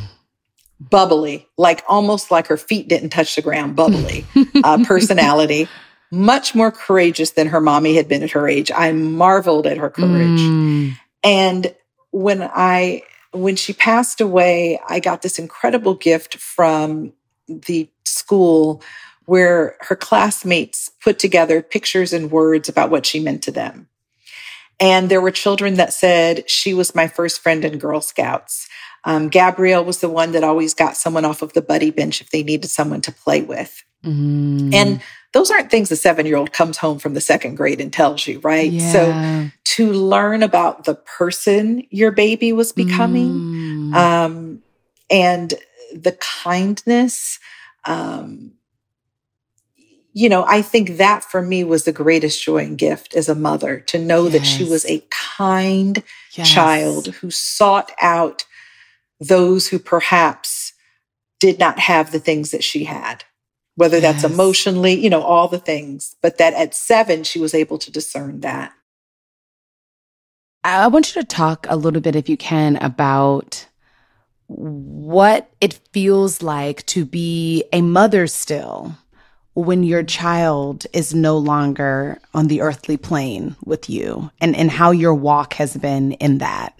bubbly, 0.91 1.49
like 1.57 1.83
almost 1.89 2.31
like 2.31 2.47
her 2.49 2.57
feet 2.57 2.89
didn't 2.89 3.11
touch 3.11 3.37
the 3.37 3.43
ground, 3.43 3.77
bubbly 3.77 4.25
uh, 4.65 4.85
personality, 4.87 5.69
much 6.11 6.55
more 6.55 6.71
courageous 6.71 7.33
than 7.33 7.49
her 7.49 7.61
mommy 7.61 7.95
had 7.95 8.09
been 8.09 8.23
at 8.23 8.31
her 8.33 8.49
age. 8.49 8.71
I 8.75 8.93
marveled 8.93 9.67
at 9.67 9.77
her 9.77 9.91
courage. 9.91 10.41
Mm. 10.41 10.97
And 11.23 11.75
when 12.11 12.43
I, 12.43 13.03
when 13.33 13.57
she 13.57 13.73
passed 13.73 14.21
away, 14.21 14.81
I 14.89 15.01
got 15.01 15.23
this 15.23 15.39
incredible 15.39 15.95
gift 15.95 16.37
from 16.37 17.13
the 17.49 17.89
school 18.05 18.83
where 19.27 19.77
her 19.81 19.97
classmates 19.97 20.91
put 21.03 21.19
together 21.19 21.63
pictures 21.63 22.13
and 22.13 22.31
words 22.31 22.69
about 22.69 22.91
what 22.91 23.07
she 23.07 23.21
meant 23.21 23.43
to 23.45 23.53
them. 23.53 23.89
And 24.81 25.09
there 25.09 25.21
were 25.21 25.31
children 25.31 25.75
that 25.75 25.93
said, 25.93 26.49
She 26.51 26.75
was 26.75 26.95
my 26.95 27.07
first 27.07 27.41
friend 27.41 27.65
in 27.65 27.79
Girl 27.79 28.01
Scouts. 28.01 28.69
Um, 29.05 29.29
Gabrielle 29.29 29.85
was 29.85 30.01
the 30.01 30.09
one 30.09 30.33
that 30.33 30.45
always 30.45 30.75
got 30.75 30.97
someone 30.97 31.25
off 31.25 31.43
of 31.43 31.53
the 31.53 31.63
buddy 31.63 31.91
bench 31.91 32.21
if 32.21 32.31
they 32.31 32.43
needed 32.43 32.69
someone 32.69 33.01
to 33.03 33.13
play 33.13 33.43
with. 33.43 33.83
Mm. 34.05 34.75
And 34.75 35.03
those 35.33 35.51
aren't 35.51 35.71
things 35.71 35.91
a 35.91 35.97
seven 35.97 36.27
year 36.27 36.37
old 36.37 36.53
comes 36.53 36.77
home 36.77 36.99
from 36.99 37.15
the 37.15 37.21
second 37.21 37.57
grade 37.57 37.81
and 37.81 37.93
tells 37.93 38.27
you, 38.27 38.41
right? 38.41 38.71
Yeah. 38.71 38.93
So 38.93 39.51
to 39.77 39.93
learn 39.93 40.43
about 40.43 40.85
the 40.85 40.95
person 40.95 41.87
your 41.91 42.11
baby 42.11 42.53
was 42.53 42.73
becoming 42.73 43.31
mm. 43.31 43.95
um, 43.95 44.63
and 45.11 45.55
the 45.95 46.13
kindness, 46.43 47.39
um, 47.85 48.53
you 50.13 50.29
know, 50.29 50.45
I 50.47 50.63
think 50.63 50.99
that 50.99 51.25
for 51.25 51.41
me 51.41 51.65
was 51.65 51.85
the 51.85 51.93
greatest 51.93 52.43
joy 52.43 52.59
and 52.59 52.77
gift 52.77 53.15
as 53.15 53.29
a 53.29 53.35
mother 53.35 53.81
to 53.81 53.99
know 53.99 54.25
yes. 54.25 54.33
that 54.33 54.45
she 54.45 54.65
was 54.65 54.85
a 54.87 55.05
kind 55.11 56.03
yes. 56.33 56.51
child 56.51 57.09
who 57.09 57.31
sought 57.31 57.93
out 58.01 58.45
those 59.21 59.69
who 59.69 59.79
perhaps 59.79 60.75
did 61.41 61.59
not 61.59 61.79
have 61.79 62.13
the 62.13 62.21
things 62.21 62.51
that 62.51 62.63
she 62.63 62.85
had, 62.85 63.25
whether 63.77 63.99
yes. 63.99 64.23
that's 64.23 64.33
emotionally, 64.33 64.93
you 64.93 65.09
know, 65.09 65.23
all 65.23 65.49
the 65.49 65.59
things, 65.59 66.15
but 66.21 66.39
that 66.39 66.55
at 66.55 66.75
seven, 66.75 67.25
she 67.25 67.41
was 67.41 67.55
able 67.55 67.79
to 67.79 67.91
discern 67.91 68.41
that. 68.41 68.73
I 70.65 70.87
want 70.89 71.15
you 71.15 71.23
to 71.23 71.27
talk 71.27 71.67
a 71.69 71.77
little 71.77 72.01
bit, 72.01 72.15
if 72.15 72.29
you 72.29 72.37
can, 72.37 72.77
about 72.77 73.67
what 74.47 75.51
it 75.61 75.81
feels 75.93 76.43
like 76.43 76.85
to 76.87 77.05
be 77.05 77.65
a 77.73 77.81
mother 77.81 78.27
still 78.27 78.97
when 79.55 79.83
your 79.83 80.03
child 80.03 80.87
is 80.93 81.15
no 81.15 81.37
longer 81.37 82.19
on 82.33 82.49
the 82.49 82.63
earthly 82.63 82.97
plane 82.97 83.55
with 83.65 83.91
you 83.91 84.31
and, 84.41 84.57
and 84.57 84.71
how 84.71 84.91
your 84.91 85.15
walk 85.15 85.55
has 85.55 85.77
been 85.77 86.13
in 86.13 86.39
that. 86.39 86.79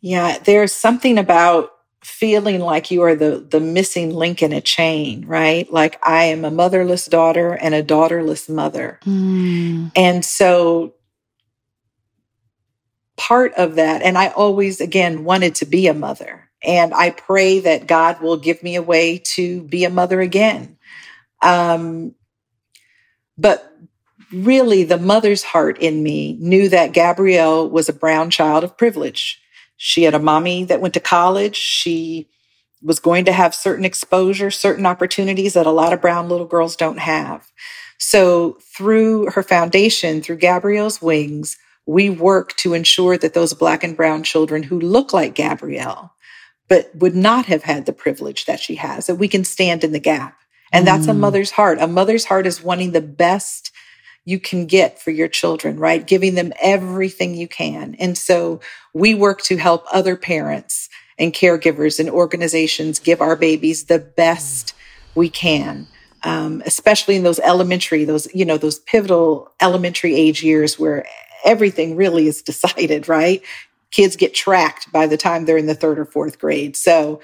Yeah, 0.00 0.38
there's 0.38 0.72
something 0.72 1.18
about 1.18 1.72
feeling 2.06 2.60
like 2.60 2.92
you 2.92 3.02
are 3.02 3.16
the 3.16 3.44
the 3.50 3.58
missing 3.58 4.14
link 4.14 4.40
in 4.40 4.52
a 4.52 4.60
chain, 4.60 5.26
right? 5.26 5.70
Like 5.72 5.98
I 6.02 6.24
am 6.24 6.44
a 6.44 6.50
motherless 6.52 7.06
daughter 7.06 7.52
and 7.52 7.74
a 7.74 7.82
daughterless 7.82 8.48
mother. 8.48 9.00
Mm. 9.04 9.90
And 9.96 10.24
so 10.24 10.94
part 13.16 13.54
of 13.54 13.74
that 13.74 14.02
and 14.02 14.16
I 14.16 14.28
always 14.28 14.80
again 14.80 15.24
wanted 15.24 15.56
to 15.56 15.66
be 15.66 15.88
a 15.88 15.94
mother. 15.94 16.48
And 16.62 16.94
I 16.94 17.10
pray 17.10 17.58
that 17.60 17.88
God 17.88 18.20
will 18.20 18.36
give 18.36 18.62
me 18.62 18.76
a 18.76 18.82
way 18.82 19.18
to 19.34 19.62
be 19.62 19.84
a 19.84 19.90
mother 19.90 20.20
again. 20.20 20.75
Um 21.42 22.14
but 23.38 23.72
really 24.32 24.82
the 24.84 24.98
mother's 24.98 25.42
heart 25.42 25.78
in 25.78 26.02
me 26.02 26.36
knew 26.40 26.68
that 26.68 26.92
Gabrielle 26.92 27.68
was 27.68 27.88
a 27.88 27.92
brown 27.92 28.30
child 28.30 28.64
of 28.64 28.76
privilege 28.76 29.40
she 29.76 30.04
had 30.04 30.14
a 30.14 30.18
mommy 30.18 30.64
that 30.64 30.80
went 30.80 30.94
to 30.94 31.00
college. 31.00 31.56
She 31.56 32.28
was 32.82 32.98
going 32.98 33.24
to 33.26 33.32
have 33.32 33.54
certain 33.54 33.84
exposure, 33.84 34.50
certain 34.50 34.86
opportunities 34.86 35.54
that 35.54 35.66
a 35.66 35.70
lot 35.70 35.92
of 35.92 36.00
brown 36.00 36.28
little 36.28 36.46
girls 36.46 36.76
don't 36.76 36.98
have. 36.98 37.50
So 37.98 38.58
through 38.76 39.30
her 39.30 39.42
foundation, 39.42 40.22
through 40.22 40.36
Gabrielle's 40.36 41.00
Wings, 41.00 41.56
we 41.86 42.10
work 42.10 42.54
to 42.56 42.74
ensure 42.74 43.16
that 43.16 43.34
those 43.34 43.54
black 43.54 43.84
and 43.84 43.96
brown 43.96 44.22
children 44.22 44.62
who 44.62 44.80
look 44.80 45.12
like 45.12 45.34
Gabrielle, 45.34 46.12
but 46.68 46.90
would 46.96 47.14
not 47.14 47.46
have 47.46 47.62
had 47.62 47.86
the 47.86 47.92
privilege 47.92 48.44
that 48.46 48.60
she 48.60 48.76
has, 48.76 49.06
that 49.06 49.14
we 49.16 49.28
can 49.28 49.44
stand 49.44 49.84
in 49.84 49.92
the 49.92 50.00
gap. 50.00 50.36
And 50.72 50.86
that's 50.86 51.06
mm. 51.06 51.10
a 51.10 51.14
mother's 51.14 51.52
heart. 51.52 51.78
A 51.80 51.86
mother's 51.86 52.24
heart 52.24 52.46
is 52.46 52.62
wanting 52.62 52.92
the 52.92 53.00
best 53.00 53.72
you 54.24 54.40
can 54.40 54.66
get 54.66 55.00
for 55.00 55.12
your 55.12 55.28
children, 55.28 55.78
right? 55.78 56.06
Giving 56.06 56.34
them 56.34 56.52
everything 56.60 57.34
you 57.34 57.48
can. 57.48 57.94
And 57.98 58.18
so 58.18 58.60
we 58.92 59.14
work 59.14 59.40
to 59.42 59.56
help 59.56 59.84
other 59.92 60.16
parents 60.16 60.88
and 61.18 61.32
caregivers 61.32 61.98
and 61.98 62.10
organizations 62.10 62.98
give 62.98 63.20
our 63.20 63.36
babies 63.36 63.84
the 63.84 64.00
best 64.00 64.74
we 65.14 65.30
can. 65.30 65.86
Um, 66.24 66.60
especially 66.66 67.14
in 67.14 67.22
those 67.22 67.38
elementary, 67.38 68.04
those, 68.04 68.26
you 68.34 68.44
know, 68.44 68.58
those 68.58 68.80
pivotal 68.80 69.52
elementary 69.60 70.16
age 70.16 70.42
years 70.42 70.76
where 70.76 71.06
everything 71.44 71.94
really 71.94 72.26
is 72.26 72.42
decided, 72.42 73.08
right? 73.08 73.42
Kids 73.92 74.16
get 74.16 74.34
tracked 74.34 74.90
by 74.90 75.06
the 75.06 75.16
time 75.16 75.44
they're 75.44 75.56
in 75.56 75.66
the 75.66 75.74
third 75.74 76.00
or 76.00 76.04
fourth 76.04 76.38
grade. 76.40 76.76
So 76.76 77.20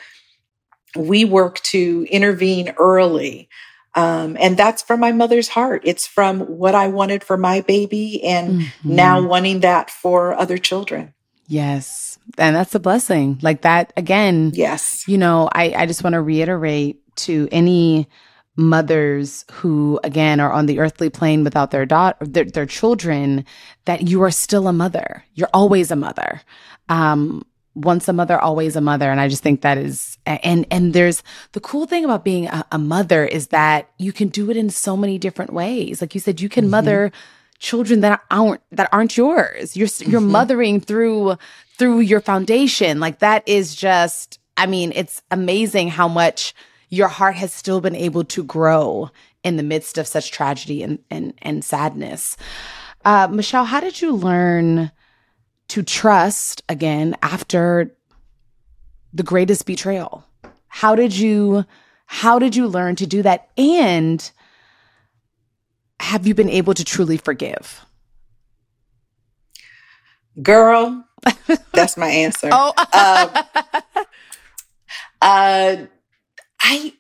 we 0.97 1.25
work 1.25 1.61
to 1.61 2.07
intervene 2.11 2.75
early 2.79 3.49
um, 3.95 4.37
and 4.41 4.57
that's 4.57 4.83
from 4.83 5.01
my 5.01 5.13
mother's 5.13 5.49
heart. 5.49 5.83
It's 5.85 6.07
from 6.07 6.41
what 6.41 6.75
I 6.75 6.89
wanted 6.89 7.23
for 7.23 7.37
my 7.37 7.61
baby 7.61 8.23
and 8.25 8.63
mm-hmm. 8.63 8.95
now 8.95 9.21
wanting 9.21 9.61
that 9.61 9.91
for 9.91 10.35
other 10.35 10.59
children. 10.59 11.15
Yes. 11.47 12.19
And 12.39 12.57
that's 12.57 12.75
a 12.75 12.81
blessing. 12.81 13.39
Like 13.43 13.63
that 13.63 13.93
again. 13.97 14.53
Yes. 14.55 15.07
You 15.07 15.19
know, 15.19 15.51
I, 15.53 15.75
I 15.77 15.87
just 15.87 16.03
want 16.03 16.15
to 16.15 16.23
reiterate 16.23 17.01
to 17.17 17.49
any 17.53 18.09
mothers 18.57 19.45
who 19.51 19.99
again 20.05 20.39
are 20.39 20.53
on 20.53 20.67
the 20.67 20.79
earthly 20.79 21.09
plane 21.09 21.43
without 21.43 21.71
their 21.71 21.87
daughter 21.87 22.27
their, 22.27 22.45
their 22.45 22.67
children 22.67 23.47
that 23.87 24.07
you 24.07 24.23
are 24.23 24.31
still 24.31 24.69
a 24.69 24.75
mother 24.75 25.25
you're 25.33 25.49
always 25.55 25.91
a 25.91 25.97
mother 25.97 26.43
um 26.91 27.43
once 27.75 28.07
a 28.09 28.13
mother 28.13 28.39
always 28.39 28.77
a 28.77 28.81
mother. 28.81 29.11
And 29.11 29.21
i 29.21 29.29
just 29.29 29.43
think 29.43 29.63
that 29.63 29.79
is 29.79 30.19
and 30.27 30.67
and 30.71 30.93
there's 30.93 31.23
the 31.53 31.61
cool 31.61 31.87
thing 31.87 32.05
about 32.05 32.25
being 32.25 32.47
a, 32.47 32.65
a 32.73 32.79
mother 32.79 33.25
is 33.25 33.49
that 33.49 33.91
you 33.99 34.13
can 34.13 34.29
do 34.29 34.51
it 34.51 34.57
in 34.57 34.71
so 34.71 34.97
many 34.97 35.19
different 35.19 35.53
ways. 35.53 36.01
Like 36.01 36.15
you 36.15 36.21
said 36.21 36.41
you 36.41 36.49
can 36.49 36.65
mm-hmm. 36.65 36.73
mother 36.73 37.13
children 37.59 38.01
that 38.01 38.21
aren't 38.31 38.61
that 38.73 38.89
aren't 38.93 39.17
yours. 39.17 39.77
You're 39.77 39.89
you're 40.01 40.21
mm-hmm. 40.21 40.31
mothering 40.31 40.81
through 40.81 41.37
through 41.79 42.01
your 42.01 42.21
foundation. 42.21 43.01
Like 43.01 43.21
that 43.21 43.47
is 43.47 43.75
just 43.75 44.39
i 44.57 44.67
mean 44.67 44.93
it's 44.95 45.23
amazing 45.31 45.89
how 45.89 46.09
much 46.09 46.55
your 46.89 47.09
heart 47.09 47.37
has 47.37 47.53
still 47.53 47.81
been 47.81 47.97
able 47.97 48.25
to 48.25 48.45
grow 48.45 49.11
in 49.43 49.57
the 49.57 49.63
midst 49.63 49.97
of 49.97 50.07
such 50.07 50.31
tragedy 50.31 50.83
and 50.83 50.99
and, 51.11 51.35
and 51.43 51.65
sadness. 51.65 52.37
Uh, 53.05 53.27
michelle 53.29 53.65
how 53.65 53.81
did 53.81 54.01
you 54.01 54.13
learn 54.13 54.93
to 55.69 55.83
trust 55.83 56.63
again 56.69 57.17
after 57.23 57.95
the 59.13 59.23
greatest 59.23 59.67
betrayal? 59.67 60.25
How 60.69 60.95
did 60.95 61.17
you 61.17 61.65
how 62.07 62.39
did 62.39 62.55
you 62.55 62.67
learn 62.69 62.97
to 62.97 63.07
do 63.07 63.23
that 63.23 63.49
and 63.57 64.31
have 65.99 66.27
you 66.27 66.35
been 66.35 66.51
able 66.51 66.75
to 66.75 66.85
truly 66.85 67.17
forgive? 67.17 67.85
Girl, 70.43 71.05
that's 71.73 71.97
my 71.97 72.09
answer. 72.09 72.51
oh. 72.53 72.73
um, 72.77 74.07
uh, 75.23 75.77
I 76.61 76.93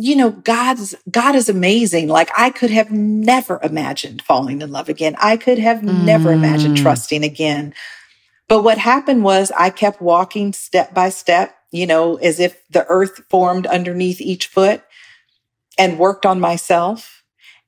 you 0.00 0.16
know 0.16 0.30
god's 0.30 0.94
god 1.10 1.34
is 1.34 1.48
amazing 1.48 2.08
like 2.08 2.30
i 2.36 2.48
could 2.48 2.70
have 2.70 2.90
never 2.90 3.60
imagined 3.62 4.22
falling 4.22 4.62
in 4.62 4.72
love 4.72 4.88
again 4.88 5.14
i 5.20 5.36
could 5.36 5.58
have 5.58 5.80
mm. 5.80 6.04
never 6.04 6.32
imagined 6.32 6.76
mm. 6.76 6.82
trusting 6.82 7.22
again 7.22 7.74
but 8.48 8.62
what 8.62 8.78
happened 8.78 9.22
was 9.22 9.52
i 9.58 9.68
kept 9.68 10.00
walking 10.00 10.54
step 10.54 10.94
by 10.94 11.10
step 11.10 11.54
you 11.70 11.86
know 11.86 12.16
as 12.16 12.40
if 12.40 12.62
the 12.70 12.86
earth 12.86 13.20
formed 13.28 13.66
underneath 13.66 14.20
each 14.22 14.46
foot 14.46 14.82
and 15.76 15.98
worked 15.98 16.24
on 16.24 16.40
myself 16.40 17.22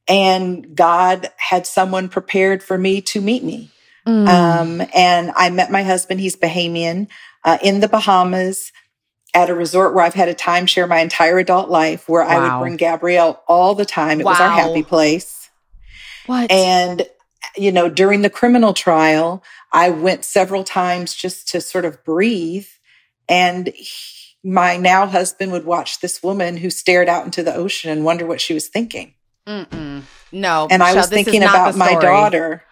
and 0.08 0.74
god 0.74 1.30
had 1.36 1.66
someone 1.66 2.08
prepared 2.08 2.62
for 2.62 2.78
me 2.78 3.02
to 3.02 3.20
meet 3.20 3.44
me 3.44 3.70
mm. 4.06 4.26
um, 4.26 4.80
and 4.94 5.32
i 5.36 5.50
met 5.50 5.70
my 5.70 5.82
husband 5.82 6.18
he's 6.18 6.36
bahamian 6.36 7.08
uh, 7.44 7.58
in 7.62 7.80
the 7.80 7.88
bahamas 7.88 8.72
at 9.34 9.48
a 9.48 9.54
resort 9.54 9.94
where 9.94 10.04
I've 10.04 10.14
had 10.14 10.28
a 10.28 10.34
timeshare 10.34 10.88
my 10.88 11.00
entire 11.00 11.38
adult 11.38 11.70
life 11.70 12.08
where 12.08 12.24
wow. 12.24 12.28
I 12.28 12.38
would 12.38 12.62
bring 12.62 12.76
Gabrielle 12.76 13.42
all 13.48 13.74
the 13.74 13.86
time. 13.86 14.20
It 14.20 14.24
wow. 14.24 14.32
was 14.32 14.40
our 14.40 14.50
happy 14.50 14.82
place. 14.82 15.50
What? 16.26 16.50
And, 16.50 17.08
you 17.56 17.72
know, 17.72 17.88
during 17.88 18.22
the 18.22 18.30
criminal 18.30 18.74
trial, 18.74 19.42
I 19.72 19.90
went 19.90 20.24
several 20.24 20.64
times 20.64 21.14
just 21.14 21.48
to 21.48 21.60
sort 21.60 21.84
of 21.84 22.04
breathe. 22.04 22.66
And 23.28 23.68
he, 23.68 24.36
my 24.44 24.76
now 24.76 25.06
husband 25.06 25.52
would 25.52 25.64
watch 25.64 26.00
this 26.00 26.22
woman 26.22 26.58
who 26.58 26.68
stared 26.68 27.08
out 27.08 27.24
into 27.24 27.42
the 27.42 27.54
ocean 27.54 27.90
and 27.90 28.04
wonder 28.04 28.26
what 28.26 28.40
she 28.40 28.54
was 28.54 28.68
thinking. 28.68 29.14
Mm-mm. 29.46 30.02
No. 30.30 30.68
And 30.70 30.82
I 30.82 30.94
was 30.94 31.08
thinking 31.08 31.42
about 31.42 31.76
my 31.76 31.94
daughter 31.94 32.64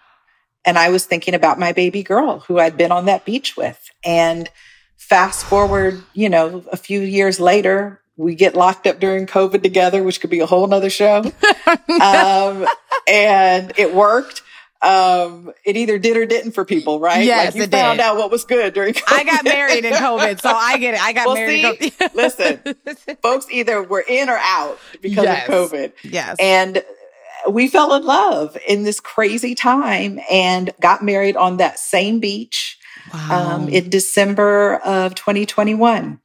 and 0.63 0.77
I 0.77 0.89
was 0.89 1.05
thinking 1.05 1.33
about 1.33 1.57
my 1.57 1.71
baby 1.71 2.03
girl 2.03 2.39
who 2.41 2.59
I'd 2.59 2.77
been 2.77 2.91
on 2.91 3.05
that 3.05 3.25
beach 3.25 3.57
with. 3.57 3.89
And, 4.05 4.47
fast 5.11 5.43
forward, 5.43 6.01
you 6.13 6.29
know, 6.29 6.63
a 6.71 6.77
few 6.77 7.01
years 7.01 7.37
later, 7.37 7.99
we 8.15 8.33
get 8.33 8.55
locked 8.55 8.87
up 8.87 9.01
during 9.01 9.27
COVID 9.27 9.61
together, 9.61 10.03
which 10.03 10.21
could 10.21 10.29
be 10.29 10.39
a 10.39 10.45
whole 10.45 10.65
nother 10.65 10.89
show. 10.89 11.17
um, 12.01 12.65
and 13.09 13.73
it 13.77 13.93
worked. 13.93 14.41
Um, 14.81 15.51
it 15.65 15.75
either 15.75 15.99
did 15.99 16.15
or 16.15 16.25
didn't 16.25 16.53
for 16.53 16.63
people, 16.63 17.01
right? 17.01 17.25
Yes, 17.25 17.47
like 17.47 17.55
you 17.55 17.63
it 17.63 17.71
found 17.71 17.97
did. 17.99 18.05
out 18.05 18.15
what 18.15 18.31
was 18.31 18.45
good 18.45 18.73
during 18.73 18.93
COVID. 18.93 19.03
I 19.13 19.23
got 19.25 19.43
married 19.43 19.83
in 19.83 19.93
COVID, 19.95 20.39
so 20.39 20.49
I 20.49 20.77
get 20.77 20.93
it. 20.93 21.01
I 21.03 21.11
got 21.11 21.25
well, 21.25 21.35
married. 21.35 21.81
See, 21.81 21.93
listen, 22.15 22.61
folks 23.21 23.47
either 23.51 23.83
were 23.83 24.05
in 24.07 24.29
or 24.29 24.39
out 24.39 24.79
because 25.01 25.25
yes. 25.25 25.49
of 25.49 25.53
COVID. 25.53 25.91
Yes. 26.03 26.37
And 26.39 26.85
we 27.49 27.67
fell 27.67 27.93
in 27.95 28.05
love 28.05 28.57
in 28.65 28.83
this 28.83 29.01
crazy 29.01 29.55
time 29.55 30.21
and 30.31 30.71
got 30.79 31.03
married 31.03 31.35
on 31.35 31.57
that 31.57 31.79
same 31.79 32.21
beach 32.21 32.77
wow. 33.13 33.55
um, 33.55 33.69
in 33.69 33.89
December 33.89 34.77
of 34.77 35.15
2021. 35.15 36.19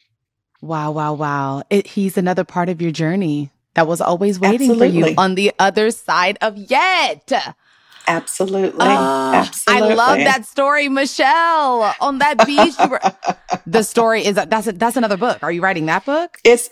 Wow, 0.60 0.90
wow, 0.90 1.12
wow. 1.14 1.62
It, 1.70 1.86
he's 1.86 2.16
another 2.16 2.44
part 2.44 2.68
of 2.68 2.80
your 2.80 2.90
journey 2.90 3.50
that 3.74 3.86
was 3.86 4.00
always 4.00 4.40
waiting 4.40 4.70
Absolutely. 4.70 5.02
for 5.02 5.08
you 5.10 5.14
on 5.18 5.34
the 5.34 5.52
other 5.58 5.90
side 5.90 6.38
of 6.40 6.56
yet. 6.56 7.30
Absolutely. 8.06 8.80
Uh, 8.80 9.32
Absolutely. 9.34 9.92
I 9.92 9.94
love 9.94 10.18
that 10.18 10.46
story, 10.46 10.88
Michelle. 10.88 11.94
On 12.00 12.18
that 12.18 12.46
beach, 12.46 12.74
were, 12.88 13.00
the 13.66 13.82
story 13.82 14.24
is 14.24 14.36
that's 14.36 14.66
a, 14.66 14.72
that's 14.72 14.96
another 14.96 15.16
book. 15.16 15.42
Are 15.42 15.50
you 15.50 15.60
writing 15.60 15.86
that 15.86 16.04
book? 16.04 16.38
It's 16.44 16.70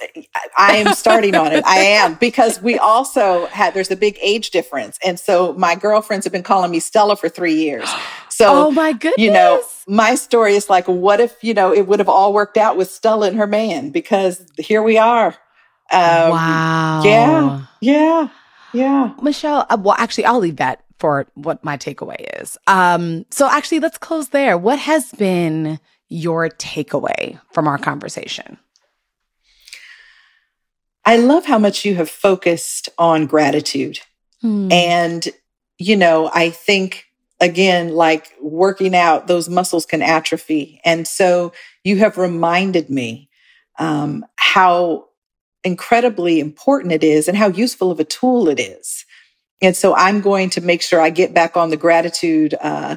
I 0.56 0.76
am 0.76 0.94
starting 0.94 1.34
on 1.34 1.52
it. 1.52 1.64
I 1.66 1.78
am 1.78 2.14
because 2.14 2.62
we 2.62 2.78
also 2.78 3.46
had 3.46 3.74
there's 3.74 3.90
a 3.90 3.96
big 3.96 4.18
age 4.22 4.50
difference, 4.50 4.98
and 5.04 5.18
so 5.18 5.52
my 5.54 5.74
girlfriends 5.74 6.24
have 6.24 6.32
been 6.32 6.42
calling 6.42 6.70
me 6.70 6.80
Stella 6.80 7.16
for 7.16 7.28
three 7.28 7.54
years. 7.54 7.88
So, 8.34 8.66
oh 8.66 8.70
my 8.72 8.92
goodness, 8.92 9.14
you 9.16 9.30
know, 9.30 9.62
my 9.86 10.16
story 10.16 10.56
is 10.56 10.68
like, 10.68 10.88
what 10.88 11.20
if 11.20 11.36
you 11.44 11.54
know 11.54 11.72
it 11.72 11.86
would 11.86 12.00
have 12.00 12.08
all 12.08 12.32
worked 12.32 12.56
out 12.56 12.76
with 12.76 12.90
Stella 12.90 13.28
and 13.28 13.36
her 13.36 13.46
man? 13.46 13.90
Because 13.90 14.44
here 14.58 14.82
we 14.82 14.98
are. 14.98 15.28
Um, 15.92 16.30
wow. 16.30 17.02
Yeah. 17.04 17.66
Yeah. 17.80 18.28
Yeah. 18.72 19.14
Michelle, 19.22 19.66
uh, 19.70 19.76
well, 19.80 19.94
actually, 19.96 20.24
I'll 20.24 20.40
leave 20.40 20.56
that 20.56 20.83
for 20.98 21.26
what 21.34 21.64
my 21.64 21.76
takeaway 21.76 22.40
is. 22.40 22.56
Um, 22.66 23.26
so 23.30 23.48
actually, 23.48 23.80
let's 23.80 23.98
close 23.98 24.28
there. 24.28 24.56
What 24.56 24.78
has 24.78 25.12
been 25.12 25.78
your 26.08 26.48
takeaway 26.48 27.40
from 27.52 27.66
our 27.66 27.78
conversation? 27.78 28.58
I 31.04 31.16
love 31.16 31.44
how 31.44 31.58
much 31.58 31.84
you 31.84 31.96
have 31.96 32.08
focused 32.08 32.88
on 32.98 33.26
gratitude. 33.26 34.00
Hmm. 34.40 34.72
And, 34.72 35.28
you 35.78 35.96
know, 35.96 36.30
I 36.32 36.50
think 36.50 37.06
again, 37.40 37.94
like 37.94 38.32
working 38.40 38.94
out, 38.94 39.26
those 39.26 39.48
muscles 39.48 39.84
can 39.84 40.02
atrophy. 40.02 40.80
And 40.84 41.06
so 41.06 41.52
you 41.82 41.98
have 41.98 42.16
reminded 42.16 42.88
me 42.88 43.28
um, 43.78 44.24
how 44.36 45.06
incredibly 45.62 46.40
important 46.40 46.92
it 46.92 47.02
is 47.02 47.28
and 47.28 47.36
how 47.36 47.48
useful 47.48 47.90
of 47.90 48.00
a 48.00 48.04
tool 48.04 48.48
it 48.48 48.60
is. 48.60 49.04
And 49.64 49.76
so 49.76 49.94
I'm 49.94 50.20
going 50.20 50.50
to 50.50 50.60
make 50.60 50.82
sure 50.82 51.00
I 51.00 51.10
get 51.10 51.34
back 51.34 51.56
on 51.56 51.70
the 51.70 51.76
gratitude 51.76 52.54
uh, 52.60 52.96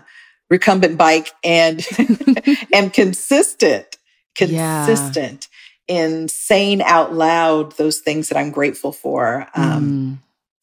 recumbent 0.49 0.97
bike 0.97 1.31
and 1.43 1.85
am 2.73 2.89
consistent, 2.89 3.97
consistent 4.35 5.47
yeah. 5.87 5.95
in 5.95 6.27
saying 6.27 6.81
out 6.81 7.13
loud 7.13 7.77
those 7.77 7.99
things 7.99 8.29
that 8.29 8.37
I'm 8.37 8.51
grateful 8.51 8.91
for, 8.91 9.47
um, 9.55 9.85
mm. 9.85 10.17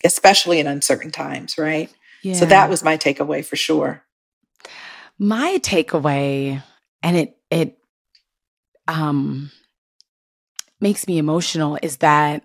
especially 0.04 0.60
in 0.60 0.66
uncertain 0.66 1.10
times, 1.10 1.56
right? 1.58 1.90
Yeah. 2.22 2.34
So 2.34 2.46
that 2.46 2.70
was 2.70 2.82
my 2.82 2.96
takeaway 2.96 3.44
for 3.44 3.56
sure. 3.56 4.02
My 5.18 5.58
takeaway, 5.62 6.62
and 7.02 7.16
it 7.16 7.36
it 7.50 7.78
um 8.88 9.50
makes 10.80 11.06
me 11.06 11.18
emotional, 11.18 11.78
is 11.82 11.98
that 11.98 12.42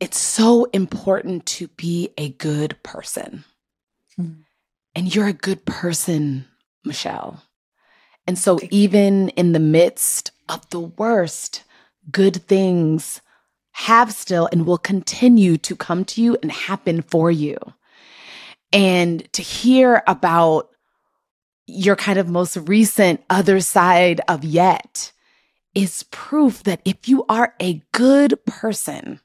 it's 0.00 0.18
so 0.18 0.64
important 0.72 1.46
to 1.46 1.68
be 1.68 2.10
a 2.18 2.30
good 2.30 2.76
person. 2.82 3.44
Mm. 4.18 4.42
And 4.94 5.14
you're 5.14 5.26
a 5.26 5.32
good 5.32 5.64
person, 5.64 6.46
Michelle. 6.84 7.42
And 8.26 8.38
so, 8.38 8.58
even 8.70 9.28
in 9.30 9.52
the 9.52 9.60
midst 9.60 10.32
of 10.48 10.68
the 10.70 10.80
worst, 10.80 11.62
good 12.10 12.36
things 12.46 13.20
have 13.72 14.12
still 14.12 14.48
and 14.50 14.66
will 14.66 14.78
continue 14.78 15.58
to 15.58 15.76
come 15.76 16.04
to 16.06 16.22
you 16.22 16.36
and 16.42 16.50
happen 16.50 17.02
for 17.02 17.30
you. 17.30 17.58
And 18.72 19.30
to 19.34 19.42
hear 19.42 20.02
about 20.06 20.70
your 21.66 21.96
kind 21.96 22.18
of 22.18 22.28
most 22.28 22.56
recent 22.56 23.22
other 23.28 23.60
side 23.60 24.20
of 24.28 24.44
yet 24.44 25.12
is 25.74 26.04
proof 26.04 26.62
that 26.62 26.80
if 26.84 27.08
you 27.08 27.24
are 27.28 27.54
a 27.60 27.82
good 27.92 28.44
person, 28.46 29.20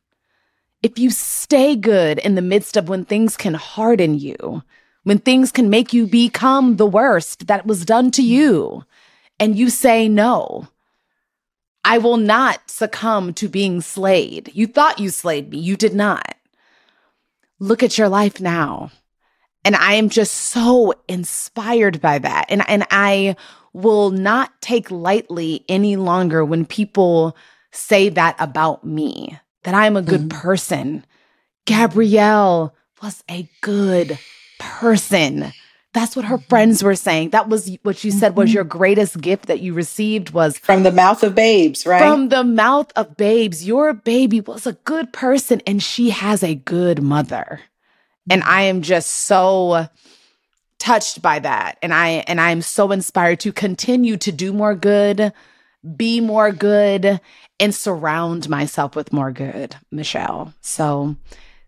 if 0.83 0.97
you 0.97 1.09
stay 1.11 1.75
good 1.75 2.17
in 2.19 2.35
the 2.35 2.41
midst 2.41 2.75
of 2.75 2.89
when 2.89 3.05
things 3.05 3.37
can 3.37 3.53
harden 3.53 4.17
you, 4.17 4.63
when 5.03 5.19
things 5.19 5.51
can 5.51 5.69
make 5.69 5.93
you 5.93 6.07
become 6.07 6.77
the 6.77 6.85
worst 6.85 7.47
that 7.47 7.65
was 7.65 7.85
done 7.85 8.11
to 8.11 8.23
you, 8.23 8.83
and 9.39 9.57
you 9.57 9.69
say 9.69 10.07
no, 10.07 10.67
I 11.83 11.97
will 11.97 12.17
not 12.17 12.69
succumb 12.69 13.33
to 13.35 13.49
being 13.49 13.81
slayed. 13.81 14.51
You 14.53 14.67
thought 14.67 14.99
you 14.99 15.09
slayed 15.09 15.49
me, 15.51 15.59
you 15.59 15.75
did 15.75 15.93
not. 15.93 16.35
Look 17.59 17.83
at 17.83 17.97
your 17.97 18.09
life 18.09 18.39
now. 18.39 18.91
And 19.63 19.75
I 19.75 19.93
am 19.93 20.09
just 20.09 20.33
so 20.33 20.93
inspired 21.07 22.01
by 22.01 22.17
that. 22.19 22.45
And, 22.49 22.67
and 22.67 22.85
I 22.89 23.35
will 23.73 24.09
not 24.09 24.59
take 24.61 24.89
lightly 24.89 25.63
any 25.69 25.95
longer 25.95 26.43
when 26.43 26.65
people 26.65 27.35
say 27.71 28.09
that 28.09 28.35
about 28.39 28.83
me 28.83 29.39
that 29.63 29.73
I'm 29.73 29.97
a 29.97 30.01
good 30.01 30.21
mm-hmm. 30.29 30.39
person. 30.39 31.05
Gabrielle 31.65 32.75
was 33.01 33.23
a 33.29 33.49
good 33.61 34.17
person. 34.59 35.53
That's 35.93 36.15
what 36.15 36.25
her 36.25 36.37
mm-hmm. 36.37 36.47
friends 36.47 36.83
were 36.83 36.95
saying. 36.95 37.31
That 37.31 37.49
was 37.49 37.75
what 37.83 38.03
you 38.03 38.11
said 38.11 38.35
was 38.35 38.49
mm-hmm. 38.49 38.55
your 38.55 38.63
greatest 38.63 39.19
gift 39.19 39.47
that 39.47 39.59
you 39.59 39.73
received 39.73 40.31
was 40.31 40.57
from 40.57 40.83
the 40.83 40.91
mouth 40.91 41.21
of 41.23 41.35
babes, 41.35 41.85
right? 41.85 41.99
From 41.99 42.29
the 42.29 42.43
mouth 42.43 42.91
of 42.95 43.17
babes. 43.17 43.65
Your 43.67 43.93
baby 43.93 44.39
was 44.39 44.65
a 44.65 44.73
good 44.73 45.11
person 45.11 45.61
and 45.67 45.83
she 45.83 46.11
has 46.11 46.43
a 46.43 46.55
good 46.55 47.01
mother. 47.01 47.59
And 48.29 48.43
I 48.43 48.63
am 48.63 48.81
just 48.81 49.09
so 49.09 49.87
touched 50.79 51.21
by 51.21 51.39
that. 51.39 51.77
And 51.81 51.93
I 51.93 52.23
and 52.27 52.39
I 52.39 52.51
am 52.51 52.61
so 52.61 52.91
inspired 52.91 53.41
to 53.41 53.51
continue 53.51 54.15
to 54.17 54.31
do 54.31 54.53
more 54.53 54.75
good, 54.75 55.33
be 55.95 56.21
more 56.21 56.51
good, 56.51 57.19
and 57.61 57.73
surround 57.73 58.49
myself 58.49 58.95
with 58.95 59.13
more 59.13 59.31
good, 59.31 59.75
Michelle. 59.91 60.53
So 60.61 61.15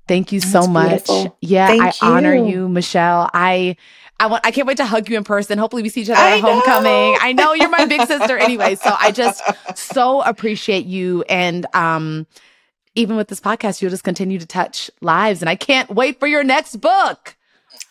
Thank 0.07 0.33
you 0.33 0.41
so 0.41 0.59
That's 0.61 0.67
much. 0.67 0.89
beautiful. 0.89 1.37
Yeah, 1.39 1.67
Thank 1.67 1.81
I 1.83 1.93
honor 2.01 2.35
you. 2.35 2.45
you, 2.45 2.69
Michelle. 2.69 3.29
I 3.33 3.77
I 4.19 4.27
want 4.27 4.45
I 4.45 4.51
can't 4.51 4.67
wait 4.67 4.77
to 4.77 4.85
hug 4.85 5.09
you 5.09 5.15
in 5.15 5.23
person. 5.23 5.57
Hopefully 5.57 5.81
we 5.81 5.87
see 5.89 6.01
each 6.01 6.09
other 6.09 6.19
I 6.19 6.35
at 6.35 6.41
homecoming. 6.41 6.91
know. 6.91 7.17
I 7.21 7.31
know 7.33 7.53
you're 7.53 7.69
my 7.69 7.85
big 7.85 8.01
sister 8.01 8.37
anyway, 8.37 8.75
so 8.75 8.93
I 8.99 9.11
just 9.11 9.41
so 9.75 10.21
appreciate 10.21 10.85
you 10.85 11.23
and 11.29 11.65
um 11.73 12.27
even 12.95 13.15
with 13.15 13.27
this 13.29 13.39
podcast 13.39 13.81
you'll 13.81 13.91
just 13.91 14.03
continue 14.03 14.37
to 14.39 14.45
touch 14.45 14.91
lives 15.01 15.41
and 15.41 15.49
I 15.49 15.55
can't 15.55 15.89
wait 15.89 16.19
for 16.19 16.27
your 16.27 16.43
next 16.43 16.75
book. 16.77 17.35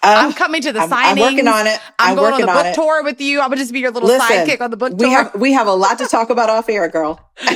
I'm 0.03 0.28
Um, 0.28 0.32
coming 0.32 0.62
to 0.62 0.72
the 0.72 0.80
I'm, 0.80 0.88
signing. 0.88 1.22
I'm 1.24 1.32
working 1.32 1.48
on 1.48 1.66
it. 1.66 1.78
I'm, 1.98 2.11
I'm, 2.11 2.16
going 2.16 2.34
on 2.34 2.40
the 2.40 2.46
book 2.46 2.66
it. 2.66 2.74
tour 2.74 3.05
with 3.05 3.20
you. 3.20 3.40
I'm 3.40 3.48
gonna 3.48 3.57
just 3.61 3.72
be 3.72 3.80
your 3.80 3.90
little 3.92 4.09
Listen, 4.09 4.26
sidekick 4.28 4.61
on 4.61 4.70
the 4.70 4.76
book 4.76 4.98
tour. 4.98 5.09
we 5.09 5.12
have 5.14 5.34
we 5.34 5.53
have 5.53 5.66
a 5.68 5.72
lot 5.74 5.98
to 5.98 6.07
talk 6.07 6.30
about 6.30 6.50
off 6.50 6.68
air, 6.68 6.88
girl. 6.88 7.20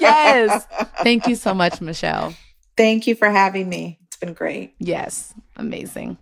yes. 0.00 0.66
Thank 1.02 1.26
you 1.26 1.34
so 1.36 1.52
much, 1.62 1.80
Michelle. 1.80 2.34
Thank 2.76 3.06
you 3.06 3.14
for 3.14 3.28
having 3.28 3.68
me. 3.68 3.98
It's 4.06 4.16
been 4.16 4.32
great. 4.32 4.74
Yes. 4.78 5.34
Amazing. 5.56 6.16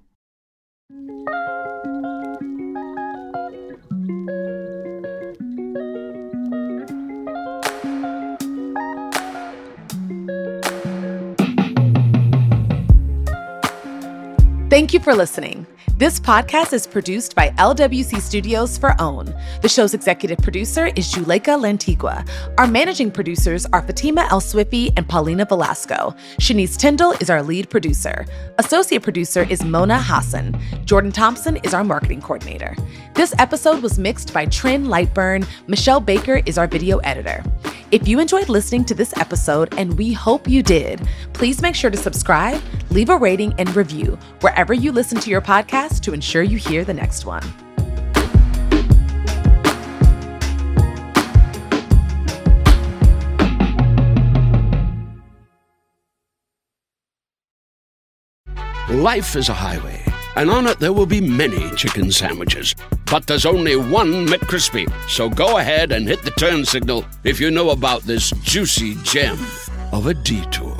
Thank 14.70 14.94
you 14.94 15.00
for 15.00 15.16
listening. 15.16 15.66
This 15.96 16.20
podcast 16.20 16.72
is 16.72 16.86
produced 16.86 17.34
by 17.34 17.48
LWC 17.58 18.20
Studios 18.20 18.78
for 18.78 18.94
OWN. 19.00 19.34
The 19.62 19.68
show's 19.68 19.94
executive 19.94 20.38
producer 20.38 20.86
is 20.94 21.12
Juleyka 21.12 21.58
Lantigua. 21.60 22.24
Our 22.56 22.68
managing 22.68 23.10
producers 23.10 23.66
are 23.66 23.82
Fatima 23.82 24.28
El 24.30 24.40
Swiffy 24.40 24.92
and 24.96 25.08
Paulina 25.08 25.44
Velasco. 25.44 26.14
Shanice 26.38 26.78
Tyndall 26.78 27.16
is 27.20 27.30
our 27.30 27.42
lead 27.42 27.68
producer. 27.68 28.24
Associate 28.58 29.02
producer 29.02 29.42
is 29.50 29.64
Mona 29.64 29.98
Hassan. 30.00 30.56
Jordan 30.84 31.10
Thompson 31.10 31.56
is 31.64 31.74
our 31.74 31.82
marketing 31.82 32.22
coordinator. 32.22 32.76
This 33.14 33.34
episode 33.40 33.82
was 33.82 33.98
mixed 33.98 34.32
by 34.32 34.46
Trin 34.46 34.86
Lightburn. 34.86 35.46
Michelle 35.66 36.00
Baker 36.00 36.42
is 36.46 36.56
our 36.58 36.68
video 36.68 36.98
editor. 36.98 37.42
If 37.90 38.06
you 38.06 38.20
enjoyed 38.20 38.48
listening 38.48 38.84
to 38.84 38.94
this 38.94 39.12
episode, 39.16 39.74
and 39.76 39.98
we 39.98 40.12
hope 40.12 40.48
you 40.48 40.62
did, 40.62 41.06
please 41.32 41.60
make 41.60 41.74
sure 41.74 41.90
to 41.90 41.96
subscribe, 41.96 42.62
leave 42.90 43.08
a 43.08 43.16
rating, 43.16 43.52
and 43.58 43.74
review 43.74 44.16
wherever 44.60 44.74
you 44.74 44.92
listen 44.92 45.18
to 45.18 45.30
your 45.30 45.40
podcast 45.40 46.00
to 46.00 46.12
ensure 46.12 46.42
you 46.42 46.58
hear 46.58 46.84
the 46.84 46.92
next 46.92 47.24
one. 47.24 47.42
Life 58.90 59.34
is 59.34 59.48
a 59.48 59.54
highway, 59.54 60.04
and 60.36 60.50
on 60.50 60.66
it 60.66 60.78
there 60.78 60.92
will 60.92 61.06
be 61.06 61.22
many 61.22 61.70
chicken 61.74 62.12
sandwiches. 62.12 62.74
But 63.10 63.26
there's 63.26 63.46
only 63.46 63.76
one 63.76 64.26
McCrispy. 64.26 64.92
So 65.08 65.30
go 65.30 65.56
ahead 65.56 65.90
and 65.90 66.06
hit 66.06 66.22
the 66.22 66.32
turn 66.32 66.66
signal 66.66 67.06
if 67.24 67.40
you 67.40 67.50
know 67.50 67.70
about 67.70 68.02
this 68.02 68.30
juicy 68.42 68.96
gem 69.04 69.38
of 69.90 70.06
a 70.06 70.12
detour. 70.12 70.79